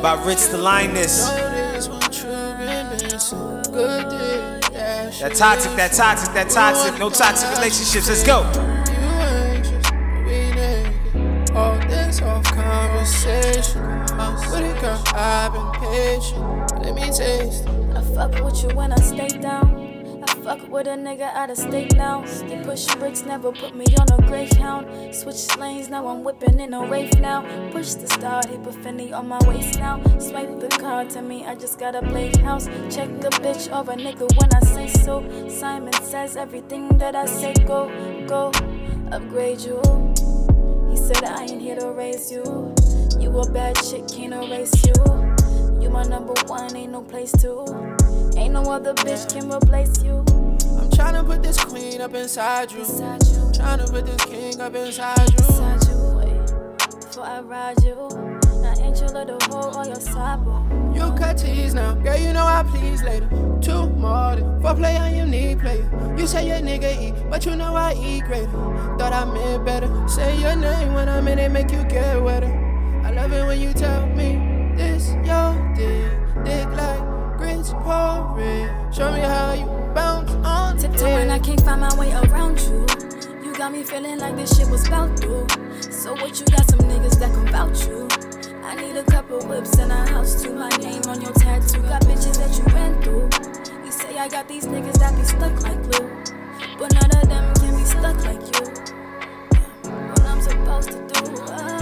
by 0.00 0.14
Rich 0.24 0.48
the 0.48 0.58
Linus. 0.58 1.28
That 5.20 5.34
toxic, 5.34 5.72
that 5.76 5.92
toxic, 5.92 6.34
that 6.34 6.50
toxic. 6.50 6.98
No 6.98 7.10
toxic 7.10 7.50
relationships. 7.56 8.08
Let's 8.08 8.24
go. 8.24 8.44
All 11.54 11.78
this 11.88 12.22
off 12.22 12.44
conversation. 12.44 13.82
With 14.50 14.60
it, 14.60 14.80
girl, 14.80 15.02
I've 15.14 15.52
been 15.52 15.70
patient. 15.80 16.82
Let 16.82 16.94
me 16.94 17.10
taste. 17.10 17.85
I 17.96 18.02
fuck 18.14 18.44
with 18.44 18.62
you 18.62 18.68
when 18.76 18.92
I 18.92 18.96
stay 18.96 19.28
down. 19.28 20.22
I 20.28 20.34
Fuck 20.46 20.68
with 20.68 20.86
a 20.86 20.90
nigga 20.90 21.32
out 21.34 21.50
of 21.50 21.56
state 21.56 21.96
now. 21.96 22.22
Keep 22.22 22.64
pushing 22.64 22.98
bricks, 23.00 23.22
never 23.24 23.50
put 23.50 23.74
me 23.74 23.86
on 23.98 24.06
a 24.12 24.26
greyhound. 24.28 25.14
Switch 25.14 25.56
lanes, 25.56 25.88
now 25.88 26.06
I'm 26.06 26.22
whipping 26.22 26.60
in 26.60 26.74
a 26.74 26.86
Wraith 26.86 27.18
now. 27.18 27.40
Push 27.72 27.94
the 27.94 28.06
start, 28.06 28.50
he 28.50 28.56
put 28.58 28.74
Fendi 28.74 29.12
on 29.12 29.28
my 29.28 29.38
waist 29.48 29.78
now. 29.78 30.00
Swipe 30.18 30.60
the 30.60 30.68
card 30.68 31.10
to 31.10 31.22
me, 31.22 31.44
I 31.46 31.54
just 31.54 31.80
got 31.80 31.96
a 31.96 32.02
blade 32.02 32.36
house. 32.36 32.66
Check 32.94 33.08
the 33.20 33.30
bitch 33.42 33.72
over 33.72 33.94
nigga 33.94 34.28
when 34.38 34.50
I 34.54 34.60
say 34.60 34.88
so. 35.02 35.24
Simon 35.48 35.94
says 35.94 36.36
everything 36.36 36.96
that 36.98 37.16
I 37.16 37.24
say 37.26 37.54
go, 37.66 37.88
go, 38.28 38.52
upgrade 39.10 39.62
you. 39.62 39.80
He 40.90 40.96
said 40.96 41.24
I 41.24 41.44
ain't 41.44 41.60
here 41.60 41.76
to 41.80 41.90
raise 41.92 42.30
you. 42.30 42.74
You 43.18 43.36
a 43.36 43.50
bad 43.50 43.74
chick, 43.76 44.06
can't 44.06 44.34
erase 44.34 44.84
you. 44.84 45.35
You 45.86 45.92
my 45.92 46.02
number 46.02 46.34
one, 46.48 46.74
ain't 46.74 46.90
no 46.90 47.00
place 47.00 47.30
to. 47.42 47.62
Ain't 48.36 48.54
no 48.54 48.62
other 48.72 48.92
bitch 48.94 49.32
can 49.32 49.48
replace 49.52 50.02
you. 50.02 50.16
I'm 50.80 50.90
tryna 50.90 51.24
put 51.24 51.44
this 51.44 51.62
queen 51.64 52.00
up 52.00 52.12
inside 52.12 52.72
you. 52.72 52.80
Inside 52.80 53.22
you, 53.22 53.38
Tryna 53.54 53.88
put 53.88 54.04
this 54.04 54.24
king 54.24 54.60
up 54.60 54.74
inside 54.74 55.16
you. 55.16 55.46
inside 55.46 55.86
you, 55.86 55.96
wait, 56.18 56.46
before 57.00 57.22
I 57.22 57.40
ride 57.40 57.84
you. 57.84 57.94
Now 58.62 58.74
ain't 58.80 58.98
your 58.98 59.10
little 59.10 59.38
hoe 59.42 59.78
or 59.78 59.86
your 59.86 60.00
sideboard. 60.00 60.64
You 60.92 61.12
cut 61.16 61.38
tease 61.38 61.72
now, 61.72 61.94
girl. 61.94 62.18
You 62.18 62.32
know 62.32 62.44
I 62.44 62.64
please 62.64 63.04
later. 63.04 63.28
Two 63.60 63.88
more 63.90 64.34
than 64.34 64.60
four 64.60 64.74
play 64.74 64.96
on 64.96 65.14
your 65.14 65.26
knee 65.26 65.54
player. 65.54 65.88
You 66.18 66.26
say 66.26 66.48
your 66.48 66.58
nigga 66.58 67.00
eat, 67.00 67.14
but 67.30 67.46
you 67.46 67.54
know 67.54 67.76
I 67.76 67.94
eat 67.94 68.24
greater. 68.24 68.50
Thought 68.98 69.12
I 69.12 69.24
meant 69.24 69.64
better. 69.64 70.08
Say 70.08 70.36
your 70.40 70.56
name 70.56 70.94
when 70.94 71.08
I'm 71.08 71.28
in 71.28 71.38
it, 71.38 71.52
make 71.52 71.70
you 71.70 71.84
get 71.84 72.20
wetter. 72.20 72.50
I 73.04 73.12
love 73.12 73.32
it 73.32 73.46
when 73.46 73.60
you 73.60 73.72
tell 73.72 74.04
me 74.08 74.55
this 74.76 75.08
your 75.24 75.74
dick, 75.74 76.12
dick 76.44 76.66
like 76.76 77.38
grits 77.38 77.72
pouring. 77.72 78.68
Show 78.92 79.12
me 79.12 79.20
how 79.20 79.52
you 79.54 79.66
bounce 79.94 80.30
on 80.46 80.78
Tiptoeing, 80.78 81.30
I 81.30 81.38
can't 81.38 81.60
find 81.60 81.80
my 81.80 81.94
way 81.98 82.12
around 82.12 82.60
you. 82.60 82.86
You 83.42 83.54
got 83.56 83.72
me 83.72 83.82
feeling 83.82 84.18
like 84.18 84.36
this 84.36 84.56
shit 84.56 84.68
was 84.68 84.86
about 84.86 85.16
to. 85.18 85.46
So 85.90 86.12
what 86.14 86.38
you 86.38 86.46
got 86.46 86.68
some 86.68 86.80
niggas 86.80 87.18
that 87.18 87.32
can 87.32 87.46
vouch 87.48 87.86
you? 87.86 88.06
I 88.62 88.74
need 88.74 88.96
a 88.96 89.04
couple 89.04 89.40
whips 89.46 89.78
and 89.78 89.92
a 89.92 90.06
house 90.12 90.42
too. 90.42 90.52
My 90.54 90.68
name 90.78 91.02
on 91.08 91.20
your 91.22 91.32
tattoo. 91.32 91.80
Got 91.82 92.02
bitches 92.02 92.36
that 92.38 92.56
you 92.58 92.64
ran 92.74 93.00
through. 93.02 93.28
You 93.84 93.90
say 93.92 94.18
I 94.18 94.28
got 94.28 94.48
these 94.48 94.66
niggas 94.66 94.98
that 94.98 95.16
be 95.16 95.24
stuck 95.24 95.62
like 95.62 95.80
glue. 95.84 96.10
But 96.78 96.92
none 96.94 97.22
of 97.22 97.28
them 97.28 97.54
can 97.54 97.76
be 97.76 97.84
stuck 97.84 98.16
like 98.24 98.42
you. 98.42 98.66
What 99.90 100.20
I'm 100.22 100.40
supposed 100.42 100.90
to 100.90 100.98
do. 101.06 101.42
ah. 101.48 101.75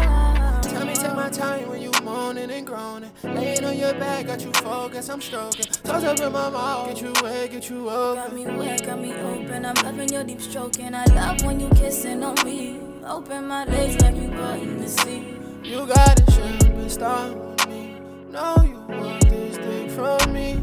Tell 1.30 1.52
me, 1.52 1.58
take 1.58 1.64
my 1.64 1.64
time 1.64 1.68
when 1.68 1.82
you 1.82 1.90
moaning 2.02 2.50
and 2.50 2.66
groaning. 2.66 3.10
Laying 3.22 3.64
on 3.64 3.76
your 3.76 3.94
back, 3.94 4.26
got 4.26 4.44
you 4.44 4.52
focused, 4.52 5.10
I'm 5.10 5.20
stroking. 5.20 5.66
Toss 5.82 6.04
up 6.04 6.20
in 6.20 6.32
my 6.32 6.50
mouth, 6.50 6.88
get 6.88 7.00
you 7.02 7.12
wet, 7.22 7.50
get 7.50 7.70
you 7.70 7.84
Got 7.84 8.18
open. 8.28 8.34
me 8.34 8.46
wet, 8.46 8.84
got 8.84 9.00
me 9.00 9.12
open. 9.12 9.64
I'm 9.64 9.74
loving 9.84 10.08
your 10.08 10.24
deep 10.24 10.40
stroking. 10.40 10.94
I 10.94 11.04
love 11.06 11.42
when 11.44 11.60
you 11.60 11.68
kissing 11.70 12.22
on 12.22 12.34
me. 12.44 12.80
Open 13.06 13.48
my 13.48 13.64
legs 13.64 14.00
like 14.02 14.16
you 14.16 14.22
in 14.22 14.78
the 14.78 14.88
sea. 14.88 15.34
You 15.62 15.86
got 15.86 16.20
a 16.20 16.32
ship 16.32 16.60
and 16.62 16.90
start 16.90 17.34
with 17.36 17.68
me. 17.68 17.96
Know 18.30 18.56
you 18.62 18.78
want 18.88 19.28
this 19.28 19.56
thing 19.56 19.88
from 19.90 20.32
me. 20.32 20.54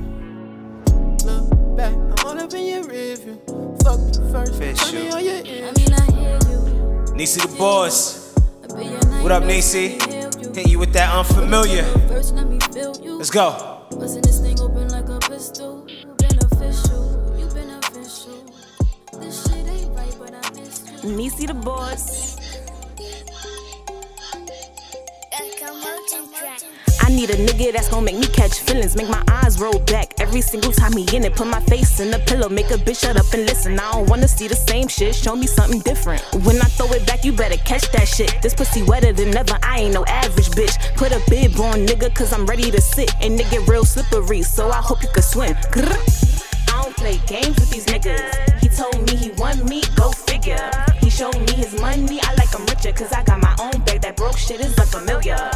Look 1.25 1.77
back, 1.77 1.93
I'm 1.93 2.27
all 2.27 2.39
up 2.39 2.53
in 2.53 2.65
your 2.65 2.83
review. 2.83 3.41
Fuck 3.83 3.99
me 3.99 4.31
first, 4.31 4.55
Fair 4.57 4.73
put 4.75 4.93
me 4.93 5.09
on 5.11 5.23
your 5.23 5.37
I 5.37 5.71
mean, 5.71 5.93
I 5.93 6.11
hear 6.11 6.39
you. 6.49 7.15
Nisi 7.15 7.39
the 7.39 7.55
boss. 7.57 8.35
I 8.63 8.67
be 8.77 8.85
your 8.85 8.99
What 9.23 9.31
up, 9.31 9.41
nightmare, 9.43 9.57
Nisi? 9.57 10.20
Let 10.53 10.57
me 10.57 10.63
heal 10.63 10.63
you. 10.63 10.63
Hit 10.63 10.71
you 10.71 10.79
with 10.79 10.93
that 10.93 11.15
unfamiliar. 11.15 11.83
First, 12.07 12.35
let 12.35 12.47
me 12.49 12.59
feel 12.73 12.95
you. 13.03 13.17
Let's 13.17 13.29
go. 13.29 13.85
Busting 13.91 14.21
this 14.23 14.39
thing 14.39 14.59
open 14.59 14.89
like 14.89 15.09
a 15.09 15.19
pistol. 15.29 15.87
Beneficial, 16.17 17.35
you 17.37 17.47
beneficial. 17.47 18.45
This 19.19 19.43
shit 19.43 19.67
ain't 19.67 19.95
right, 19.95 20.15
but 20.19 20.33
I 20.33 20.59
miss 20.59 21.03
you. 21.03 21.15
Nisi 21.15 21.45
the 21.47 21.53
boss. 21.53 22.20
Need 27.21 27.29
a 27.29 27.45
nigga 27.45 27.71
that's 27.71 27.87
gonna 27.87 28.01
make 28.01 28.17
me 28.17 28.25
catch 28.27 28.61
feelings, 28.61 28.95
make 28.95 29.07
my 29.07 29.23
eyes 29.27 29.59
roll 29.59 29.77
back 29.79 30.19
every 30.19 30.41
single 30.41 30.71
time 30.71 30.93
he 30.93 31.03
in 31.15 31.23
it. 31.23 31.35
Put 31.35 31.47
my 31.47 31.59
face 31.61 31.99
in 31.99 32.09
the 32.09 32.17
pillow, 32.19 32.49
make 32.49 32.71
a 32.71 32.77
bitch 32.77 33.01
shut 33.01 33.15
up 33.15 33.31
and 33.33 33.45
listen. 33.45 33.79
I 33.79 33.91
don't 33.91 34.09
wanna 34.09 34.27
see 34.27 34.47
the 34.47 34.55
same 34.55 34.87
shit, 34.87 35.13
show 35.13 35.35
me 35.35 35.45
something 35.45 35.81
different. 35.81 36.23
When 36.45 36.57
I 36.57 36.65
throw 36.75 36.87
it 36.93 37.05
back, 37.05 37.23
you 37.23 37.31
better 37.31 37.57
catch 37.57 37.91
that 37.91 38.07
shit. 38.07 38.41
This 38.41 38.55
pussy 38.55 38.81
wetter 38.83 39.13
than 39.13 39.37
ever, 39.37 39.57
I 39.61 39.81
ain't 39.81 39.93
no 39.93 40.03
average 40.05 40.49
bitch. 40.49 40.75
Put 40.95 41.11
a 41.11 41.21
bib 41.29 41.59
on 41.59 41.85
nigga, 41.85 42.13
cause 42.15 42.33
I'm 42.33 42.45
ready 42.47 42.71
to 42.71 42.81
sit. 42.81 43.13
And 43.21 43.39
nigga 43.39 43.67
real 43.67 43.85
slippery, 43.85 44.41
so 44.41 44.69
I 44.69 44.81
hope 44.81 45.03
you 45.03 45.09
can 45.13 45.21
swim. 45.21 45.55
I 45.75 46.81
don't 46.81 46.95
play 46.95 47.19
games 47.27 47.55
with 47.59 47.69
these 47.69 47.85
niggas. 47.85 48.59
He 48.61 48.69
told 48.69 48.97
me 49.05 49.15
he 49.15 49.29
want 49.31 49.63
me, 49.69 49.83
go 49.95 50.09
figure. 50.11 50.71
He 51.01 51.11
showed 51.11 51.37
me 51.37 51.53
his 51.53 51.79
money, 51.79 52.19
I 52.23 52.33
like 52.33 52.51
him 52.51 52.65
richer, 52.65 52.93
cause 52.93 53.11
I 53.11 53.23
got 53.23 53.39
my 53.39 53.55
own 53.59 53.79
bag. 53.85 54.01
That 54.01 54.15
broke 54.15 54.37
shit 54.37 54.59
is 54.59 54.75
unfamiliar. 54.79 55.51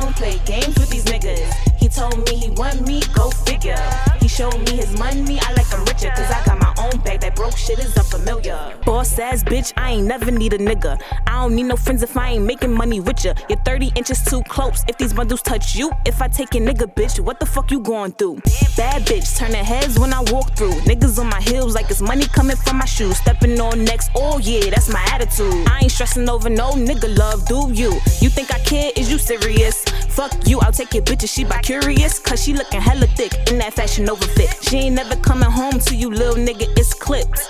Don't 0.00 0.16
play 0.16 0.40
games 0.46 0.78
with 0.78 0.88
these 0.88 1.04
niggas. 1.04 1.52
He 1.76 1.86
told 1.86 2.16
me 2.26 2.34
he 2.34 2.50
want 2.52 2.80
me, 2.86 3.02
go 3.12 3.28
figure. 3.30 3.76
He 4.18 4.28
showed 4.28 4.58
me 4.66 4.76
his 4.76 4.98
money, 4.98 5.38
I 5.38 5.52
like 5.52 5.66
him 5.66 5.80
richer, 5.84 6.10
cause 6.16 6.30
I 6.30 6.42
got 6.46 6.58
my 6.58 6.69
That 7.04 7.36
broke 7.36 7.56
shit 7.56 7.78
is 7.78 7.96
unfamiliar. 7.96 8.74
Boss 8.84 9.18
ass 9.18 9.42
bitch, 9.44 9.72
I 9.76 9.92
ain't 9.92 10.06
never 10.06 10.30
need 10.30 10.52
a 10.52 10.58
nigga. 10.58 11.00
I 11.26 11.42
don't 11.42 11.54
need 11.54 11.64
no 11.64 11.76
friends 11.76 12.02
if 12.02 12.16
I 12.16 12.30
ain't 12.30 12.44
making 12.44 12.72
money 12.72 13.00
with 13.00 13.24
ya. 13.24 13.34
You're 13.48 13.58
30 13.58 13.92
inches 13.94 14.22
too 14.24 14.42
close. 14.44 14.84
If 14.88 14.96
these 14.98 15.12
bundles 15.12 15.42
touch 15.42 15.76
you, 15.76 15.90
if 16.06 16.20
I 16.20 16.28
take 16.28 16.54
your 16.54 16.64
nigga, 16.66 16.92
bitch, 16.94 17.20
what 17.20 17.38
the 17.40 17.46
fuck 17.46 17.70
you 17.70 17.80
going 17.80 18.12
through? 18.12 18.36
Bad 18.76 19.02
bitch, 19.06 19.36
turning 19.36 19.64
heads 19.64 19.98
when 19.98 20.12
I 20.12 20.22
walk 20.32 20.56
through. 20.56 20.72
Niggas 20.88 21.18
on 21.18 21.28
my 21.28 21.40
heels 21.40 21.74
like 21.74 21.90
it's 21.90 22.00
money 22.00 22.26
coming 22.26 22.56
from 22.56 22.78
my 22.78 22.84
shoes. 22.84 23.16
Stepping 23.18 23.60
on 23.60 23.84
next, 23.84 24.10
oh 24.14 24.38
yeah, 24.38 24.70
that's 24.70 24.92
my 24.92 25.02
attitude. 25.12 25.66
I 25.68 25.80
ain't 25.82 25.92
stressing 25.92 26.28
over 26.28 26.48
no 26.50 26.72
nigga 26.72 27.16
love, 27.16 27.46
do 27.46 27.70
you? 27.72 27.92
You 28.20 28.28
think 28.28 28.52
I 28.54 28.58
care? 28.60 28.92
Is 28.96 29.10
you 29.10 29.18
serious? 29.18 29.84
Fuck 30.08 30.32
you, 30.46 30.60
I'll 30.60 30.72
take 30.72 30.94
your 30.94 31.02
bitch 31.04 31.24
if 31.24 31.30
she 31.30 31.44
by 31.44 31.60
curious. 31.60 32.18
Cause 32.18 32.42
she 32.42 32.54
looking 32.54 32.80
hella 32.80 33.06
thick 33.08 33.32
in 33.50 33.58
that 33.58 33.74
fashion 33.74 34.08
over 34.08 34.26
fit. 34.26 34.56
She 34.62 34.78
ain't 34.78 34.96
never 34.96 35.16
coming 35.16 35.50
home 35.50 35.78
to 35.80 35.94
you, 35.94 36.10
little 36.10 36.36
nigga, 36.36 36.66
it's 36.76 36.89
clipped. 36.94 37.48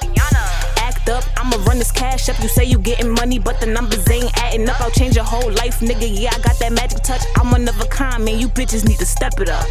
Act 0.79 1.09
up, 1.09 1.25
I'ma 1.37 1.57
run 1.65 1.79
this 1.79 1.93
cash 1.93 2.29
up. 2.29 2.41
You 2.43 2.49
say 2.49 2.65
you 2.65 2.79
getting 2.79 3.11
money, 3.11 3.39
but 3.39 3.61
the 3.61 3.67
numbers 3.67 4.09
ain't 4.11 4.31
adding 4.39 4.69
up. 4.69 4.81
I'll 4.81 4.91
change 4.91 5.17
your 5.17 5.25
whole 5.25 5.51
life, 5.53 5.81
nigga. 5.81 6.09
Yeah, 6.11 6.31
I 6.33 6.39
got 6.41 6.59
that 6.59 6.73
magic 6.73 7.03
touch. 7.03 7.23
I'm 7.37 7.51
one 7.51 7.69
of 7.69 7.81
a 7.81 7.87
kind, 7.87 8.25
man. 8.25 8.39
You 8.39 8.49
bitches 8.49 8.87
need 8.89 8.99
to 8.99 9.07
step 9.07 9.41
it 9.41 9.49
up. 9.49 9.67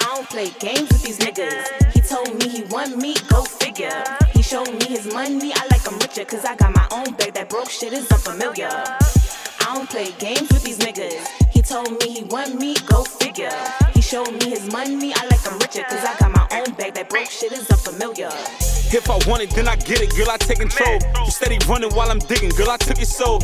I 0.00 0.16
don't 0.16 0.28
play 0.28 0.50
games 0.60 0.88
with 0.90 1.02
these 1.02 1.18
niggas. 1.18 1.92
He 1.92 2.00
told 2.00 2.34
me 2.38 2.48
he 2.48 2.62
want 2.64 2.96
me, 2.98 3.14
go 3.28 3.42
figure. 3.42 4.04
He 4.32 4.42
showed 4.42 4.70
me 4.70 4.86
his 4.86 5.12
money, 5.12 5.52
I 5.54 5.66
like 5.70 5.86
him 5.86 5.98
richer, 5.98 6.24
cause 6.24 6.44
I 6.44 6.54
got 6.56 6.74
my 6.74 6.86
own 6.92 7.14
bag. 7.14 7.34
That 7.34 7.48
broke 7.48 7.70
shit 7.70 7.92
is 7.92 8.10
unfamiliar. 8.10 8.68
I 8.68 9.74
don't 9.74 9.88
play 9.88 10.12
games 10.18 10.48
with 10.52 10.62
these 10.62 10.78
niggas. 10.78 11.26
He 11.50 11.62
told 11.62 11.90
me 11.90 12.08
he 12.10 12.24
want 12.24 12.54
me, 12.60 12.76
go 12.86 13.02
figure. 13.02 13.50
He 13.94 14.02
showed 14.02 14.30
me 14.30 14.50
his 14.50 14.70
money, 14.70 15.14
I 15.14 15.26
like 15.26 15.40
him 15.40 15.58
richer, 15.58 15.82
cause 15.88 16.04
I 16.04 16.14
got 16.18 16.33
my 16.74 16.84
bag. 16.84 16.94
That 16.94 17.08
broke 17.08 17.30
shit 17.30 17.52
is 17.52 17.70
unfamiliar. 17.70 18.28
If 18.94 19.10
I 19.10 19.18
want 19.28 19.42
it, 19.42 19.50
then 19.50 19.66
I 19.68 19.76
get 19.76 20.00
it, 20.00 20.14
girl. 20.16 20.30
I 20.30 20.36
take 20.36 20.58
control. 20.58 20.98
You 21.24 21.30
steady 21.30 21.58
running 21.66 21.90
while 21.94 22.10
I'm 22.10 22.18
digging, 22.18 22.50
girl. 22.50 22.70
I 22.70 22.76
took 22.76 22.96
your 22.98 23.06
soul. 23.06 23.40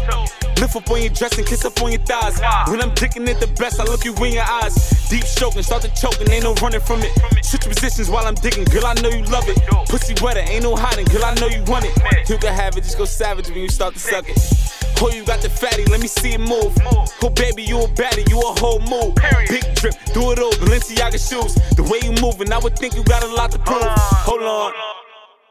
Lift 0.60 0.76
up 0.76 0.90
on 0.90 1.00
your 1.00 1.10
dress 1.10 1.36
and 1.38 1.46
kiss 1.46 1.64
up 1.64 1.80
on 1.82 1.92
your 1.92 2.02
thighs. 2.02 2.40
When 2.70 2.80
I'm 2.80 2.94
digging 2.94 3.26
it 3.26 3.40
the 3.40 3.48
best, 3.58 3.80
I 3.80 3.84
look 3.84 4.04
you 4.04 4.14
in 4.24 4.32
your 4.34 4.44
eyes. 4.44 4.74
Deep 5.08 5.24
stroking, 5.24 5.62
start 5.62 5.82
to 5.82 5.92
choking, 5.94 6.30
ain't 6.30 6.44
no 6.44 6.54
running 6.54 6.80
from 6.80 7.00
it. 7.02 7.12
Switch 7.44 7.62
positions 7.62 8.08
while 8.10 8.26
I'm 8.26 8.34
digging, 8.34 8.64
girl. 8.64 8.86
I 8.86 8.94
know 8.94 9.08
you 9.08 9.24
love 9.24 9.48
it. 9.48 9.58
Pussy 9.88 10.14
wetter, 10.22 10.40
ain't 10.40 10.62
no 10.62 10.76
hiding, 10.76 11.06
girl. 11.06 11.24
I 11.24 11.34
know 11.34 11.48
you 11.48 11.62
want 11.64 11.84
it. 11.86 12.28
You 12.28 12.38
can 12.38 12.54
have 12.54 12.76
it, 12.76 12.84
just 12.84 12.98
go 12.98 13.04
savage 13.04 13.48
when 13.48 13.58
you 13.58 13.68
start 13.68 13.94
to 13.94 14.00
suck 14.00 14.28
it. 14.28 14.79
Oh, 15.02 15.10
you 15.14 15.24
got 15.24 15.40
the 15.40 15.48
fatty, 15.48 15.84
let 15.86 16.00
me 16.00 16.08
see 16.08 16.34
it 16.34 16.40
move. 16.40 16.76
Oh, 17.22 17.30
baby, 17.30 17.62
you 17.62 17.80
a 17.80 17.88
baddie, 17.88 18.28
you 18.28 18.38
a 18.38 18.52
whole 18.60 18.80
move. 18.80 19.14
Big 19.48 19.64
drip, 19.74 19.94
do 20.12 20.32
it 20.32 20.38
all, 20.38 20.52
Balenciaga 20.60 21.16
shoes. 21.16 21.54
The 21.76 21.82
way 21.82 22.00
you 22.04 22.12
moving, 22.20 22.52
I 22.52 22.58
would 22.58 22.78
think 22.78 22.94
you 22.94 23.02
got 23.04 23.24
a 23.24 23.32
lot 23.32 23.50
to 23.52 23.58
prove. 23.58 23.82
Hold 24.28 24.42
on. 24.42 24.72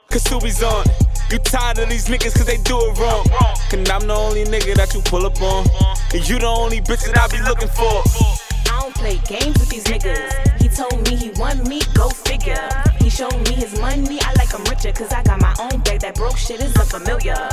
Kasubi's 0.09 0.61
on. 0.61 0.85
You 1.31 1.39
tired 1.39 1.79
of 1.79 1.89
these 1.89 2.07
niggas 2.07 2.35
cause 2.35 2.45
they 2.45 2.57
do 2.57 2.77
it 2.77 2.97
wrong. 2.99 3.25
And 3.71 3.89
I'm 3.89 4.07
the 4.07 4.13
only 4.13 4.45
nigga 4.45 4.75
that 4.75 4.93
you 4.93 5.01
pull 5.01 5.25
up 5.25 5.41
on. 5.41 5.65
And 6.13 6.27
you 6.27 6.39
the 6.39 6.47
only 6.47 6.81
bitch 6.81 7.05
that 7.05 7.17
I 7.17 7.27
be 7.27 7.41
looking 7.41 7.69
for. 7.69 8.01
I 8.71 8.81
don't 8.81 8.95
play 8.95 9.17
games 9.25 9.57
with 9.59 9.69
these 9.69 9.83
niggas. 9.85 10.61
He 10.61 10.69
told 10.69 11.07
me 11.07 11.15
he 11.15 11.29
want 11.39 11.67
me, 11.67 11.81
go 11.93 12.09
figure. 12.09 12.69
He 12.99 13.09
showed 13.09 13.37
me 13.47 13.53
his 13.53 13.79
money, 13.79 14.19
I 14.21 14.33
like 14.33 14.51
him 14.51 14.63
richer, 14.65 14.91
cause 14.91 15.11
I 15.11 15.23
got 15.23 15.41
my 15.41 15.55
own 15.59 15.81
bag. 15.81 16.01
That 16.01 16.15
broke 16.15 16.37
shit 16.37 16.61
is 16.61 16.75
unfamiliar. 16.75 17.49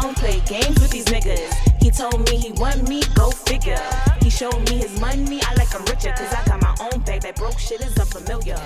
I 0.00 0.02
don't 0.04 0.16
play 0.16 0.40
games 0.46 0.80
with 0.80 0.90
these 0.92 1.04
niggas. 1.04 1.52
He 1.82 1.90
told 1.90 2.26
me 2.30 2.38
he 2.38 2.52
want 2.52 2.88
me, 2.88 3.02
go 3.14 3.30
figure. 3.30 3.76
He 4.22 4.30
showed 4.30 4.58
me 4.70 4.78
his 4.78 4.98
money, 4.98 5.42
I 5.42 5.54
like 5.56 5.70
him 5.70 5.82
richer, 5.82 6.10
cause 6.16 6.32
I 6.32 6.42
got 6.46 6.62
my 6.62 6.74
own 6.80 7.02
bag. 7.02 7.20
That 7.20 7.36
broke 7.36 7.58
shit 7.58 7.82
is 7.82 7.98
unfamiliar. 7.98 8.56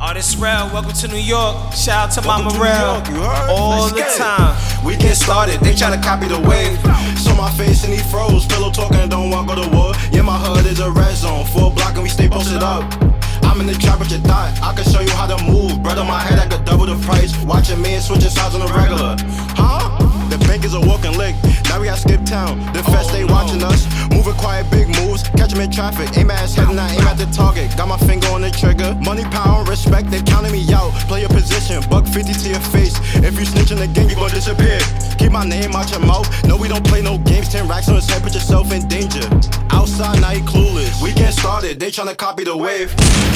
Artist 0.00 0.38
Rel, 0.38 0.72
welcome 0.72 0.94
to 0.94 1.08
New 1.08 1.18
York. 1.18 1.74
Shout 1.74 2.08
out 2.08 2.10
to 2.12 2.22
Mama 2.26 2.58
Welcome 2.58 3.12
to 3.12 3.20
Rel. 3.20 3.22
York. 3.22 3.48
All 3.50 3.90
Let's 3.94 4.16
the 4.16 4.24
time. 4.24 4.56
We 4.82 4.96
get 4.96 5.14
started, 5.14 5.60
they 5.60 5.74
try 5.74 5.94
to 5.94 6.00
copy 6.00 6.26
the 6.28 6.40
wave. 6.40 6.80
Saw 7.18 7.36
my 7.36 7.50
face 7.50 7.84
and 7.84 7.92
he 7.92 8.00
froze. 8.10 8.46
Pillow 8.46 8.70
talking, 8.72 9.10
don't 9.10 9.28
want 9.28 9.46
go 9.46 9.56
to 9.56 9.68
war. 9.76 9.92
Yeah, 10.10 10.22
my 10.22 10.38
hood 10.38 10.64
is 10.64 10.80
a 10.80 10.90
red 10.90 11.14
zone. 11.14 11.44
Full 11.48 11.68
block 11.68 11.92
and 11.96 12.02
we 12.02 12.08
stay 12.08 12.30
posted 12.30 12.62
up. 12.62 13.11
I'm 13.52 13.60
in 13.60 13.66
the 13.66 13.74
trap 13.74 13.98
with 13.98 14.10
your 14.10 14.20
thought. 14.20 14.48
I 14.62 14.72
can 14.72 14.82
show 14.90 15.02
you 15.02 15.10
how 15.10 15.26
to 15.28 15.36
move. 15.44 15.84
On 15.84 16.06
my 16.08 16.20
head, 16.20 16.38
I 16.38 16.48
could 16.48 16.64
double 16.64 16.86
the 16.86 16.96
price. 17.04 17.36
Watching 17.44 17.82
me 17.82 17.92
and 17.92 18.02
switching 18.02 18.30
sides 18.30 18.54
on 18.54 18.64
the 18.64 18.72
regular. 18.72 19.14
Huh? 19.52 19.92
The 20.30 20.38
bank 20.48 20.64
is 20.64 20.72
a 20.72 20.80
walking 20.80 21.12
lick. 21.18 21.36
Now 21.72 21.80
we 21.80 21.86
got 21.86 21.96
skip 21.96 22.22
town. 22.26 22.60
The 22.74 22.82
fest 22.82 23.12
they 23.12 23.24
watching 23.24 23.62
us. 23.64 23.88
Moving 24.10 24.34
quiet, 24.34 24.70
big 24.70 24.88
moves. 25.00 25.22
Catch 25.40 25.54
'em 25.54 25.62
in 25.62 25.70
traffic. 25.70 26.14
Aim 26.18 26.30
at 26.30 26.40
his 26.40 26.54
head 26.54 26.68
and 26.68 26.78
aim 26.78 27.06
at 27.08 27.16
the 27.16 27.24
target. 27.32 27.74
Got 27.78 27.88
my 27.88 27.96
finger 27.96 28.28
on 28.28 28.42
the 28.42 28.50
trigger. 28.50 28.94
Money, 29.00 29.24
power, 29.30 29.64
respect. 29.64 30.10
They 30.10 30.20
counting 30.20 30.52
me 30.52 30.70
out. 30.74 30.92
Play 31.08 31.20
your 31.20 31.30
position. 31.30 31.82
Buck 31.88 32.06
50 32.06 32.34
to 32.34 32.48
your 32.50 32.60
face. 32.60 32.92
If 33.14 33.40
you 33.40 33.46
snitching 33.46 33.80
again, 33.80 34.06
you 34.10 34.16
gon' 34.16 34.28
disappear. 34.28 34.80
Keep 35.16 35.32
my 35.32 35.44
name 35.44 35.74
out 35.74 35.90
your 35.90 36.00
mouth. 36.00 36.28
No, 36.44 36.56
we 36.56 36.68
don't 36.68 36.84
play 36.84 37.00
no 37.00 37.16
games. 37.16 37.48
10 37.48 37.66
racks 37.66 37.88
on 37.88 37.94
his 37.94 38.06
head. 38.10 38.22
Put 38.22 38.34
yourself 38.34 38.70
in 38.70 38.86
danger. 38.88 39.24
Outside, 39.70 40.20
now 40.20 40.28
he 40.28 40.42
clueless. 40.42 41.00
We 41.00 41.12
get 41.14 41.32
started. 41.32 41.80
They 41.80 41.90
tryna 41.90 42.18
copy 42.18 42.44
the 42.44 42.54
wave. 42.54 42.90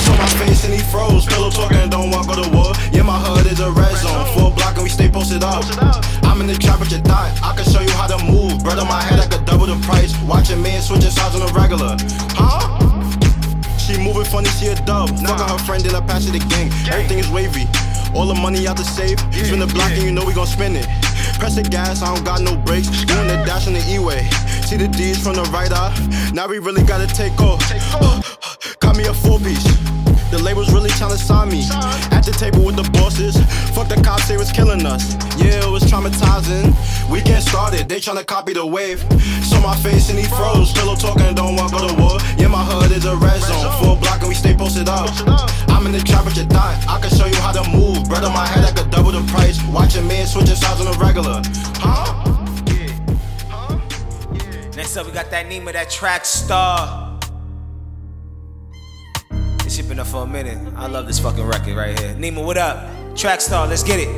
Saw 0.04 0.14
my 0.18 0.28
face 0.40 0.62
and 0.66 0.74
he 0.74 0.82
froze. 0.92 1.24
Pillow 1.24 1.48
talking, 1.48 1.88
don't 1.88 2.10
want 2.10 2.28
go 2.28 2.34
to 2.42 2.50
war. 2.50 2.72
Yeah, 2.92 3.04
my 3.04 3.18
hood 3.18 3.46
is 3.46 3.60
a 3.60 3.70
red 3.70 3.96
zone. 3.96 4.26
Full 4.34 4.50
block 4.50 4.74
and 4.74 4.82
we 4.82 4.90
stay 4.90 5.08
posted 5.08 5.42
up. 5.42 5.64
I'm 6.22 6.42
in 6.42 6.48
the 6.48 6.58
trap 6.58 6.80
with 6.80 6.92
your 6.92 7.00
thought. 7.00 7.32
I 7.42 7.56
can 7.56 7.64
show 7.64 7.80
you 7.80 7.92
how 7.92 8.06
to 8.08 8.25
move. 8.26 8.66
On 8.66 8.88
my 8.88 9.00
head, 9.02 9.20
I 9.20 9.26
could 9.26 9.44
double 9.44 9.66
the 9.66 9.78
price. 9.86 10.12
Watching 10.22 10.60
me 10.60 10.70
and 10.70 10.84
switching 10.84 11.10
sides 11.10 11.34
on 11.34 11.46
the 11.46 11.52
regular. 11.52 11.96
Huh? 12.34 12.76
She 13.78 13.96
moving 13.96 14.24
funny, 14.24 14.48
she 14.58 14.66
a 14.66 14.74
dub. 14.84 15.08
Fucking 15.10 15.48
her 15.48 15.58
friend, 15.58 15.82
then 15.84 15.94
I 15.94 16.00
pass 16.04 16.26
it 16.26 16.32
the 16.32 16.42
gang. 16.50 16.70
Everything 16.90 17.18
is 17.18 17.30
wavy. 17.30 17.66
All 18.14 18.26
the 18.26 18.34
money 18.34 18.66
out 18.66 18.76
the 18.76 18.84
safe. 18.84 19.18
Spin 19.32 19.60
the 19.60 19.66
block 19.66 19.92
and 19.92 20.02
you 20.02 20.12
know 20.12 20.24
we 20.24 20.34
gon' 20.34 20.46
spin 20.46 20.74
it. 20.74 20.86
Press 21.38 21.54
the 21.54 21.62
gas, 21.62 22.02
I 22.02 22.12
don't 22.14 22.24
got 22.24 22.40
no 22.40 22.56
brakes. 22.56 22.88
Doing 23.04 23.28
the 23.28 23.36
dash 23.46 23.66
on 23.66 23.74
the 23.74 23.84
E-way. 23.88 24.28
See 24.66 24.76
the 24.76 24.88
D's 24.88 25.22
from 25.22 25.36
the 25.36 25.44
right 25.54 25.70
eye. 25.70 25.94
Now 26.32 26.48
we 26.48 26.58
really 26.58 26.82
gotta 26.82 27.06
take 27.06 27.38
off. 27.40 27.62
Got 28.80 28.96
me 28.96 29.06
a 29.06 29.14
four 29.14 29.38
piece. 29.38 29.85
The 30.30 30.42
labels 30.42 30.72
really 30.72 30.90
tryna 30.90 31.16
sign 31.16 31.48
me. 31.50 31.62
At 32.10 32.24
the 32.24 32.32
table 32.32 32.64
with 32.64 32.76
the 32.76 32.88
bosses. 32.90 33.36
Fuck 33.74 33.88
the 33.88 33.96
cops, 34.02 34.28
they 34.28 34.36
was 34.36 34.50
killing 34.50 34.84
us. 34.84 35.14
Yeah, 35.38 35.62
it 35.62 35.70
was 35.70 35.84
traumatizing. 35.84 36.74
We 37.10 37.22
get 37.22 37.42
started, 37.42 37.88
they 37.88 38.00
tryna 38.00 38.26
copy 38.26 38.52
the 38.52 38.66
wave. 38.66 39.00
Saw 39.42 39.60
my 39.60 39.76
face 39.76 40.10
and 40.10 40.18
he 40.18 40.26
froze. 40.26 40.72
Pillow 40.72 40.96
talking, 40.96 41.34
don't 41.34 41.54
want 41.54 41.72
go 41.72 41.86
to 41.86 41.94
war. 41.94 42.18
Yeah, 42.36 42.48
my 42.48 42.64
hood 42.64 42.90
is 42.90 43.04
a 43.04 43.16
red 43.16 43.40
zone. 43.40 43.70
Full 43.80 43.96
block 43.96 44.20
and 44.20 44.28
we 44.28 44.34
stay 44.34 44.54
posted 44.54 44.88
up. 44.88 45.08
I'm 45.68 45.86
in 45.86 45.92
the 45.92 46.00
trap 46.00 46.24
with 46.24 46.36
your 46.36 46.46
thought. 46.46 46.74
I 46.88 47.00
can 47.00 47.10
show 47.10 47.26
you 47.26 47.36
how 47.36 47.52
to 47.52 47.62
move. 47.70 48.08
Bread 48.08 48.24
on 48.24 48.32
my 48.32 48.46
head, 48.46 48.64
I 48.64 48.72
could 48.72 48.90
double 48.90 49.12
the 49.12 49.22
price. 49.30 49.62
Watching 49.70 50.06
me 50.08 50.16
and 50.16 50.28
switching 50.28 50.56
sides 50.56 50.80
on 50.80 50.90
the 50.90 50.98
regular. 50.98 51.40
Huh? 51.78 52.26
Next 54.74 54.96
up, 54.96 55.06
we 55.06 55.12
got 55.12 55.30
that 55.30 55.46
name 55.48 55.66
of 55.68 55.74
that 55.74 55.88
track 55.88 56.24
star. 56.24 57.05
This 59.66 59.74
shit 59.74 59.88
been 59.88 59.98
up 59.98 60.06
for 60.06 60.22
a 60.22 60.26
minute. 60.28 60.58
I 60.76 60.86
love 60.86 61.08
this 61.08 61.18
fucking 61.18 61.44
record 61.44 61.74
right 61.74 61.98
here. 61.98 62.14
Nima, 62.14 62.44
what 62.44 62.56
up? 62.56 63.16
Track 63.16 63.40
star, 63.40 63.66
let's 63.66 63.82
get 63.82 63.98
it. 63.98 64.08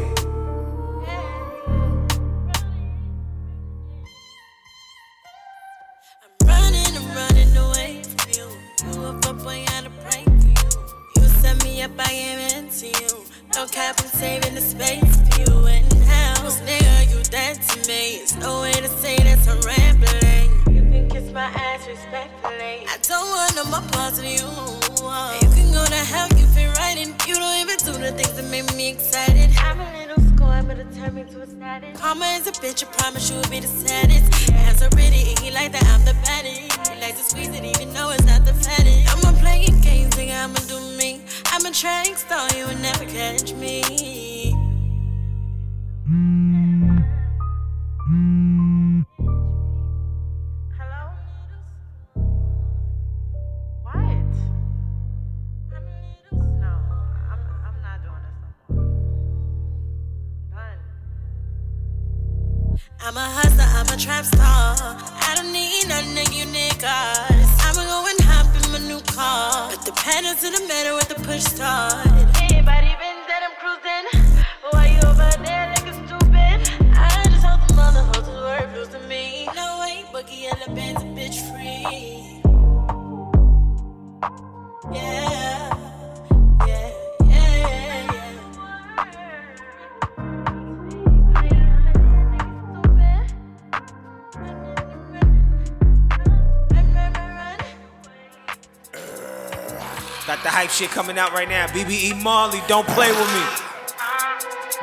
It's 18.20 18.36
no 18.36 18.60
way 18.60 18.72
to 18.72 18.88
say 18.88 19.16
rambling. 19.64 20.37
You 21.28 21.34
can 21.34 21.50
kiss 21.50 21.54
my 21.54 21.62
ass 21.62 21.86
respectfully. 21.86 22.86
I 22.88 22.96
don't 23.02 23.28
want 23.28 23.54
no 23.56 23.64
more 23.64 23.86
parts 23.92 24.18
of 24.18 24.24
you. 24.24 24.40
You 24.40 25.50
can 25.54 25.72
go 25.72 25.84
to 25.84 25.94
hell, 25.94 26.28
you 26.28 26.46
feel 26.46 26.72
right, 26.72 26.96
and 26.96 27.12
you 27.26 27.34
don't 27.34 27.60
even 27.60 27.76
do 27.84 27.92
the 27.92 28.12
things 28.12 28.32
that 28.32 28.46
make 28.50 28.74
me 28.74 28.90
excited. 28.90 29.50
I'm 29.58 29.80
a 29.80 29.98
little 29.98 30.22
score, 30.32 30.62
but 30.62 30.78
it 30.78 30.90
turned 30.94 31.14
me 31.14 31.24
to 31.24 31.42
a 31.42 31.46
status. 31.46 32.00
Karma 32.00 32.24
is 32.38 32.46
a 32.46 32.52
bitch, 32.52 32.82
I 32.82 32.90
promise 32.96 33.30
you 33.30 33.36
will 33.36 33.50
be 33.50 33.60
the 33.60 33.66
saddest. 33.66 34.50
Hands 34.50 34.82
are 34.82 34.90
pretty, 34.90 35.30
and 35.30 35.38
he 35.40 35.50
like 35.50 35.72
that 35.72 35.84
I'm 35.88 36.04
the 36.06 36.14
baddest. 36.24 36.88
He 36.88 37.00
like 37.00 37.16
to 37.16 37.22
squeeze 37.22 37.48
it, 37.48 37.64
even 37.64 37.92
though 37.92 38.10
it's 38.10 38.24
not 38.24 38.46
the 38.46 38.54
fattest. 38.54 39.12
I'm 39.12 39.34
a 39.34 39.38
playing 39.38 39.80
games, 39.82 40.14
think 40.14 40.32
I'ma 40.32 40.60
do 40.66 40.80
me. 40.96 41.20
I'm 41.46 41.64
a 41.66 41.70
track 41.72 42.16
star, 42.16 42.48
you 42.56 42.66
will 42.66 42.78
never 42.78 43.04
catch 43.04 43.52
me. 43.52 44.27
To 70.40 70.50
the 70.50 70.68
metal 70.68 70.94
with 70.94 71.08
the 71.08 71.16
push 71.16 71.42
start. 71.42 72.37
Shit 100.78 100.90
coming 100.90 101.18
out 101.18 101.32
right 101.32 101.48
now. 101.48 101.66
BBE 101.66 102.22
Marley, 102.22 102.62
don't 102.68 102.86
play 102.94 103.10
with 103.10 103.30
me. 103.34 103.42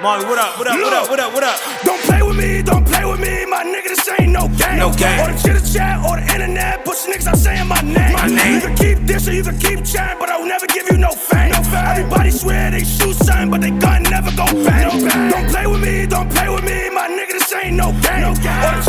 Marley, 0.04 0.26
what 0.26 0.38
up? 0.38 0.60
What 0.60 0.68
up? 0.68 0.76
What 0.76 0.92
up? 0.92 1.10
What 1.10 1.20
up? 1.22 1.34
What 1.34 1.44
up? 1.44 1.58
Don't 1.84 2.02
play 2.04 2.22
with 2.22 2.36
me, 2.36 2.62
don't 2.62 2.86
play 2.86 3.06
with 3.06 3.22
me, 3.22 3.46
my 3.46 3.64
nigga. 3.64 3.96
This 3.96 4.10
ain't 4.20 4.34
no 4.34 4.50
game. 4.60 4.76
No 4.76 4.92
game. 4.92 5.22
Or 5.24 5.32
the 5.32 5.40
chitter 5.40 5.64
chat, 5.64 6.04
or 6.04 6.20
the 6.20 6.28
internet, 6.34 6.84
push 6.84 7.06
niggas 7.06 7.28
out 7.28 7.38
saying 7.38 7.68
my 7.70 7.80
name. 7.80 8.12
My 8.12 8.28
name. 8.28 8.56
You 8.56 8.62
can 8.68 8.76
keep 8.76 9.08
this 9.08 9.26
or 9.30 9.32
you 9.32 9.44
can 9.44 9.58
keep 9.58 9.86
chatting, 9.86 10.20
but 10.20 10.28
I 10.28 10.38
will 10.38 10.48
never 10.48 10.68
give 10.68 10.86
you 10.92 10.98
no 10.98 11.12
fame. 11.12 11.52
No 11.52 11.64
fame. 11.64 11.88
Everybody 11.88 12.32
swear 12.32 12.72
they 12.72 12.84
shoot 12.84 13.16
something, 13.16 13.50
but 13.50 13.62
they 13.62 13.72
gun 13.72 14.04
never 14.04 14.32
go 14.36 14.48
bang. 14.68 15.00
No 15.00 15.08
bang. 15.08 15.32
Don't 15.32 15.48
play 15.48 15.66
with 15.66 15.80
me, 15.80 16.06
don't 16.08 16.30
play 16.30 16.50
with 16.50 16.66
me, 16.66 16.90
my 16.92 17.08
nigga. 17.08 17.40
This 17.40 17.56
ain't 17.56 17.78
no 17.78 17.96
game. 18.04 18.20
No 18.20 18.36
game. 18.36 18.64
Or 18.68 18.76
the 18.76 18.84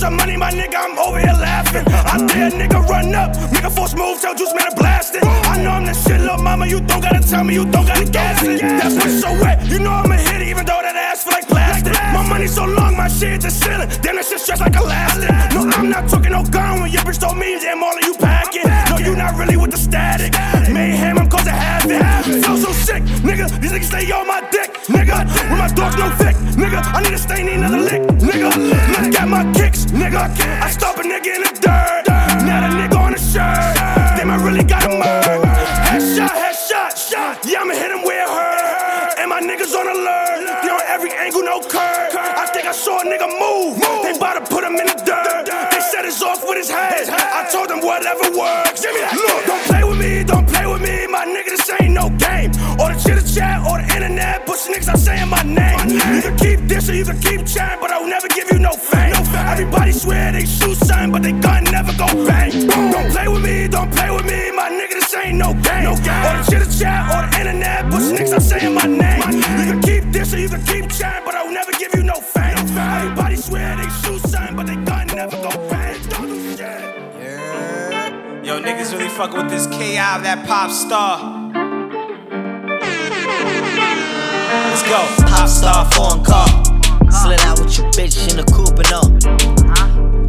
some 0.00 0.16
money, 0.16 0.34
my 0.34 0.50
nigga. 0.50 0.76
I'm 0.76 0.98
over 0.98 1.20
here 1.20 1.36
laughing. 1.36 1.84
I 1.86 2.16
dare 2.26 2.50
nigga 2.50 2.80
run 2.88 3.14
up, 3.14 3.36
make 3.52 3.64
a 3.64 3.70
force 3.70 3.94
move, 3.94 4.18
tell 4.18 4.34
Juice 4.34 4.54
Man 4.54 4.70
to 4.70 4.74
blast 4.74 5.14
it. 5.14 5.22
I 5.22 5.62
know 5.62 5.70
I'm 5.76 5.84
the 5.84 5.92
shit, 5.92 6.20
little 6.20 6.38
mama. 6.38 6.66
You 6.66 6.80
don't 6.80 7.02
gotta 7.02 7.20
tell 7.20 7.44
me, 7.44 7.52
you 7.52 7.66
don't 7.66 7.84
gotta 7.84 8.06
gas 8.06 8.42
it. 8.42 8.62
That 8.62 8.90
pussy 8.96 9.20
so 9.20 9.30
wet, 9.42 9.60
you 9.68 9.78
know 9.78 9.90
I'm 9.90 10.10
a 10.10 10.16
hit, 10.16 10.40
even 10.40 10.64
though 10.64 10.80
that 10.80 10.96
ass 10.96 11.24
feel 11.24 11.34
like 11.34 11.46
plastic. 11.46 11.92
My 12.16 12.26
money 12.26 12.46
so 12.46 12.64
long, 12.64 12.96
my 12.96 13.08
shit 13.08 13.42
just 13.42 13.60
ceiling. 13.62 13.90
Then 14.00 14.16
that 14.16 14.24
shit 14.24 14.40
stretch 14.40 14.60
like 14.60 14.74
elastic. 14.74 15.28
No, 15.52 15.68
I'm 15.68 15.90
not 15.90 16.08
talking 16.08 16.32
no 16.32 16.44
gun 16.44 16.80
when 16.80 16.90
your 16.90 17.02
bitch 17.02 17.20
told 17.20 17.36
me, 17.36 17.60
damn, 17.60 17.82
all 17.82 17.92
of 17.92 18.02
you 18.02 18.14
packing. 18.14 18.68
No, 18.88 18.96
you 18.96 19.14
not 19.14 19.36
really 19.36 19.58
with 19.58 19.70
the 19.70 19.76
static. 19.76 20.32
Mayhem, 20.72 21.18
I'm 21.18 21.28
causing 21.28 21.52
havoc. 21.52 22.00
Feel 22.24 22.56
so 22.56 22.72
sick, 22.72 23.02
nigga. 23.20 23.52
These 23.60 23.72
niggas 23.72 23.92
stay 23.92 24.10
on 24.12 24.26
my 24.26 24.40
dick, 24.50 24.80
nigga. 24.88 25.28
With 25.50 25.60
my 25.60 25.68
dogs 25.68 25.96
no 26.00 26.08
thick, 26.16 26.36
nigga. 26.56 26.80
I 26.96 27.02
need 27.02 27.12
to 27.12 27.18
stay 27.18 27.42
need 27.42 27.60
another 27.60 27.84
lick, 27.84 28.00
nigga. 30.00 30.24
I 30.64 30.70
stop 30.70 30.96
a 30.96 31.02
nigga 31.02 31.36
in 31.36 31.42
the 31.44 31.52
dirt. 31.60 32.08
Now 32.48 32.64
the 32.64 32.70
nigga 32.80 32.96
on 32.96 33.12
the 33.12 33.20
shirt. 33.20 33.76
Damn, 34.16 34.30
I 34.30 34.36
really 34.40 34.64
got 34.64 34.82
him 34.88 34.96
murdered. 34.98 35.44
Headshot, 35.92 36.32
headshot, 36.32 36.92
shot. 36.96 37.44
Yeah, 37.44 37.60
I'ma 37.60 37.74
hit 37.74 37.92
him 37.92 38.02
where 38.02 38.24
it 38.24 38.30
hurt. 38.30 39.18
And 39.20 39.28
my 39.28 39.40
niggas 39.40 39.76
on 39.76 39.86
alert. 39.86 40.64
They 40.64 40.70
on 40.72 40.80
every 40.88 41.12
angle, 41.12 41.42
no 41.44 41.60
curve. 41.60 42.16
I 42.16 42.48
think 42.52 42.66
I 42.66 42.72
saw 42.72 43.00
a 43.00 43.04
nigga 43.04 43.28
move. 43.28 43.76
They 44.02 44.16
bout 44.18 44.40
to 44.40 44.44
put 44.48 44.64
him 44.64 44.80
in 44.80 44.88
the 44.88 44.98
dirt. 45.04 45.44
They 45.70 45.80
said 45.80 46.08
it's 46.08 46.22
off 46.22 46.42
with 46.48 46.56
his 46.56 46.70
head. 46.70 47.08
I 47.10 47.44
told 47.52 47.68
them 47.68 47.80
whatever 47.84 48.24
works. 48.32 48.80
Look, 48.80 49.44
don't 49.44 49.64
play 49.68 49.84
with 49.84 50.00
me, 50.00 50.24
don't 50.24 50.48
play 50.48 50.66
with 50.66 50.80
me, 50.80 51.06
my 51.08 51.28
nigga. 51.28 51.52
This 51.52 51.68
ain't 51.80 51.92
no 51.92 52.08
game. 52.16 52.50
Or 52.80 52.88
the 52.88 52.96
chitter 52.96 53.26
chat, 53.26 53.60
or 53.68 53.76
the 53.78 53.86
internet. 53.94 54.46
Pussy 54.46 54.72
niggas 54.72 54.88
out 54.88 54.98
saying 54.98 55.28
my 55.28 55.42
name. 55.42 55.76
You 55.92 56.22
can 56.22 56.36
keep 56.38 56.60
this 56.64 56.88
or 56.88 56.94
you 56.94 57.04
can 57.04 57.20
keep 57.20 57.44
chatting, 57.46 57.80
but 57.80 57.90
I 57.90 58.00
will 58.00 58.08
never 58.08 58.28
give 58.28 58.50
you 58.50 58.58
no 58.58 58.72
fame. 58.72 58.99
Everybody 59.60 59.92
swear 59.92 60.32
they 60.32 60.46
shoot 60.46 60.74
something, 60.74 61.12
but 61.12 61.22
they 61.22 61.32
gun 61.32 61.64
never 61.64 61.92
go 61.92 62.06
bang. 62.24 62.50
Boom. 62.50 62.92
Don't 62.92 63.10
play 63.12 63.28
with 63.28 63.44
me, 63.44 63.68
don't 63.68 63.92
play 63.92 64.10
with 64.10 64.24
me, 64.24 64.50
my 64.52 64.70
nigga, 64.70 64.94
this 64.94 65.14
ain't 65.14 65.36
no 65.36 65.52
game. 65.52 65.84
No 65.84 65.94
game. 65.96 66.24
Or 66.24 66.42
the 66.42 66.50
chitter 66.50 66.78
chat, 66.78 67.12
or 67.12 67.28
the 67.28 67.38
internet, 67.38 67.84
push 67.92 68.04
niggas, 68.04 68.38
are 68.38 68.40
saying 68.40 68.74
my 68.74 68.86
name. 68.86 69.20
my 69.20 69.30
name. 69.30 69.66
You 69.66 69.72
can 69.72 69.82
keep 69.82 70.12
this 70.12 70.32
or 70.32 70.38
you 70.38 70.48
can 70.48 70.64
keep 70.64 70.90
chatting, 70.90 71.26
but 71.26 71.34
I'll 71.34 71.52
never 71.52 71.72
give 71.72 71.94
you 71.94 72.02
no 72.02 72.14
fame. 72.14 72.54
No 72.56 72.62
fame. 72.72 73.02
Everybody 73.02 73.36
swear 73.36 73.76
they 73.76 73.88
shoot 74.00 74.20
something, 74.30 74.56
but 74.56 74.66
they 74.66 74.76
gun 74.76 75.06
never 75.08 75.36
go 75.36 75.50
bang. 75.68 76.00
Don't 76.08 76.28
do 76.28 76.56
shit. 76.56 76.58
Yeah. 76.58 78.42
Yo, 78.42 78.62
niggas 78.62 78.96
really 78.96 79.10
fucking 79.10 79.36
with 79.36 79.50
this 79.50 79.66
KI 79.66 79.98
of 79.98 80.24
that 80.24 80.46
pop 80.48 80.70
star. 80.70 81.20
Let's 84.70 84.82
go. 84.88 85.26
Pop 85.28 85.48
star, 85.50 85.84
foreign 85.92 86.24
car. 86.24 86.59
Slid 87.30 87.46
out 87.46 87.60
with 87.60 87.78
your 87.78 87.86
bitch 87.92 88.28
in 88.28 88.36
the 88.36 88.42
coupe 88.42 88.74
and 88.82 88.90
all. 88.90 89.06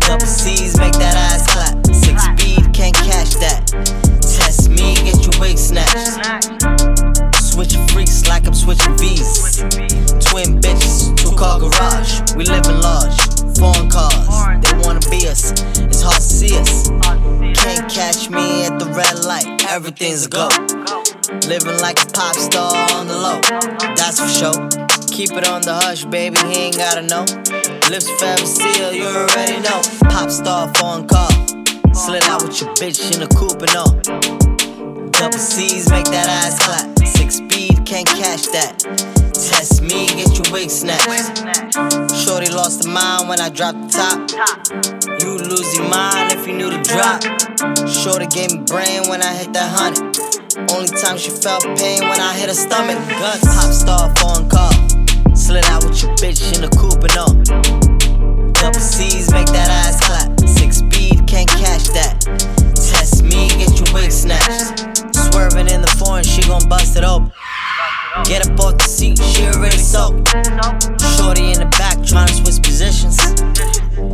Double 0.06 0.28
C's 0.28 0.78
make 0.78 0.94
that 1.02 1.18
ass 1.18 1.50
clap. 1.50 1.74
Six 1.90 2.22
speed, 2.30 2.62
can't 2.78 2.94
catch 2.94 3.34
that. 3.42 3.66
Test 4.22 4.70
me, 4.70 4.94
get 5.02 5.18
your 5.26 5.34
wig 5.42 5.58
snatched. 5.58 6.22
Switching 7.42 7.88
freaks 7.88 8.28
like 8.30 8.46
I'm 8.46 8.54
switching 8.54 8.96
V's. 9.00 9.58
Twin 10.30 10.62
bitches, 10.62 11.18
two 11.18 11.34
car 11.34 11.58
garage. 11.58 12.22
We 12.38 12.46
live 12.46 12.70
in 12.70 12.80
large, 12.82 13.18
foreign 13.58 13.90
cars. 13.90 14.30
They 14.62 14.78
wanna 14.86 15.02
be 15.10 15.26
us, 15.26 15.58
it's 15.82 16.06
hard 16.06 16.22
to 16.22 16.22
see 16.22 16.54
us. 16.54 16.90
Can't 17.58 17.90
catch 17.90 18.30
me 18.30 18.66
at 18.70 18.78
the 18.78 18.86
red 18.94 19.26
light, 19.26 19.66
everything's 19.74 20.28
a 20.28 20.30
go. 20.30 20.50
Living 21.50 21.82
like 21.82 21.98
a 21.98 22.06
pop 22.14 22.36
star 22.36 22.78
on 22.94 23.08
the 23.08 23.18
low, 23.18 23.42
that's 23.98 24.22
for 24.22 24.30
sure. 24.30 25.01
Keep 25.12 25.34
it 25.34 25.48
on 25.50 25.62
the 25.62 25.74
hush, 25.74 26.06
baby, 26.06 26.40
he 26.48 26.72
ain't 26.72 26.78
gotta 26.78 27.02
know. 27.02 27.26
Lips 27.92 28.10
forever 28.18 28.46
sealed, 28.46 28.96
you 28.96 29.04
already 29.04 29.60
know. 29.60 29.82
Pop 30.08 30.32
star 30.32 30.72
phone 30.76 31.06
call. 31.06 31.30
Slid 31.94 32.24
out 32.24 32.42
with 32.42 32.62
your 32.62 32.72
bitch 32.80 33.12
in 33.12 33.20
the 33.20 33.28
coupe 33.28 33.60
and 33.60 33.76
all. 33.76 33.92
Double 35.12 35.38
C's 35.38 35.92
make 35.92 36.06
that 36.06 36.32
ass 36.32 36.58
clap. 36.64 36.88
Six 37.06 37.44
speed, 37.44 37.86
can't 37.86 38.08
catch 38.08 38.48
that. 38.56 38.80
Test 39.36 39.84
me, 39.84 40.08
get 40.16 40.32
your 40.32 40.48
wig 40.54 40.72
snatched. 40.72 41.44
Shorty 42.16 42.50
lost 42.50 42.86
her 42.86 42.90
mind 42.90 43.28
when 43.28 43.42
I 43.42 43.50
dropped 43.50 43.84
the 43.84 43.90
top. 43.92 44.18
You 45.22 45.38
lose 45.38 45.76
your 45.76 45.90
mind 45.90 46.32
if 46.32 46.48
you 46.48 46.56
knew 46.56 46.72
the 46.72 46.82
drop. 46.88 47.20
Shorty 47.86 48.28
gave 48.28 48.56
me 48.56 48.64
brain 48.64 49.10
when 49.10 49.22
I 49.22 49.36
hit 49.36 49.52
that 49.54 49.70
hundred. 49.76 50.16
Only 50.72 50.88
time 50.88 51.18
she 51.18 51.32
felt 51.32 51.64
pain 51.78 52.00
when 52.00 52.20
I 52.22 52.34
hit 52.34 52.48
her 52.48 52.56
stomach. 52.56 52.98
Guns, 53.20 53.44
pop 53.44 53.74
star, 53.76 54.16
phone 54.16 54.48
car. 54.48 54.72
Slid 55.52 55.66
out 55.66 55.84
with 55.84 56.02
your 56.02 56.12
bitch 56.16 56.56
in 56.56 56.62
the 56.62 56.72
coupe 56.80 57.04
and 57.04 57.12
all. 57.20 57.36
Double 58.56 58.80
C's 58.80 59.34
make 59.34 59.48
that 59.48 59.68
ass 59.68 60.00
clap. 60.00 60.40
Six 60.48 60.78
speed, 60.78 61.28
can't 61.28 61.50
catch 61.60 61.92
that. 61.92 62.24
Test 62.72 63.22
me, 63.22 63.50
get 63.60 63.76
your 63.76 63.94
wig 63.94 64.14
snatched. 64.14 64.80
Swerving 65.12 65.68
in 65.68 65.82
the 65.82 65.94
foreign, 66.00 66.24
she 66.24 66.42
gon' 66.48 66.64
bust 66.70 66.96
it 66.96 67.04
open. 67.04 67.34
Get 68.24 68.48
up 68.48 68.58
off 68.62 68.78
the 68.78 68.88
seat, 68.88 69.20
she 69.20 69.44
already 69.48 69.76
soaked. 69.76 70.30
Shorty 71.20 71.52
in 71.52 71.60
the 71.60 71.68
back 71.76 72.00
trying 72.08 72.32
to 72.32 72.34
switch 72.34 72.64
positions. 72.64 73.20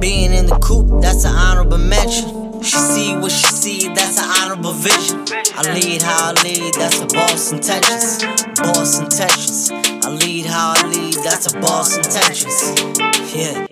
Being 0.02 0.34
in 0.34 0.48
the 0.48 0.58
coupe, 0.58 0.90
that's 1.04 1.24
an 1.24 1.36
honorable 1.36 1.78
mention. 1.78 2.64
She 2.64 2.78
see 2.78 3.16
what 3.16 3.32
she 3.32 3.46
see, 3.46 3.88
that's 3.94 4.18
an 4.18 4.26
honorable 4.26 4.74
vision. 4.74 5.22
I 5.54 5.62
lead 5.70 6.02
how 6.02 6.34
I 6.34 6.42
lead, 6.42 6.74
that's 6.74 6.98
a 6.98 7.06
boss 7.06 7.52
intentions. 7.52 8.26
Boss 8.58 8.98
intentions. 8.98 9.97
I 10.08 10.10
lead 10.10 10.46
how 10.46 10.74
I 10.74 10.88
lead, 10.88 11.16
that's 11.16 11.54
a 11.54 11.60
boss 11.60 11.98
intentions. 11.98 12.96
Yeah. 13.36 13.68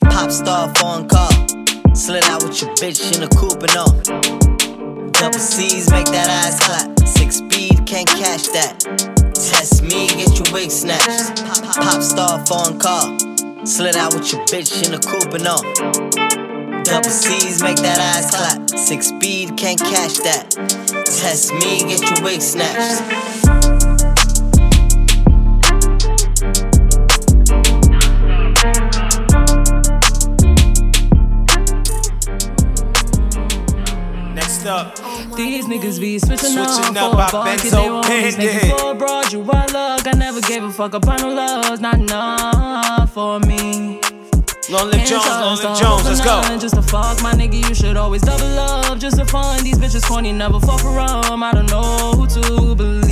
Pop 0.00 0.30
star 0.30 0.74
foreign 0.76 1.06
car. 1.06 1.30
Slid 1.94 2.24
out 2.24 2.42
with 2.42 2.62
your 2.62 2.70
bitch 2.76 3.12
in 3.12 3.20
the 3.20 3.28
coupe 3.36 3.62
and 3.62 3.76
all. 3.76 3.92
Double 5.12 5.38
C's 5.38 5.90
make 5.90 6.06
that 6.06 6.30
ass 6.30 6.58
clap. 6.64 6.98
Six 7.06 7.44
speed, 7.44 7.84
can't 7.84 8.08
catch 8.08 8.48
that. 8.56 8.80
Test 9.34 9.82
me, 9.82 10.08
get 10.08 10.32
your 10.40 10.54
wig 10.54 10.70
snatched. 10.70 11.44
Pop 11.76 12.00
star 12.00 12.46
foreign 12.46 12.78
car. 12.78 13.18
Slid 13.66 13.94
out 13.94 14.14
with 14.14 14.32
your 14.32 14.40
bitch 14.46 14.72
in 14.86 14.92
the 14.92 15.04
coupe 15.04 15.34
and 15.34 15.46
all. 15.46 15.60
Double 16.82 17.10
C's 17.10 17.62
make 17.62 17.76
that 17.76 17.98
ass 18.00 18.34
clap. 18.34 18.70
Six 18.70 19.08
speed, 19.08 19.54
can't 19.58 19.78
catch 19.78 20.16
that. 20.24 20.48
Test 21.04 21.52
me, 21.52 21.84
get 21.84 22.00
your 22.00 22.24
wig 22.24 22.40
snatched. 22.40 23.97
Up. 34.68 34.96
These 35.34 35.66
niggas 35.66 35.98
be 36.00 36.18
switching, 36.18 36.50
Switching 36.50 36.96
up, 36.96 37.14
up 37.14 37.30
for 37.30 37.38
a. 37.38 37.44
Benzo 37.44 37.70
They 37.70 37.90
want 37.90 38.38
me 38.38 38.70
for 38.70 38.92
a 38.92 38.94
broad. 38.94 39.32
You 39.32 39.42
I 39.50 39.66
love. 39.66 40.06
I 40.06 40.12
never 40.12 40.40
gave 40.40 40.62
a 40.62 40.70
fuck 40.70 40.94
about 40.94 41.20
no 41.20 41.32
loves. 41.32 41.80
Not 41.80 41.94
enough 41.94 43.12
for 43.12 43.40
me. 43.40 44.00
Long 44.70 44.90
live 44.90 45.06
Jones, 45.06 45.26
long 45.26 45.56
live 45.56 45.78
Jones, 45.78 46.04
let's 46.04 46.20
go. 46.20 46.58
Just 46.58 46.74
to 46.74 46.82
fuck 46.82 47.22
my 47.22 47.32
nigga, 47.32 47.66
you 47.66 47.74
should 47.74 47.96
always 47.96 48.20
double 48.20 48.58
up. 48.58 48.98
Just 48.98 49.16
to 49.16 49.24
fun. 49.24 49.64
These 49.64 49.78
bitches 49.78 50.06
corny, 50.06 50.32
never 50.32 50.60
for 50.60 50.76
rum. 50.90 51.42
I 51.42 51.52
don't 51.52 51.70
know 51.70 52.12
who 52.12 52.26
to 52.26 52.74
believe. 52.74 53.07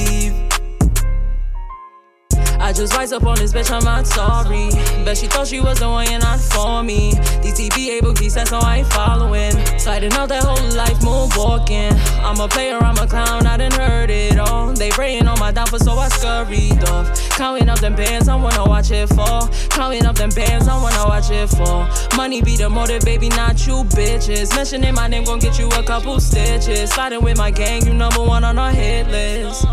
Just 2.76 2.92
rise 2.92 3.10
up 3.10 3.24
on 3.24 3.36
this 3.36 3.54
bitch, 3.54 3.70
I'm 3.70 3.82
not 3.84 4.06
sorry. 4.06 4.68
Bet 5.02 5.16
she 5.16 5.26
thought 5.26 5.46
she 5.46 5.60
was 5.60 5.78
the 5.78 5.88
one, 5.88 6.10
you're 6.10 6.20
not 6.20 6.38
for 6.38 6.82
me. 6.82 7.12
DTB 7.40 7.88
able, 7.96 8.14
he 8.14 8.28
said, 8.28 8.48
so 8.48 8.58
I 8.58 8.78
ain't 8.78 8.92
following. 8.92 9.52
Sliding 9.78 10.12
out 10.12 10.28
that 10.28 10.44
whole 10.44 10.76
life, 10.76 10.98
moonwalking. 10.98 11.98
I'm 12.22 12.38
a 12.38 12.46
player, 12.46 12.76
I'm 12.76 12.98
a 12.98 13.06
clown, 13.06 13.46
I 13.46 13.56
done 13.56 13.72
heard 13.72 14.10
it 14.10 14.38
all. 14.38 14.74
They 14.74 14.90
praying 14.90 15.26
on 15.26 15.38
my 15.38 15.52
downfall, 15.52 15.78
so 15.78 15.92
I 15.92 16.08
scurried 16.08 16.84
off. 16.90 17.30
Counting 17.30 17.70
up 17.70 17.78
them 17.78 17.94
bands, 17.94 18.28
I 18.28 18.36
wanna 18.36 18.66
watch 18.66 18.90
it 18.90 19.08
fall. 19.08 19.48
Counting 19.70 20.04
up 20.04 20.16
them 20.16 20.28
bands, 20.36 20.68
I 20.68 20.76
wanna 20.76 21.08
watch 21.08 21.30
it 21.30 21.48
fall. 21.48 21.88
Money 22.14 22.42
be 22.42 22.58
the 22.58 22.68
motive, 22.68 23.02
baby, 23.06 23.30
not 23.30 23.66
you 23.66 23.84
bitches. 23.84 24.54
Mentioning 24.54 24.92
my 24.92 25.08
name 25.08 25.24
gon' 25.24 25.38
get 25.38 25.58
you 25.58 25.68
a 25.68 25.82
couple 25.82 26.20
stitches. 26.20 26.90
Sliding 26.90 27.22
with 27.22 27.38
my 27.38 27.50
gang, 27.50 27.86
you 27.86 27.94
number 27.94 28.22
one 28.22 28.44
on 28.44 28.58
our 28.58 28.70
hit 28.70 29.08
list. 29.08 29.64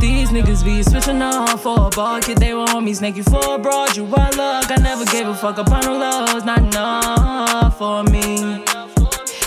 These 0.00 0.30
niggas 0.30 0.62
be 0.64 0.82
switching 0.82 1.22
up 1.22 1.60
for 1.60 1.86
a 1.86 1.88
bucket. 1.88 2.41
They 2.42 2.54
were 2.54 2.64
homies, 2.64 2.96
snake 2.96 3.14
you 3.16 3.22
for 3.22 3.54
a 3.54 3.56
broad. 3.56 3.96
You 3.96 4.04
I 4.04 4.30
luck. 4.30 4.68
I 4.68 4.76
never 4.82 5.04
gave 5.04 5.28
a 5.28 5.34
fuck 5.34 5.58
about 5.58 5.84
no 5.84 5.96
loves. 5.96 6.44
Not 6.44 6.58
enough 6.58 7.78
for 7.78 8.02
me. 8.02 8.64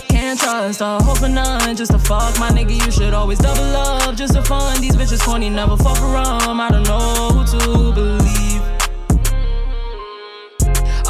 Can't 0.07 0.39
trust 0.39 0.79
a 0.79 1.03
hope 1.03 1.17
for 1.17 1.27
none. 1.27 1.75
Just 1.75 1.91
to 1.91 1.99
fuck 1.99 2.39
my 2.39 2.51
nigga, 2.51 2.73
you 2.85 2.89
should 2.89 3.13
always 3.13 3.39
double 3.39 3.75
up. 3.75 4.15
Just 4.15 4.33
to 4.35 4.41
fun. 4.41 4.79
These 4.79 4.95
bitches 4.95 5.19
corny, 5.19 5.49
never 5.49 5.75
fuck 5.75 5.99
around. 6.01 6.61
I 6.61 6.69
don't 6.69 6.83
know 6.83 7.31
who 7.33 7.59
to 7.59 7.91
believe. 7.91 8.24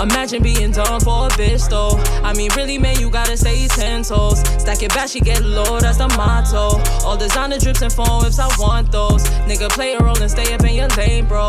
Imagine 0.02 0.44
being 0.44 0.72
done 0.72 1.00
for 1.00 1.28
a 1.28 1.30
bitch 1.30 1.70
though. 1.70 1.98
I 2.22 2.34
mean, 2.34 2.50
really, 2.56 2.78
man, 2.78 3.00
you 3.00 3.10
gotta 3.10 3.38
stay 3.38 3.68
ten 3.68 4.04
toes. 4.04 4.40
Stack 4.62 4.84
it 4.84 4.94
back, 4.94 5.10
she 5.10 5.20
get 5.20 5.44
low, 5.44 5.80
that's 5.80 5.98
the 5.98 6.08
motto. 6.10 6.82
All 7.06 7.16
designer 7.16 7.58
drips 7.58 7.82
and 7.82 7.92
phone 7.92 8.22
whips, 8.22 8.40
I 8.40 8.48
want 8.60 8.92
those. 8.92 9.24
Nigga, 9.48 9.70
play 9.70 9.94
a 9.94 10.00
role 10.00 10.18
and 10.22 10.30
stay 10.30 10.54
up 10.54 10.64
in 10.64 10.76
your 10.76 10.90
lane, 10.90 11.26
bro. 11.26 11.48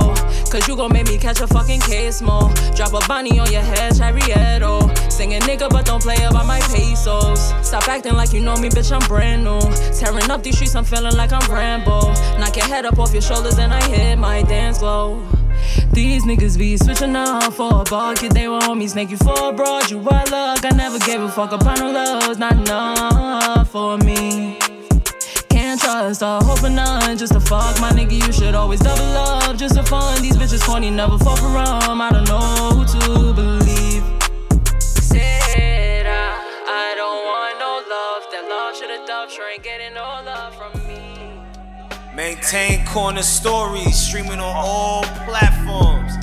Cause 0.50 0.66
you 0.68 0.76
gon' 0.76 0.92
make 0.92 1.08
me 1.08 1.18
catch 1.18 1.40
a 1.40 1.46
fucking 1.46 1.80
case 1.80 2.22
more. 2.22 2.52
Drop 2.74 2.94
a 2.94 3.06
bunny 3.08 3.38
on 3.38 3.50
your 3.50 3.62
head, 3.62 3.92
Charrieto. 3.92 4.96
Sing 5.10 5.34
a 5.34 5.38
nigga, 5.40 5.68
but 5.68 5.84
don't 5.84 6.02
play 6.02 6.22
about 6.24 6.46
my 6.46 6.60
pesos. 6.60 7.52
Stop 7.66 7.88
acting 7.88 8.14
like 8.14 8.32
you 8.32 8.40
know 8.40 8.56
me, 8.56 8.68
bitch, 8.68 8.92
I'm 8.92 9.06
brand 9.08 9.42
new. 9.42 9.60
Tearing 9.98 10.30
up 10.30 10.42
these 10.42 10.54
streets, 10.54 10.76
I'm 10.76 10.84
feeling 10.84 11.16
like 11.16 11.32
I'm 11.32 11.50
Rambo. 11.50 12.12
Knock 12.38 12.56
your 12.56 12.66
head 12.66 12.86
up 12.86 12.98
off 12.98 13.12
your 13.12 13.22
shoulders, 13.22 13.58
and 13.58 13.72
I 13.72 13.82
hit 13.88 14.16
my 14.16 14.42
dance 14.42 14.78
glow. 14.78 15.20
These 15.92 16.24
niggas 16.24 16.58
be 16.58 16.76
switching 16.76 17.16
up 17.16 17.52
for 17.52 17.80
a 17.80 17.84
bucket. 17.84 18.32
They 18.34 18.48
were 18.48 18.58
homies, 18.60 18.90
snake 18.90 19.10
you 19.10 19.16
for 19.16 19.50
a 19.50 19.52
broad. 19.52 19.90
You 19.90 19.98
I 20.00 20.24
luck. 20.24 20.64
I 20.64 20.70
never 20.76 20.98
gave 20.98 21.22
a 21.22 21.28
fuck 21.28 21.52
about 21.52 21.78
no 21.78 21.90
loves. 21.90 22.38
Not 22.38 22.52
enough 22.52 23.70
for 23.70 23.96
me. 23.98 24.58
Can't 25.48 25.80
trust 25.80 26.22
a 26.22 26.38
hope 26.44 26.58
for 26.58 26.68
none. 26.68 27.16
Just 27.16 27.32
to 27.32 27.40
fuck 27.40 27.80
my 27.80 27.90
nigga, 27.90 28.12
you 28.12 28.32
should 28.32 28.54
always 28.54 28.80
double 28.80 29.16
up. 29.16 29.56
Just 29.56 29.74
to 29.76 29.82
fun. 29.82 30.20
These 30.22 30.36
bitches 30.36 30.62
corny, 30.62 30.90
never 30.90 31.18
fall 31.18 31.36
for 31.36 31.48
rum. 31.48 32.00
I 32.00 32.10
don't 32.10 32.28
know 32.28 32.40
who 32.74 32.84
to 32.84 33.32
believe. 33.32 34.04
Said 34.80 36.06
I, 36.06 36.36
I 36.68 36.94
don't 37.00 37.24
want 37.24 37.58
no 37.58 37.72
love. 37.88 38.22
That 38.32 38.48
love 38.48 38.76
should 38.76 38.90
have 38.90 39.06
dubbed. 39.06 39.32
Sure 39.32 39.48
ain't 39.50 39.62
getting 39.62 39.94
no 39.94 40.02
love 40.02 40.45
me. 40.45 40.45
Maintain 42.16 42.82
corner 42.86 43.22
stories, 43.22 43.94
streaming 43.94 44.40
on 44.40 44.56
all 44.56 45.02
platforms. 45.26 46.14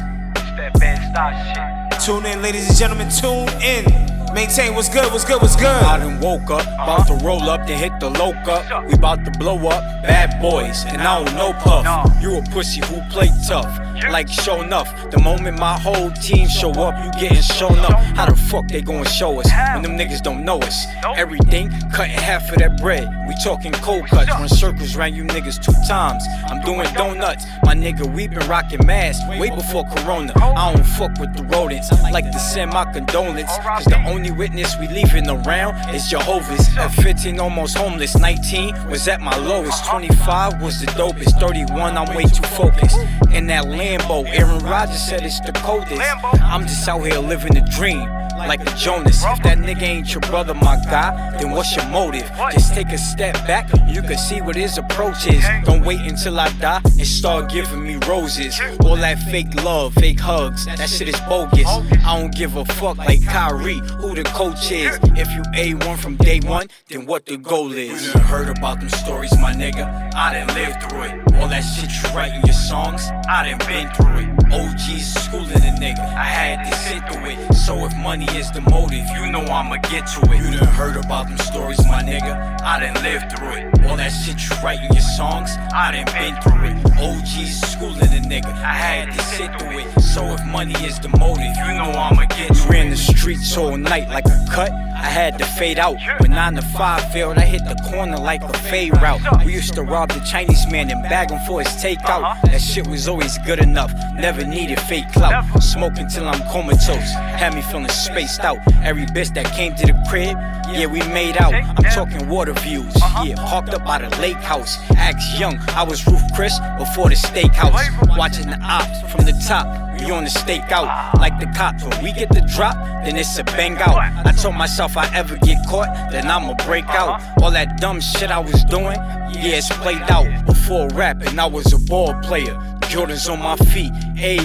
Tune 2.03 2.25
in, 2.25 2.41
ladies 2.41 2.67
and 2.67 2.75
gentlemen, 2.75 3.09
tune 3.11 3.47
in. 3.61 4.12
Maintain 4.33 4.73
what's 4.73 4.89
good, 4.89 5.11
what's 5.11 5.23
good, 5.23 5.41
what's 5.41 5.55
good. 5.55 5.67
I 5.67 5.99
done 5.99 6.19
woke 6.19 6.49
up, 6.49 6.63
about 6.63 7.07
to 7.07 7.13
roll 7.23 7.43
up, 7.43 7.67
then 7.67 7.77
hit 7.77 7.99
the 7.99 8.09
loca. 8.09 8.83
We 8.87 8.93
about 8.93 9.23
to 9.25 9.31
blow 9.31 9.57
up, 9.67 10.03
bad 10.03 10.41
boys, 10.41 10.83
and 10.85 11.01
I 11.01 11.23
don't 11.23 11.35
know 11.35 11.53
puff. 11.53 11.85
You 12.21 12.37
a 12.37 12.41
pussy 12.41 12.81
who 12.81 12.99
play 13.11 13.29
tough, 13.47 13.79
like 14.11 14.27
show 14.27 14.61
enough. 14.61 14.89
The 15.11 15.19
moment 15.19 15.59
my 15.59 15.77
whole 15.77 16.09
team 16.11 16.47
show 16.47 16.71
up, 16.71 16.95
you 17.05 17.21
getting 17.21 17.43
shown 17.43 17.77
up. 17.79 17.99
How 18.17 18.25
the 18.25 18.35
fuck 18.35 18.67
they 18.67 18.81
gonna 18.81 19.07
show 19.07 19.39
us 19.39 19.49
when 19.73 19.83
them 19.83 19.97
niggas 19.97 20.23
don't 20.23 20.43
know 20.43 20.57
us? 20.59 20.87
Everything 21.15 21.69
cutting 21.91 22.17
half 22.17 22.49
of 22.51 22.57
that 22.57 22.81
bread. 22.81 23.07
We 23.27 23.35
talking 23.43 23.71
cold 23.73 24.07
cuts, 24.07 24.31
run 24.31 24.49
circles 24.49 24.95
round 24.95 25.15
you 25.15 25.25
niggas 25.25 25.63
two 25.63 25.73
times. 25.87 26.23
I'm 26.49 26.61
doing 26.61 26.91
donuts, 26.95 27.45
my 27.63 27.75
nigga. 27.75 28.11
We 28.11 28.27
been 28.27 28.47
rocking 28.49 28.85
masks 28.85 29.23
way 29.39 29.51
before 29.51 29.85
Corona. 29.95 30.33
I 30.37 30.73
don't 30.73 30.83
fuck 30.83 31.19
with 31.19 31.35
the 31.37 31.43
rodents, 31.43 31.91
like 32.11 32.31
to 32.31 32.39
send 32.39 32.71
my 32.71 32.91
condolence, 32.91 33.51
cause 33.63 33.85
the 33.85 34.01
only 34.07 34.22
only 34.23 34.37
witness 34.37 34.77
we 34.79 34.87
leaving 34.87 35.29
around 35.29 35.93
is 35.93 36.07
Jehovah's. 36.07 36.77
At 36.77 36.93
15, 36.93 37.41
almost 37.41 37.77
homeless. 37.77 38.17
19 38.17 38.89
was 38.89 39.05
at 39.09 39.19
my 39.19 39.35
lowest. 39.35 39.85
25 39.85 40.61
was 40.61 40.79
the 40.79 40.87
dopest. 40.87 41.37
31, 41.41 41.97
I'm 41.97 42.15
way 42.15 42.23
too 42.23 42.43
focused. 42.55 42.97
In 43.33 43.47
that 43.47 43.65
Lambo, 43.65 44.25
Aaron 44.29 44.63
Rodgers 44.63 45.01
said 45.01 45.23
it's 45.23 45.41
the 45.41 45.51
coldest. 45.51 46.01
I'm 46.41 46.61
just 46.61 46.87
out 46.87 47.01
here 47.01 47.19
living 47.19 47.53
the 47.53 47.67
dream. 47.75 48.07
Like 48.37 48.65
the 48.65 48.71
Jonas. 48.71 49.23
If 49.23 49.43
that 49.43 49.57
nigga 49.57 49.83
ain't 49.83 50.13
your 50.13 50.21
brother, 50.21 50.53
my 50.53 50.77
guy, 50.85 51.37
then 51.37 51.51
what's 51.51 51.75
your 51.75 51.87
motive? 51.87 52.29
Just 52.51 52.73
take 52.73 52.89
a 52.89 52.97
step 52.97 53.35
back, 53.47 53.69
you 53.87 54.01
can 54.01 54.17
see 54.17 54.41
what 54.41 54.55
his 54.55 54.77
approach 54.77 55.27
is. 55.27 55.45
Don't 55.63 55.83
wait 55.83 56.01
until 56.01 56.39
I 56.39 56.51
die 56.59 56.81
and 56.83 57.07
start 57.07 57.51
giving 57.51 57.83
me 57.83 57.95
roses. 58.07 58.59
All 58.81 58.97
that 58.97 59.19
fake 59.31 59.53
love, 59.63 59.93
fake 59.93 60.19
hugs, 60.19 60.65
that 60.65 60.89
shit 60.89 61.07
is 61.07 61.19
bogus. 61.21 61.67
I 61.67 62.19
don't 62.19 62.35
give 62.35 62.57
a 62.57 62.65
fuck 62.65 62.97
like 62.97 63.25
Kyrie, 63.25 63.79
who 63.99 64.12
the 64.13 64.23
coach 64.23 64.71
is. 64.71 64.99
If 65.15 65.31
you 65.31 65.41
A1 65.55 65.97
from 65.97 66.15
day 66.17 66.39
one, 66.41 66.67
then 66.89 67.05
what 67.05 67.25
the 67.25 67.37
goal 67.37 67.71
is. 67.71 68.13
You 68.13 68.19
heard 68.21 68.49
about 68.49 68.79
them 68.79 68.89
stories, 68.89 69.31
my 69.39 69.53
nigga. 69.53 70.13
I 70.13 70.33
done 70.33 70.55
lived 70.55 70.83
through 70.83 71.03
it. 71.03 71.33
All 71.35 71.47
that 71.47 71.61
shit 71.61 71.89
you 71.91 72.15
write 72.15 72.33
in 72.33 72.41
your 72.41 72.53
songs, 72.53 73.09
I 73.27 73.49
done 73.49 73.59
been 73.67 73.93
through 73.93 74.17
it. 74.17 74.32
OG's 74.53 75.13
schooling 75.13 75.65
a 75.65 75.73
nigga, 75.81 75.99
I 75.99 76.23
had 76.23 76.69
to 76.69 76.75
sit 76.77 77.01
through 77.11 77.31
it. 77.31 77.53
So 77.55 77.85
if 77.85 77.95
money 77.97 78.25
is 78.37 78.51
the 78.51 78.61
motive, 78.61 79.07
you 79.17 79.31
know 79.31 79.41
I'ma 79.41 79.77
get 79.89 80.05
to 80.13 80.31
it. 80.31 80.37
You 80.37 80.59
done 80.59 80.67
heard 80.67 80.95
about 80.95 81.27
them 81.27 81.39
stories, 81.39 81.83
my 81.87 82.03
nigga. 82.03 82.61
I 82.61 82.79
done 82.79 83.03
lived 83.03 83.35
through 83.35 83.53
it. 83.57 83.85
All 83.85 83.97
that 83.97 84.09
shit 84.09 84.37
you 84.47 84.55
write 84.63 84.79
in 84.79 84.93
your 84.93 85.01
songs, 85.17 85.57
I 85.73 85.91
done 85.91 86.05
been 86.13 86.35
through 86.41 86.69
it. 86.69 86.77
OG's 87.01 87.61
schooling 87.71 88.13
a 88.13 88.21
nigga, 88.21 88.53
I 88.53 88.73
had 88.73 89.11
to 89.11 89.21
sit 89.23 89.49
through 89.59 89.79
it. 89.79 90.01
So 90.01 90.23
if 90.25 90.45
money 90.45 90.75
is 90.85 90.99
the 90.99 91.09
motive, 91.09 91.57
you 91.57 91.73
know 91.73 91.89
I'ma 91.89 92.25
get 92.25 92.53
to 92.53 92.53
it. 92.53 92.69
Ran 92.69 92.89
the 92.91 92.97
streets 92.97 93.57
all 93.57 93.75
night 93.75 94.07
like 94.09 94.25
a 94.25 94.45
cut. 94.51 94.71
I 94.71 95.07
had 95.07 95.37
to 95.39 95.45
fade 95.45 95.79
out. 95.79 95.97
When 96.19 96.31
9 96.31 96.55
to 96.55 96.61
5 96.61 97.11
failed, 97.11 97.37
I 97.37 97.41
hit 97.41 97.65
the 97.65 97.75
corner 97.89 98.17
like 98.17 98.41
a 98.41 98.57
fade 98.57 98.93
route. 99.01 99.19
We 99.45 99.53
used 99.53 99.73
to 99.73 99.83
rob 99.83 100.09
the 100.09 100.21
Chinese 100.21 100.65
man 100.71 100.89
and 100.91 101.03
bag 101.03 101.29
him 101.29 101.39
for 101.45 101.59
his 101.61 101.67
takeout. 101.83 102.23
Uh-huh. 102.23 102.47
That 102.47 102.61
shit 102.61 102.87
was 102.87 103.07
always 103.09 103.37
good 103.39 103.59
enough, 103.59 103.91
never 104.13 104.42
needed 104.43 104.79
fake 104.81 105.11
clout. 105.13 105.45
Smoking 105.61 106.07
till 106.07 106.27
I'm 106.27 106.39
comatose, 106.51 107.11
had 107.13 107.53
me 107.53 107.61
feeling 107.61 107.89
spaced 107.89 108.41
out. 108.41 108.57
Every 108.83 109.05
bitch 109.05 109.33
that 109.35 109.53
came 109.53 109.75
to 109.75 109.85
the 109.85 109.93
crib, 110.09 110.37
yeah, 110.71 110.85
we 110.85 110.99
made 111.13 111.37
out. 111.37 111.53
I'm 111.53 111.83
talking 111.91 112.27
water 112.27 112.53
views, 112.53 112.93
yeah, 113.23 113.35
parked 113.37 113.73
up 113.73 113.85
by 113.85 113.99
the 113.99 114.09
lake 114.21 114.37
house. 114.37 114.77
Axe 114.97 115.39
young, 115.39 115.57
I 115.69 115.83
was 115.83 116.05
Ruth's 116.07 116.23
Chris 116.35 116.57
before 116.77 117.09
the 117.09 117.15
steakhouse. 117.15 118.17
Watching 118.17 118.49
the 118.49 118.59
ops 118.61 119.11
from 119.11 119.25
the 119.25 119.33
top. 119.47 119.83
We 119.99 120.11
on 120.11 120.23
the 120.23 120.29
stakeout 120.29 121.13
like 121.19 121.39
the 121.39 121.45
cops. 121.55 121.83
When 121.83 122.03
we 122.03 122.11
get 122.11 122.29
the 122.29 122.41
drop, 122.41 122.75
then 123.05 123.15
it's 123.15 123.37
a 123.37 123.43
bang 123.43 123.77
out. 123.77 123.97
I 124.25 124.31
told 124.33 124.55
myself 124.55 124.97
I 124.97 125.09
ever 125.15 125.37
get 125.37 125.57
caught, 125.69 126.11
then 126.11 126.27
I'ma 126.27 126.55
break 126.65 126.85
out. 126.89 127.21
All 127.41 127.51
that 127.51 127.77
dumb 127.79 128.01
shit 128.01 128.31
I 128.31 128.39
was 128.39 128.63
doing, 128.65 128.97
yeah, 129.31 129.59
it's 129.59 129.69
played 129.77 130.01
out. 130.09 130.45
Before 130.45 130.89
rapping, 130.89 131.39
I 131.39 131.45
was 131.45 131.71
a 131.73 131.77
ball 131.77 132.13
player. 132.23 132.59
Jordans 132.93 133.27
on 133.27 133.39
my 133.39 133.55
feet, 133.73 133.91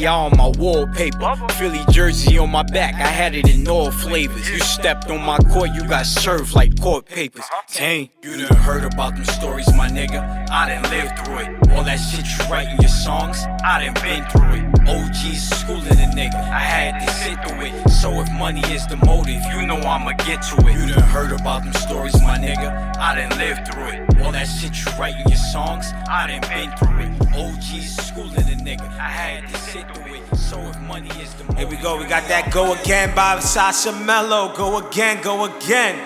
AR 0.07 0.30
on 0.30 0.36
my 0.38 0.49
wallpaper. 0.59 1.36
Philly 1.59 1.82
jersey 1.90 2.38
on 2.38 2.49
my 2.49 2.62
back, 2.62 2.94
I 2.94 3.07
had 3.07 3.34
it 3.34 3.46
in 3.46 3.68
all 3.68 3.90
flavors. 3.90 4.49
You 4.49 4.59
stepped 4.61 5.11
on 5.11 5.20
my 5.20 5.36
court, 5.53 5.68
you 5.74 5.86
got 5.86 6.07
served 6.07 6.55
like 6.55 6.80
court 6.80 7.05
papers. 7.05 7.44
Dang, 7.74 8.09
you 8.22 8.46
done 8.46 8.57
heard 8.57 8.84
about 8.84 9.16
them 9.16 9.26
stories, 9.26 9.70
my 9.74 9.90
nigga. 9.90 10.49
I 10.49 10.66
done 10.70 10.90
lived 10.90 11.18
through 11.18 11.40
it. 11.40 11.72
All 11.72 11.84
that 11.84 11.96
shit 11.96 12.24
you 12.24 12.51
write 12.51 12.68
in 12.68 12.80
your 12.80 12.88
songs, 12.88 13.36
I 13.62 13.84
done 13.84 13.92
been 14.03 14.24
through 14.30 14.64
it. 14.64 14.78
OG's 14.88 15.51
schooling 15.51 16.01
a 16.01 16.09
nigga, 16.16 16.36
I 16.36 16.61
had 16.61 17.05
to 17.05 17.12
sit 17.12 17.36
through 17.46 17.66
it. 17.66 17.90
So 17.90 18.12
if 18.22 18.32
money 18.32 18.62
is 18.72 18.86
the 18.86 18.96
motive, 18.96 19.42
you 19.53 19.66
know 19.66 19.76
I'ma 19.76 20.12
get 20.24 20.40
to 20.44 20.66
it. 20.66 20.72
You 20.72 20.94
done 20.94 21.03
heard 21.03 21.38
about 21.38 21.64
them 21.64 21.74
stories, 21.74 22.18
my 22.22 22.38
nigga. 22.38 22.96
I 22.96 23.14
done 23.14 23.38
lived 23.38 23.70
through 23.70 23.88
it. 23.88 24.22
All 24.22 24.32
that 24.32 24.46
shit 24.46 24.72
you 24.74 24.90
write 24.99 25.16
in 25.20 25.28
your 25.28 25.36
songs, 25.36 25.92
I 26.09 26.26
done 26.28 26.40
been 26.49 26.74
through 26.78 27.01
it. 27.05 27.18
OG's 27.36 27.94
schooling 27.94 28.38
a 28.47 28.57
nigga, 28.57 28.89
I 28.99 29.09
had 29.09 29.49
to 29.49 29.59
sit 29.59 29.84
through 29.95 30.14
it. 30.14 30.36
So 30.36 30.61
if 30.61 30.80
money 30.80 31.09
is 31.20 31.34
the 31.34 31.53
Here 31.55 31.66
we 31.66 31.76
go. 31.76 31.97
We 31.99 32.07
got 32.07 32.28
that 32.28 32.53
"Go 32.53 32.74
Again" 32.74 33.14
by 33.14 33.41
Sasha 33.41 33.93
Mello. 33.93 34.55
Go 34.57 34.78
again, 34.78 35.22
go 35.22 35.45
again. 35.45 35.97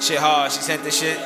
Shit 0.00 0.18
hard. 0.18 0.52
She 0.52 0.60
sent 0.60 0.84
this 0.84 0.98
shit. 0.98 1.18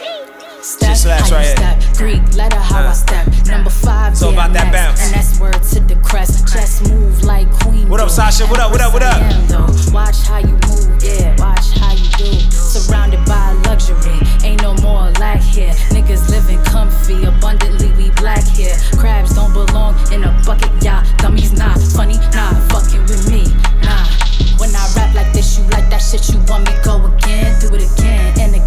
Step, 0.61 0.97
slaps 0.97 1.31
right 1.31 1.41
you 1.41 1.47
here. 1.47 1.57
step, 1.57 1.97
Greek 1.97 2.35
letter, 2.37 2.59
how 2.59 2.81
I 2.83 2.87
Uh. 2.89 2.93
step. 2.93 3.27
Number 3.47 3.71
five, 3.71 4.13
It's 4.13 4.23
all 4.23 4.33
about 4.33 4.53
that 4.55 4.67
DMX, 4.67 4.73
bounce. 4.73 5.01
And 5.03 5.15
that's 5.15 5.39
word 5.39 5.63
to 5.73 5.81
the 5.81 5.95
crest. 5.97 6.47
Just 6.53 6.89
move 6.91 7.23
like 7.23 7.49
Queen. 7.61 7.89
What 7.89 8.01
up. 8.01 8.11
Sasha? 8.11 8.45
What 8.47 8.59
up, 8.59 8.73
what 8.73 8.81
up, 8.81 8.93
what 8.93 9.03
up? 9.03 9.17
Am. 9.23 9.93
Watch 9.93 10.27
how 10.27 10.39
you 10.39 10.59
move, 10.67 10.89
yeah. 11.03 11.37
Watch 11.39 11.79
how 11.79 11.93
you 11.93 12.09
do. 12.19 12.33
Surrounded 12.51 13.25
by 13.25 13.53
luxury, 13.67 14.19
ain't 14.43 14.61
no 14.63 14.75
more 14.83 15.11
lack 15.21 15.41
here. 15.41 15.73
Niggas 15.91 16.29
living 16.29 16.63
comfy, 16.65 17.25
abundantly 17.25 17.93
we 17.93 18.11
black 18.21 18.43
here. 18.45 18.75
Crabs 18.97 19.35
don't 19.37 19.53
belong 19.53 19.95
in 20.13 20.25
a 20.25 20.33
bucket, 20.45 20.71
y'all. 20.83 21.05
Dummies 21.19 21.53
not 21.53 21.79
funny, 21.95 22.19
nah, 22.35 22.53
fucking 22.69 23.03
with 23.07 23.31
me, 23.31 23.45
nah. 23.83 24.05
When 24.59 24.75
I 24.75 24.85
rap 24.97 25.15
like 25.15 25.33
this, 25.33 25.57
you 25.57 25.65
like 25.71 25.89
that 25.91 26.03
shit, 26.03 26.29
you 26.31 26.39
want 26.49 26.67
me 26.67 26.75
go 26.83 26.97
again, 27.07 27.55
do 27.61 27.73
it 27.75 27.83
again 27.93 28.35
and 28.41 28.55
again 28.55 28.58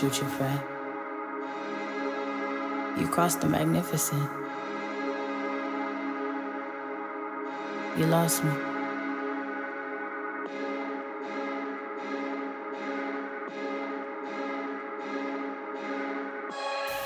shoot 0.00 0.22
you, 0.22 0.28
Fred. 0.28 0.62
You 2.98 3.06
crossed 3.06 3.42
the 3.42 3.48
magnificent. 3.48 4.30
You 7.98 8.06
lost 8.06 8.42
me. 8.42 8.50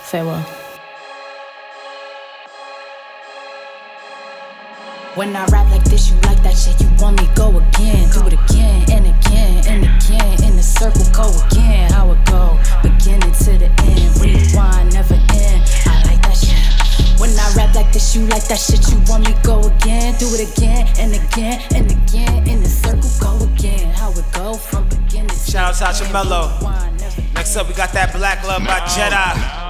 Farewell. 0.05 0.64
When 5.17 5.37
I 5.37 5.47
rap 5.47 5.71
like 5.71 5.85
this, 5.85 6.11
you 6.11 6.17
like 6.23 6.43
that 6.43 6.59
shit. 6.59 6.81
You 6.81 6.91
want 6.99 7.21
me 7.21 7.29
go 7.37 7.47
again, 7.57 8.11
do 8.11 8.27
it 8.27 8.35
again 8.35 8.83
and 8.91 9.07
again 9.07 9.63
and 9.63 9.85
again. 9.87 10.43
In 10.43 10.57
the 10.57 10.63
circle, 10.63 11.07
go 11.15 11.31
again. 11.47 11.93
How 11.93 12.11
it 12.11 12.19
go? 12.27 12.59
Beginning 12.83 13.31
to 13.31 13.53
the 13.55 13.71
end, 13.87 14.11
rewind, 14.19 14.93
never 14.93 15.15
end. 15.15 15.63
I 15.87 16.03
like 16.11 16.21
that 16.27 16.35
shit. 16.35 16.59
When 17.21 17.31
I 17.31 17.47
rap 17.55 17.77
like 17.77 17.93
this, 17.93 18.17
you 18.17 18.27
like 18.27 18.43
that 18.49 18.59
shit, 18.59 18.91
you 18.91 18.99
want 19.07 19.29
me 19.29 19.37
go 19.45 19.63
again. 19.63 20.19
Do 20.19 20.27
it 20.35 20.51
again 20.51 20.89
and 20.99 21.15
again 21.15 21.63
and 21.73 21.87
again. 21.87 22.49
In 22.49 22.61
the 22.61 22.69
circle, 22.69 23.11
go 23.23 23.45
again. 23.55 23.95
How 23.95 24.11
it 24.11 24.27
go 24.33 24.55
from 24.55 24.89
beginning. 24.89 25.31
Shout 25.31 25.81
out 25.81 25.95
to 25.95 26.13
Mello. 26.13 26.59
Next 27.35 27.55
up, 27.55 27.69
we 27.69 27.75
got 27.75 27.93
that 27.93 28.13
Black 28.13 28.43
Love 28.43 28.67
by 28.67 28.81
Jedi. 28.81 29.64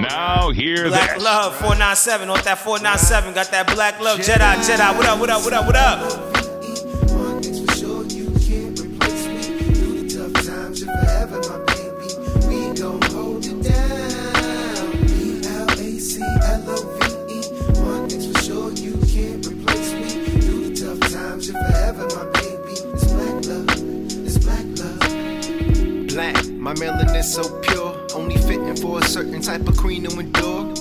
Now 0.00 0.50
hear 0.50 0.88
Black 0.88 1.14
this. 1.14 1.22
Love 1.22 1.54
497 1.56 2.30
on 2.30 2.42
that 2.44 2.58
497. 2.58 3.34
Got 3.34 3.50
that 3.50 3.66
Black 3.74 4.00
Love 4.00 4.20
Jedi. 4.20 4.56
Jedi, 4.64 4.96
what 4.96 5.06
up, 5.06 5.18
what 5.20 5.30
up, 5.30 5.44
what 5.44 5.52
up, 5.52 5.66
what 5.66 5.76
up? 5.76 6.36
You 8.10 8.30
can 8.40 8.74
replace 8.74 9.26
me 9.26 9.42
Through 9.74 10.02
the 10.02 10.32
tough 10.32 10.46
times 10.46 10.82
and 10.82 10.90
forever 11.00 11.38
my 11.48 11.58
baby 11.74 12.08
We 12.48 12.72
don't 12.74 13.04
hold 13.12 13.44
it 13.44 13.62
down 13.62 14.86
E 15.08 15.40
L 15.46 15.70
A 15.70 15.98
C 15.98 16.22
L 16.22 16.64
O 16.66 16.76
V 16.96 18.14
Ex 18.14 18.26
for 18.26 18.38
sure 18.42 18.72
you 18.72 18.94
can't 19.06 19.46
replace 19.46 19.92
me 19.92 20.08
through 20.40 20.70
the 20.70 20.74
tough 20.74 21.12
times 21.12 21.48
and 21.48 21.58
forever 21.58 22.06
my 22.16 22.24
baby 22.40 22.74
It's 22.92 23.04
black, 23.12 23.36
love 23.46 23.68
It's 24.26 24.38
black 24.38 24.66
love 24.78 26.08
Black 26.08 26.50
my 26.60 26.74
melanin 26.74 27.24
so 27.24 27.42
pure, 27.60 27.96
only 28.14 28.36
fitting 28.70 28.82
for 28.82 28.98
a 28.98 29.04
certain 29.04 29.40
type 29.40 29.66
of 29.68 29.76
queen 29.76 30.04
to 30.04 30.18
endure. 30.18 30.74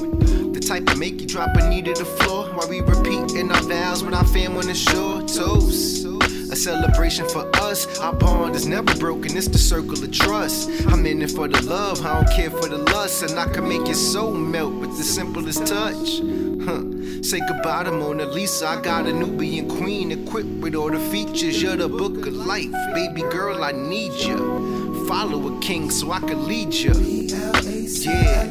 The 0.53 0.59
type 0.59 0.85
to 0.87 0.95
make 0.95 1.21
you 1.21 1.27
drop 1.27 1.55
a 1.55 1.69
knee 1.69 1.81
to 1.83 1.93
the 1.93 2.05
floor 2.05 2.45
while 2.53 2.67
we 2.67 2.81
repeating 2.81 3.51
our 3.51 3.61
vows 3.63 4.03
with 4.03 4.13
our 4.13 4.25
fam 4.25 4.57
on 4.57 4.65
the 4.65 4.75
shore. 4.75 5.21
Toast. 5.21 6.05
A 6.51 6.55
celebration 6.55 7.27
for 7.29 7.49
us. 7.57 7.99
Our 7.99 8.13
bond 8.13 8.55
is 8.55 8.65
never 8.65 8.95
broken, 8.95 9.37
it's 9.37 9.47
the 9.47 9.59
circle 9.59 10.03
of 10.03 10.11
trust. 10.11 10.69
I'm 10.87 11.05
in 11.05 11.21
it 11.21 11.31
for 11.31 11.47
the 11.47 11.61
love, 11.61 12.03
I 12.05 12.15
don't 12.15 12.35
care 12.35 12.49
for 12.49 12.67
the 12.67 12.77
lust. 12.77 13.23
And 13.23 13.39
I 13.39 13.45
can 13.45 13.67
make 13.67 13.85
your 13.85 13.93
soul 13.93 14.33
melt 14.33 14.73
with 14.73 14.97
the 14.97 15.03
simplest 15.03 15.67
touch. 15.67 16.21
Huh. 16.65 16.83
Say 17.21 17.39
goodbye 17.47 17.83
to 17.83 17.91
Mona 17.91 18.25
Lisa. 18.25 18.67
I 18.67 18.81
got 18.81 19.05
a 19.05 19.13
Nubian 19.13 19.69
queen 19.69 20.11
equipped 20.11 20.61
with 20.63 20.73
all 20.73 20.89
the 20.89 20.99
features. 21.11 21.61
You're 21.61 21.75
the 21.75 21.87
book 21.89 22.25
of 22.25 22.33
life. 22.33 22.73
Baby 22.93 23.21
girl, 23.21 23.63
I 23.63 23.71
need 23.71 24.13
you. 24.13 24.78
Follow 25.09 25.57
a 25.57 25.59
king 25.59 25.89
so 25.89 26.11
I 26.11 26.19
can 26.19 26.45
lead 26.45 26.71
you. 26.71 26.93
Yeah. 26.93 28.45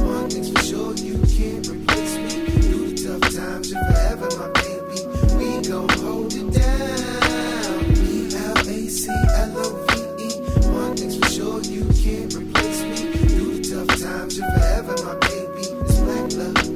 One 0.00 0.30
thing's 0.30 0.50
for 0.50 0.62
sure, 0.62 0.94
you 0.94 1.18
can't 1.36 1.68
replace 1.68 2.16
me. 2.16 2.30
Through 2.62 2.94
the 2.94 3.18
tough 3.20 3.34
times 3.34 3.70
and 3.72 3.86
forever, 3.86 4.28
my 4.38 4.48
baby. 4.62 5.04
We 5.36 5.60
gon' 5.68 5.90
hold 6.00 6.32
it 6.32 6.50
down. 6.50 7.92
B 7.92 8.34
L 8.34 8.56
A 8.56 8.88
C 8.88 9.10
L 9.10 9.58
O 9.58 9.84
V 9.86 9.92
E. 10.24 10.28
One 10.72 10.96
thing's 10.96 11.18
for 11.18 11.28
sure, 11.28 11.60
you 11.60 11.84
can't 12.02 12.32
replace 12.32 12.80
me. 12.82 12.96
Through 13.28 13.58
the 13.58 13.84
tough 13.84 14.00
times 14.00 14.38
and 14.38 14.48
forever, 14.54 14.94
my 15.04 15.14
baby. 15.28 15.64
It's 15.84 15.98
black 15.98 16.32
love. 16.32 16.73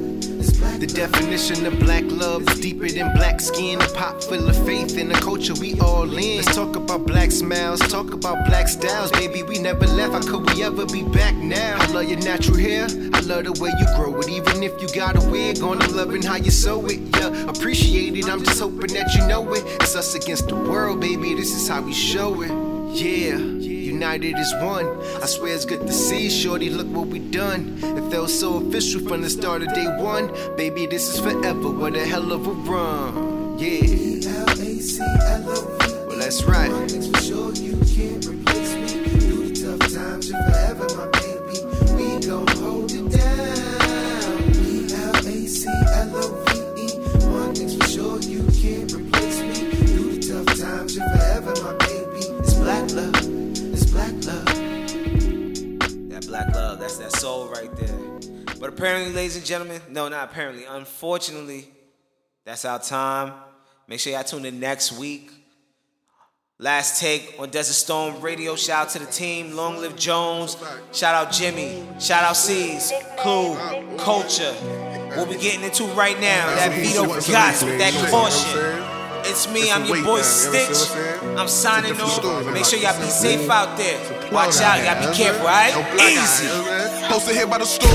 The 0.79 0.87
definition 0.87 1.65
of 1.65 1.77
black 1.79 2.05
love 2.07 2.47
is 2.49 2.59
deeper 2.61 2.87
than 2.87 3.13
black 3.13 3.41
skin. 3.41 3.81
A 3.81 3.87
pot 3.89 4.23
full 4.23 4.47
of 4.47 4.55
faith 4.65 4.97
in 4.97 5.09
the 5.09 5.15
culture 5.15 5.53
we 5.55 5.77
all 5.81 6.03
in. 6.03 6.37
Let's 6.37 6.55
talk 6.55 6.77
about 6.77 7.05
black 7.05 7.31
smiles, 7.31 7.81
talk 7.81 8.13
about 8.13 8.45
black 8.45 8.69
styles. 8.69 9.11
Baby, 9.11 9.43
we 9.43 9.59
never 9.59 9.85
left. 9.85 10.13
How 10.13 10.21
could 10.21 10.49
we 10.53 10.63
ever 10.63 10.85
be 10.85 11.03
back 11.03 11.35
now? 11.35 11.75
I 11.81 11.85
love 11.87 12.05
your 12.05 12.19
natural 12.19 12.57
hair. 12.57 12.87
I 13.13 13.19
love 13.19 13.43
the 13.43 13.51
way 13.61 13.71
you 13.77 13.85
grow 13.97 14.17
it. 14.21 14.29
Even 14.29 14.63
if 14.63 14.81
you 14.81 14.87
got 14.95 15.21
a 15.21 15.29
wig 15.29 15.61
on, 15.61 15.81
I'm 15.81 15.93
loving 15.93 16.23
how 16.23 16.37
you 16.37 16.49
sew 16.49 16.85
it. 16.85 17.01
Yeah, 17.17 17.49
appreciate 17.49 18.15
it. 18.15 18.29
I'm 18.29 18.41
just 18.45 18.61
hoping 18.61 18.93
that 18.93 19.13
you 19.15 19.27
know 19.27 19.53
it. 19.53 19.65
It's 19.81 19.97
us 19.97 20.15
against 20.15 20.47
the 20.47 20.55
world, 20.55 21.01
baby. 21.01 21.33
This 21.35 21.53
is 21.53 21.67
how 21.67 21.81
we 21.81 21.93
show 21.93 22.41
it. 22.41 22.51
Yeah, 22.95 23.35
united 23.99 24.35
as 24.37 24.53
one. 24.61 24.87
I 25.21 25.25
swear 25.25 25.53
it's 25.53 25.65
good 25.65 25.85
to 25.85 25.91
see, 25.91 26.29
shorty. 26.29 26.69
Look 26.69 26.87
what 26.87 27.07
we 27.07 27.19
done. 27.19 27.77
It 27.83 28.09
felt 28.09 28.29
so 28.29 28.55
official 28.63 29.01
from 29.01 29.23
the 29.23 29.29
start 29.29 29.61
of 29.61 29.73
day 29.73 29.87
one. 29.97 30.31
Baby, 30.55 30.85
this 30.85 31.13
is 31.13 31.19
forever. 31.19 31.69
What 31.69 31.97
a 31.97 32.05
hell 32.05 32.31
of 32.31 32.47
a 32.47 32.51
run. 32.51 33.59
Yeah. 33.59 33.81
Well, 36.07 36.17
that's 36.17 36.43
right. 36.43 36.71
For 37.11 37.21
sure, 37.27 37.51
you 37.55 37.75
can't 37.93 38.25
replace 38.25 38.73
me. 38.75 38.87
Through 39.19 39.49
the 39.49 39.55
tough 39.63 39.91
times 39.93 40.29
and 40.31 40.39
forever, 40.45 40.87
my 40.95 41.07
baby. 41.19 41.57
We 41.95 42.05
gon' 42.25 42.47
hold 42.59 42.91
it 42.93 43.05
down. 43.11 43.59
One 47.33 47.53
thing's 47.53 47.75
for 47.75 47.87
sure, 47.87 48.19
you 48.21 48.43
can't 48.61 48.89
replace 48.93 49.39
me. 49.41 49.55
Through 49.91 50.11
the 50.15 50.21
tough 50.29 50.57
times 50.57 50.95
and 50.95 51.05
forever, 51.11 51.53
my 51.63 51.73
baby. 51.85 52.23
It's 52.39 52.53
black 52.53 52.89
love. 52.91 53.28
Black 56.29 56.53
love, 56.53 56.79
that's 56.79 56.97
that 56.97 57.11
soul 57.13 57.47
right 57.47 57.75
there. 57.75 57.97
But 58.59 58.69
apparently, 58.69 59.13
ladies 59.13 59.35
and 59.35 59.45
gentlemen, 59.45 59.81
no, 59.89 60.07
not 60.09 60.29
apparently, 60.29 60.63
unfortunately, 60.63 61.67
that's 62.45 62.65
our 62.65 62.79
time. 62.79 63.33
Make 63.87 63.99
sure 63.99 64.13
y'all 64.13 64.23
tune 64.23 64.45
in 64.45 64.59
next 64.59 64.91
week. 64.91 65.31
Last 66.59 66.99
take 66.99 67.35
on 67.39 67.49
Desert 67.49 67.73
Storm 67.73 68.21
Radio. 68.21 68.55
Shout 68.55 68.87
out 68.87 68.89
to 68.89 68.99
the 68.99 69.05
team. 69.05 69.55
Long 69.55 69.77
live 69.77 69.95
Jones. 69.95 70.57
Shout 70.91 71.15
out 71.15 71.31
Jimmy. 71.31 71.83
Shout 71.99 72.23
out 72.23 72.35
C's. 72.35 72.91
Cool. 73.17 73.55
Culture. 73.97 74.53
What 75.15 75.29
we 75.29 75.37
getting 75.37 75.63
into 75.63 75.85
right 75.95 76.19
now. 76.19 76.47
That 76.55 76.73
Vito 76.73 77.05
Gots 77.05 77.63
with 77.63 77.79
that 77.79 78.11
caution. 78.11 78.98
It's 79.29 79.45
me, 79.47 79.69
I'm 79.71 79.85
your 79.85 80.03
boy 80.03 80.21
Stitch. 80.23 80.89
I'm 81.37 81.47
signing 81.47 82.01
off. 82.01 82.45
Make 82.51 82.65
sure 82.65 82.79
y'all 82.79 82.99
be 82.99 83.05
safe 83.05 83.47
out 83.47 83.77
there. 83.77 84.01
Watch 84.33 84.57
out, 84.57 84.81
y'all 84.81 84.97
be 84.97 85.15
careful, 85.15 85.45
alright? 85.45 85.77
Easy. 86.01 86.49
Posted 87.05 87.35
here 87.35 87.45
by 87.45 87.59
the 87.59 87.65
store. 87.65 87.89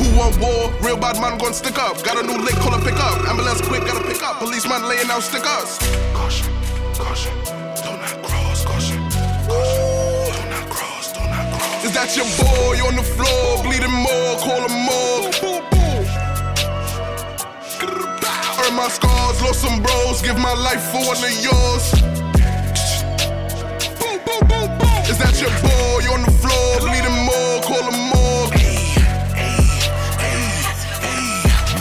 Who 0.00 0.16
want 0.16 0.40
war? 0.40 0.72
Real 0.80 0.96
bad 0.96 1.20
man 1.20 1.36
gon' 1.36 1.52
stick 1.52 1.76
up. 1.78 2.02
Got 2.02 2.16
a 2.16 2.26
new 2.26 2.40
lick, 2.42 2.54
call 2.64 2.72
a 2.72 2.80
pick 2.80 2.96
up. 2.96 3.28
Ambulance 3.28 3.60
quick, 3.60 3.84
gotta 3.84 4.08
pick 4.08 4.22
up. 4.22 4.38
Policeman 4.38 4.88
laying 4.88 5.10
out 5.10 5.22
stickers. 5.22 5.76
Caution, 6.16 6.48
caution. 6.96 7.36
Do 7.84 7.92
not 8.00 8.22
cross, 8.24 8.64
caution. 8.64 8.96
Caution. 9.44 10.32
Do 10.32 10.48
not 10.48 10.64
cross, 10.72 11.12
do 11.12 11.20
not 11.20 11.60
cross. 11.60 11.84
Is 11.84 11.92
that 11.92 12.16
your 12.16 12.24
boy 12.40 12.80
on 12.88 12.96
the 12.96 13.04
floor? 13.04 13.60
Bleeding 13.68 13.92
more, 13.92 14.40
call 14.40 14.64
him 14.64 14.80
more. 14.80 15.23
My 18.76 18.88
scars, 18.88 19.40
lost 19.42 19.60
some 19.60 19.82
bros. 19.82 20.22
Give 20.22 20.38
my 20.38 20.54
life 20.54 20.82
for 20.90 20.98
one 20.98 21.16
of 21.16 21.34
yours. 21.42 21.92
Is 25.08 25.18
that 25.18 25.38
your 25.40 25.54
boy 25.62 26.02
on 26.12 26.22
the 26.22 26.32
floor? 26.42 26.80
Bleeding 26.80 27.24
more, 27.24 27.60
call 27.62 27.84
him 27.90 28.00
more. 28.10 28.50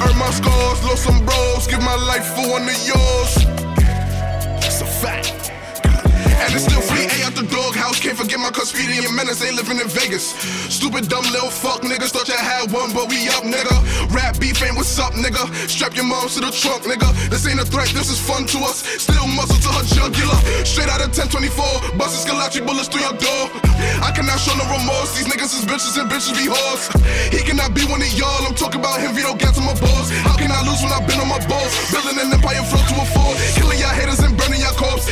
Earn 0.06 0.18
my 0.18 0.30
scars, 0.32 0.84
lost 0.84 1.04
some 1.04 1.26
bros. 1.26 1.68
Give 1.68 1.82
my 1.82 1.96
life 1.96 2.26
for 2.36 2.50
one 2.50 2.64
of 2.64 2.88
yours. 2.88 3.46
It's 4.66 4.82
a 4.82 4.86
fact. 4.86 5.43
And 6.44 6.52
it's 6.52 6.68
still 6.68 6.84
free 6.84 7.08
A 7.08 7.18
out 7.24 7.36
the 7.40 7.48
doghouse. 7.48 8.04
Can't 8.04 8.20
forget 8.20 8.36
my 8.36 8.52
custodian 8.52 9.08
menace. 9.16 9.40
Ain't 9.40 9.56
living 9.56 9.80
in 9.80 9.88
Vegas. 9.88 10.36
Stupid, 10.68 11.08
dumb 11.08 11.24
little 11.32 11.48
fuck 11.48 11.80
niggas. 11.88 12.12
Thought 12.12 12.28
you 12.28 12.36
had 12.36 12.68
one, 12.68 12.92
but 12.92 13.08
we 13.08 13.32
up, 13.32 13.48
nigga. 13.48 13.72
Rap 14.12 14.36
beef 14.44 14.60
ain't 14.60 14.76
what's 14.76 14.92
up, 15.00 15.16
nigga. 15.16 15.48
Strap 15.72 15.96
your 15.96 16.04
moms 16.04 16.36
to 16.36 16.42
the 16.44 16.52
trunk, 16.52 16.84
nigga. 16.84 17.08
This 17.32 17.48
ain't 17.48 17.64
a 17.64 17.66
threat, 17.66 17.88
this 17.96 18.12
is 18.12 18.20
fun 18.20 18.44
to 18.52 18.60
us. 18.68 18.84
Still 19.00 19.24
muscle 19.32 19.56
to 19.56 19.70
her 19.72 19.86
jugular. 19.88 20.36
Straight 20.68 20.92
out 20.92 21.00
of 21.00 21.16
1024. 21.16 21.96
Busting 21.96 22.28
Scalacci 22.28 22.60
bullets 22.60 22.92
through 22.92 23.08
your 23.08 23.16
door. 23.16 23.44
I 24.04 24.12
cannot 24.12 24.36
show 24.36 24.52
no 24.60 24.68
remorse. 24.68 25.16
These 25.16 25.32
niggas 25.32 25.56
is 25.56 25.64
bitches 25.64 25.96
and 25.96 26.12
bitches 26.12 26.36
be 26.36 26.52
whores. 26.52 26.92
He 27.32 27.40
cannot 27.40 27.72
be 27.72 27.88
one 27.88 28.04
of 28.04 28.12
y'all. 28.20 28.44
I'm 28.44 28.56
talking 28.56 28.84
about 28.84 29.00
him, 29.00 29.16
Vito 29.16 29.32
got 29.40 29.56
to 29.56 29.64
my 29.64 29.76
balls. 29.80 30.12
How 30.28 30.36
can 30.36 30.52
I 30.52 30.60
lose 30.68 30.84
when 30.84 30.92
I've 30.92 31.08
been 31.08 31.24
on 31.24 31.32
my 31.32 31.40
balls? 31.48 31.72
Building 31.88 32.20
an 32.20 32.36
empire, 32.36 32.64
flow 32.68 32.84
to 32.84 32.96
a 33.00 33.06
fall. 33.16 33.32
Killing 33.56 33.80
y'all 33.80 33.96
haters 33.96 34.20
and 34.20 34.36
burning 34.36 34.63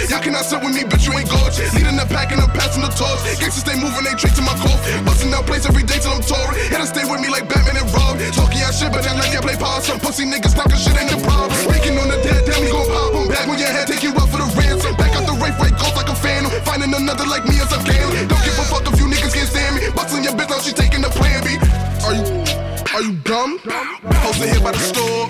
y'all. 0.09 0.21
Cannot 0.21 0.45
sit 0.45 0.61
with 0.61 0.73
me, 0.73 0.83
bitch, 0.85 1.07
you 1.07 1.13
ain't 1.17 1.29
gorge. 1.29 1.57
Leading 1.73 1.97
the 1.97 2.05
pack 2.07 2.31
and 2.31 2.41
I'm 2.41 2.51
passing 2.53 2.83
the 2.83 2.91
torch. 2.93 3.21
Gangsters 3.39 3.65
stay 3.65 3.77
moving, 3.79 4.05
they 4.05 4.15
treat 4.15 4.35
to 4.37 4.43
my 4.45 4.55
cough. 4.61 4.79
Busting 5.05 5.33
out 5.33 5.45
plays 5.47 5.65
every 5.65 5.83
day 5.83 5.99
till 5.99 6.13
I'm 6.13 6.23
touring. 6.23 6.57
Haters 6.69 6.89
stay 6.93 7.05
with 7.05 7.21
me 7.21 7.29
like 7.29 7.49
Batman 7.49 7.77
and 7.81 7.89
Rob. 7.91 8.19
Talking 8.33 8.61
y'all 8.61 8.73
shit, 8.73 8.91
but 8.93 9.03
y'all 9.03 9.17
let 9.17 9.33
y'all 9.33 9.41
play 9.41 9.57
power. 9.57 9.81
Some 9.81 9.99
pussy 9.99 10.25
niggas 10.25 10.53
talking 10.53 10.77
shit 10.77 10.95
ain't 10.95 11.09
the 11.11 11.19
problem. 11.25 11.51
Speaking 11.65 11.97
on 11.97 12.07
the 12.07 12.19
dead, 12.21 12.45
damn, 12.45 12.61
we 12.61 12.69
gon' 12.69 12.87
pop. 12.87 13.11
Back 13.31 13.47
on 13.49 13.57
your 13.57 13.71
head, 13.71 13.87
take 13.87 14.03
you 14.03 14.13
out 14.15 14.29
for 14.29 14.39
the 14.39 14.49
ransom. 14.53 14.95
Back 14.95 15.15
out 15.17 15.25
the 15.25 15.35
rape, 15.41 15.57
right, 15.57 15.73
ghost 15.73 15.95
like 15.95 16.09
a 16.09 16.15
phantom. 16.15 16.51
Finding 16.63 16.93
another 16.93 17.25
like 17.25 17.45
me 17.45 17.57
as 17.59 17.71
a 17.73 17.79
can. 17.81 18.07
Don't 18.29 18.43
give 18.45 18.55
a 18.57 18.65
fuck 18.69 18.85
if 18.85 18.99
you 18.99 19.07
niggas 19.09 19.33
can't 19.33 19.49
stand 19.49 19.75
me. 19.75 19.89
Busting 19.91 20.23
your 20.23 20.33
bitch, 20.33 20.49
now 20.49 20.59
she 20.61 20.71
taking 20.71 21.01
the 21.01 21.09
plan 21.09 21.41
B. 21.43 21.57
Are 22.05 22.13
you, 22.15 22.70
are 22.93 23.01
you 23.01 23.13
dumb? 23.23 23.59
Posted 23.59 24.49
here 24.49 24.59
by 24.61 24.71
the 24.71 24.79
store. 24.79 25.27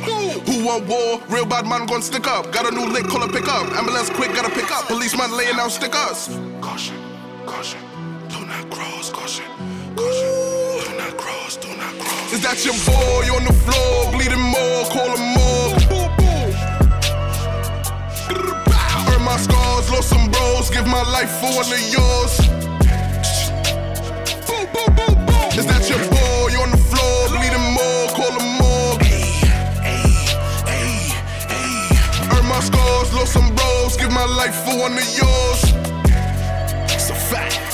Who 0.48 0.66
want 0.66 0.88
war? 0.88 1.22
Real 1.30 1.46
bad 1.46 1.66
man 1.68 1.86
gon' 1.86 2.02
stick 2.02 2.28
up. 2.28 2.52
Got 2.52 2.72
a 2.72 2.76
new 2.76 2.88
lick, 2.88 3.06
call 3.08 3.24
a 3.24 3.28
pick 3.28 3.48
up. 3.48 3.68
Ambulance 3.78 4.10
quick, 4.10 4.34
gotta 4.34 4.50
pick 4.50 4.72
up. 4.72 4.86
Policeman 4.88 5.32
laying 5.38 5.56
out 5.56 5.72
stickers. 5.72 6.30
Caution, 6.60 6.98
caution. 7.46 7.80
Do 8.30 8.46
not 8.46 8.70
cross, 8.70 9.10
caution. 9.12 9.46
Caution. 9.96 10.30
Do 10.86 10.98
not 10.98 11.18
cross, 11.18 11.58
do 11.58 11.68
not 11.78 11.94
cross. 12.00 12.34
Is 12.34 12.42
that 12.42 12.66
your 12.66 12.76
boy 12.86 13.30
on 13.36 13.46
the 13.46 13.54
floor? 13.54 14.12
Bleeding 14.12 14.42
more, 14.42 14.84
call 14.90 15.16
him 15.16 15.26
more. 15.38 15.70
Earn 19.14 19.24
my 19.24 19.38
scars, 19.38 19.92
lost 19.92 20.10
some 20.10 20.32
bros. 20.32 20.70
Give 20.70 20.88
my 20.88 21.04
life 21.12 21.32
for 21.40 21.52
one 21.54 21.72
of 21.72 21.82
yours. 21.94 22.34
Is 25.58 25.66
that 25.68 25.88
your 25.90 26.00
boy 26.10 26.21
scars, 32.62 33.14
lost 33.14 33.34
some 33.34 33.56
bros, 33.56 33.98
give 33.98 34.12
my 34.12 34.26
life 34.26 34.56
for 34.66 34.78
one 34.78 34.94
of 34.94 35.08
yours. 35.18 35.62
It's 36.94 37.10
a 37.10 37.16
fact. 37.16 37.71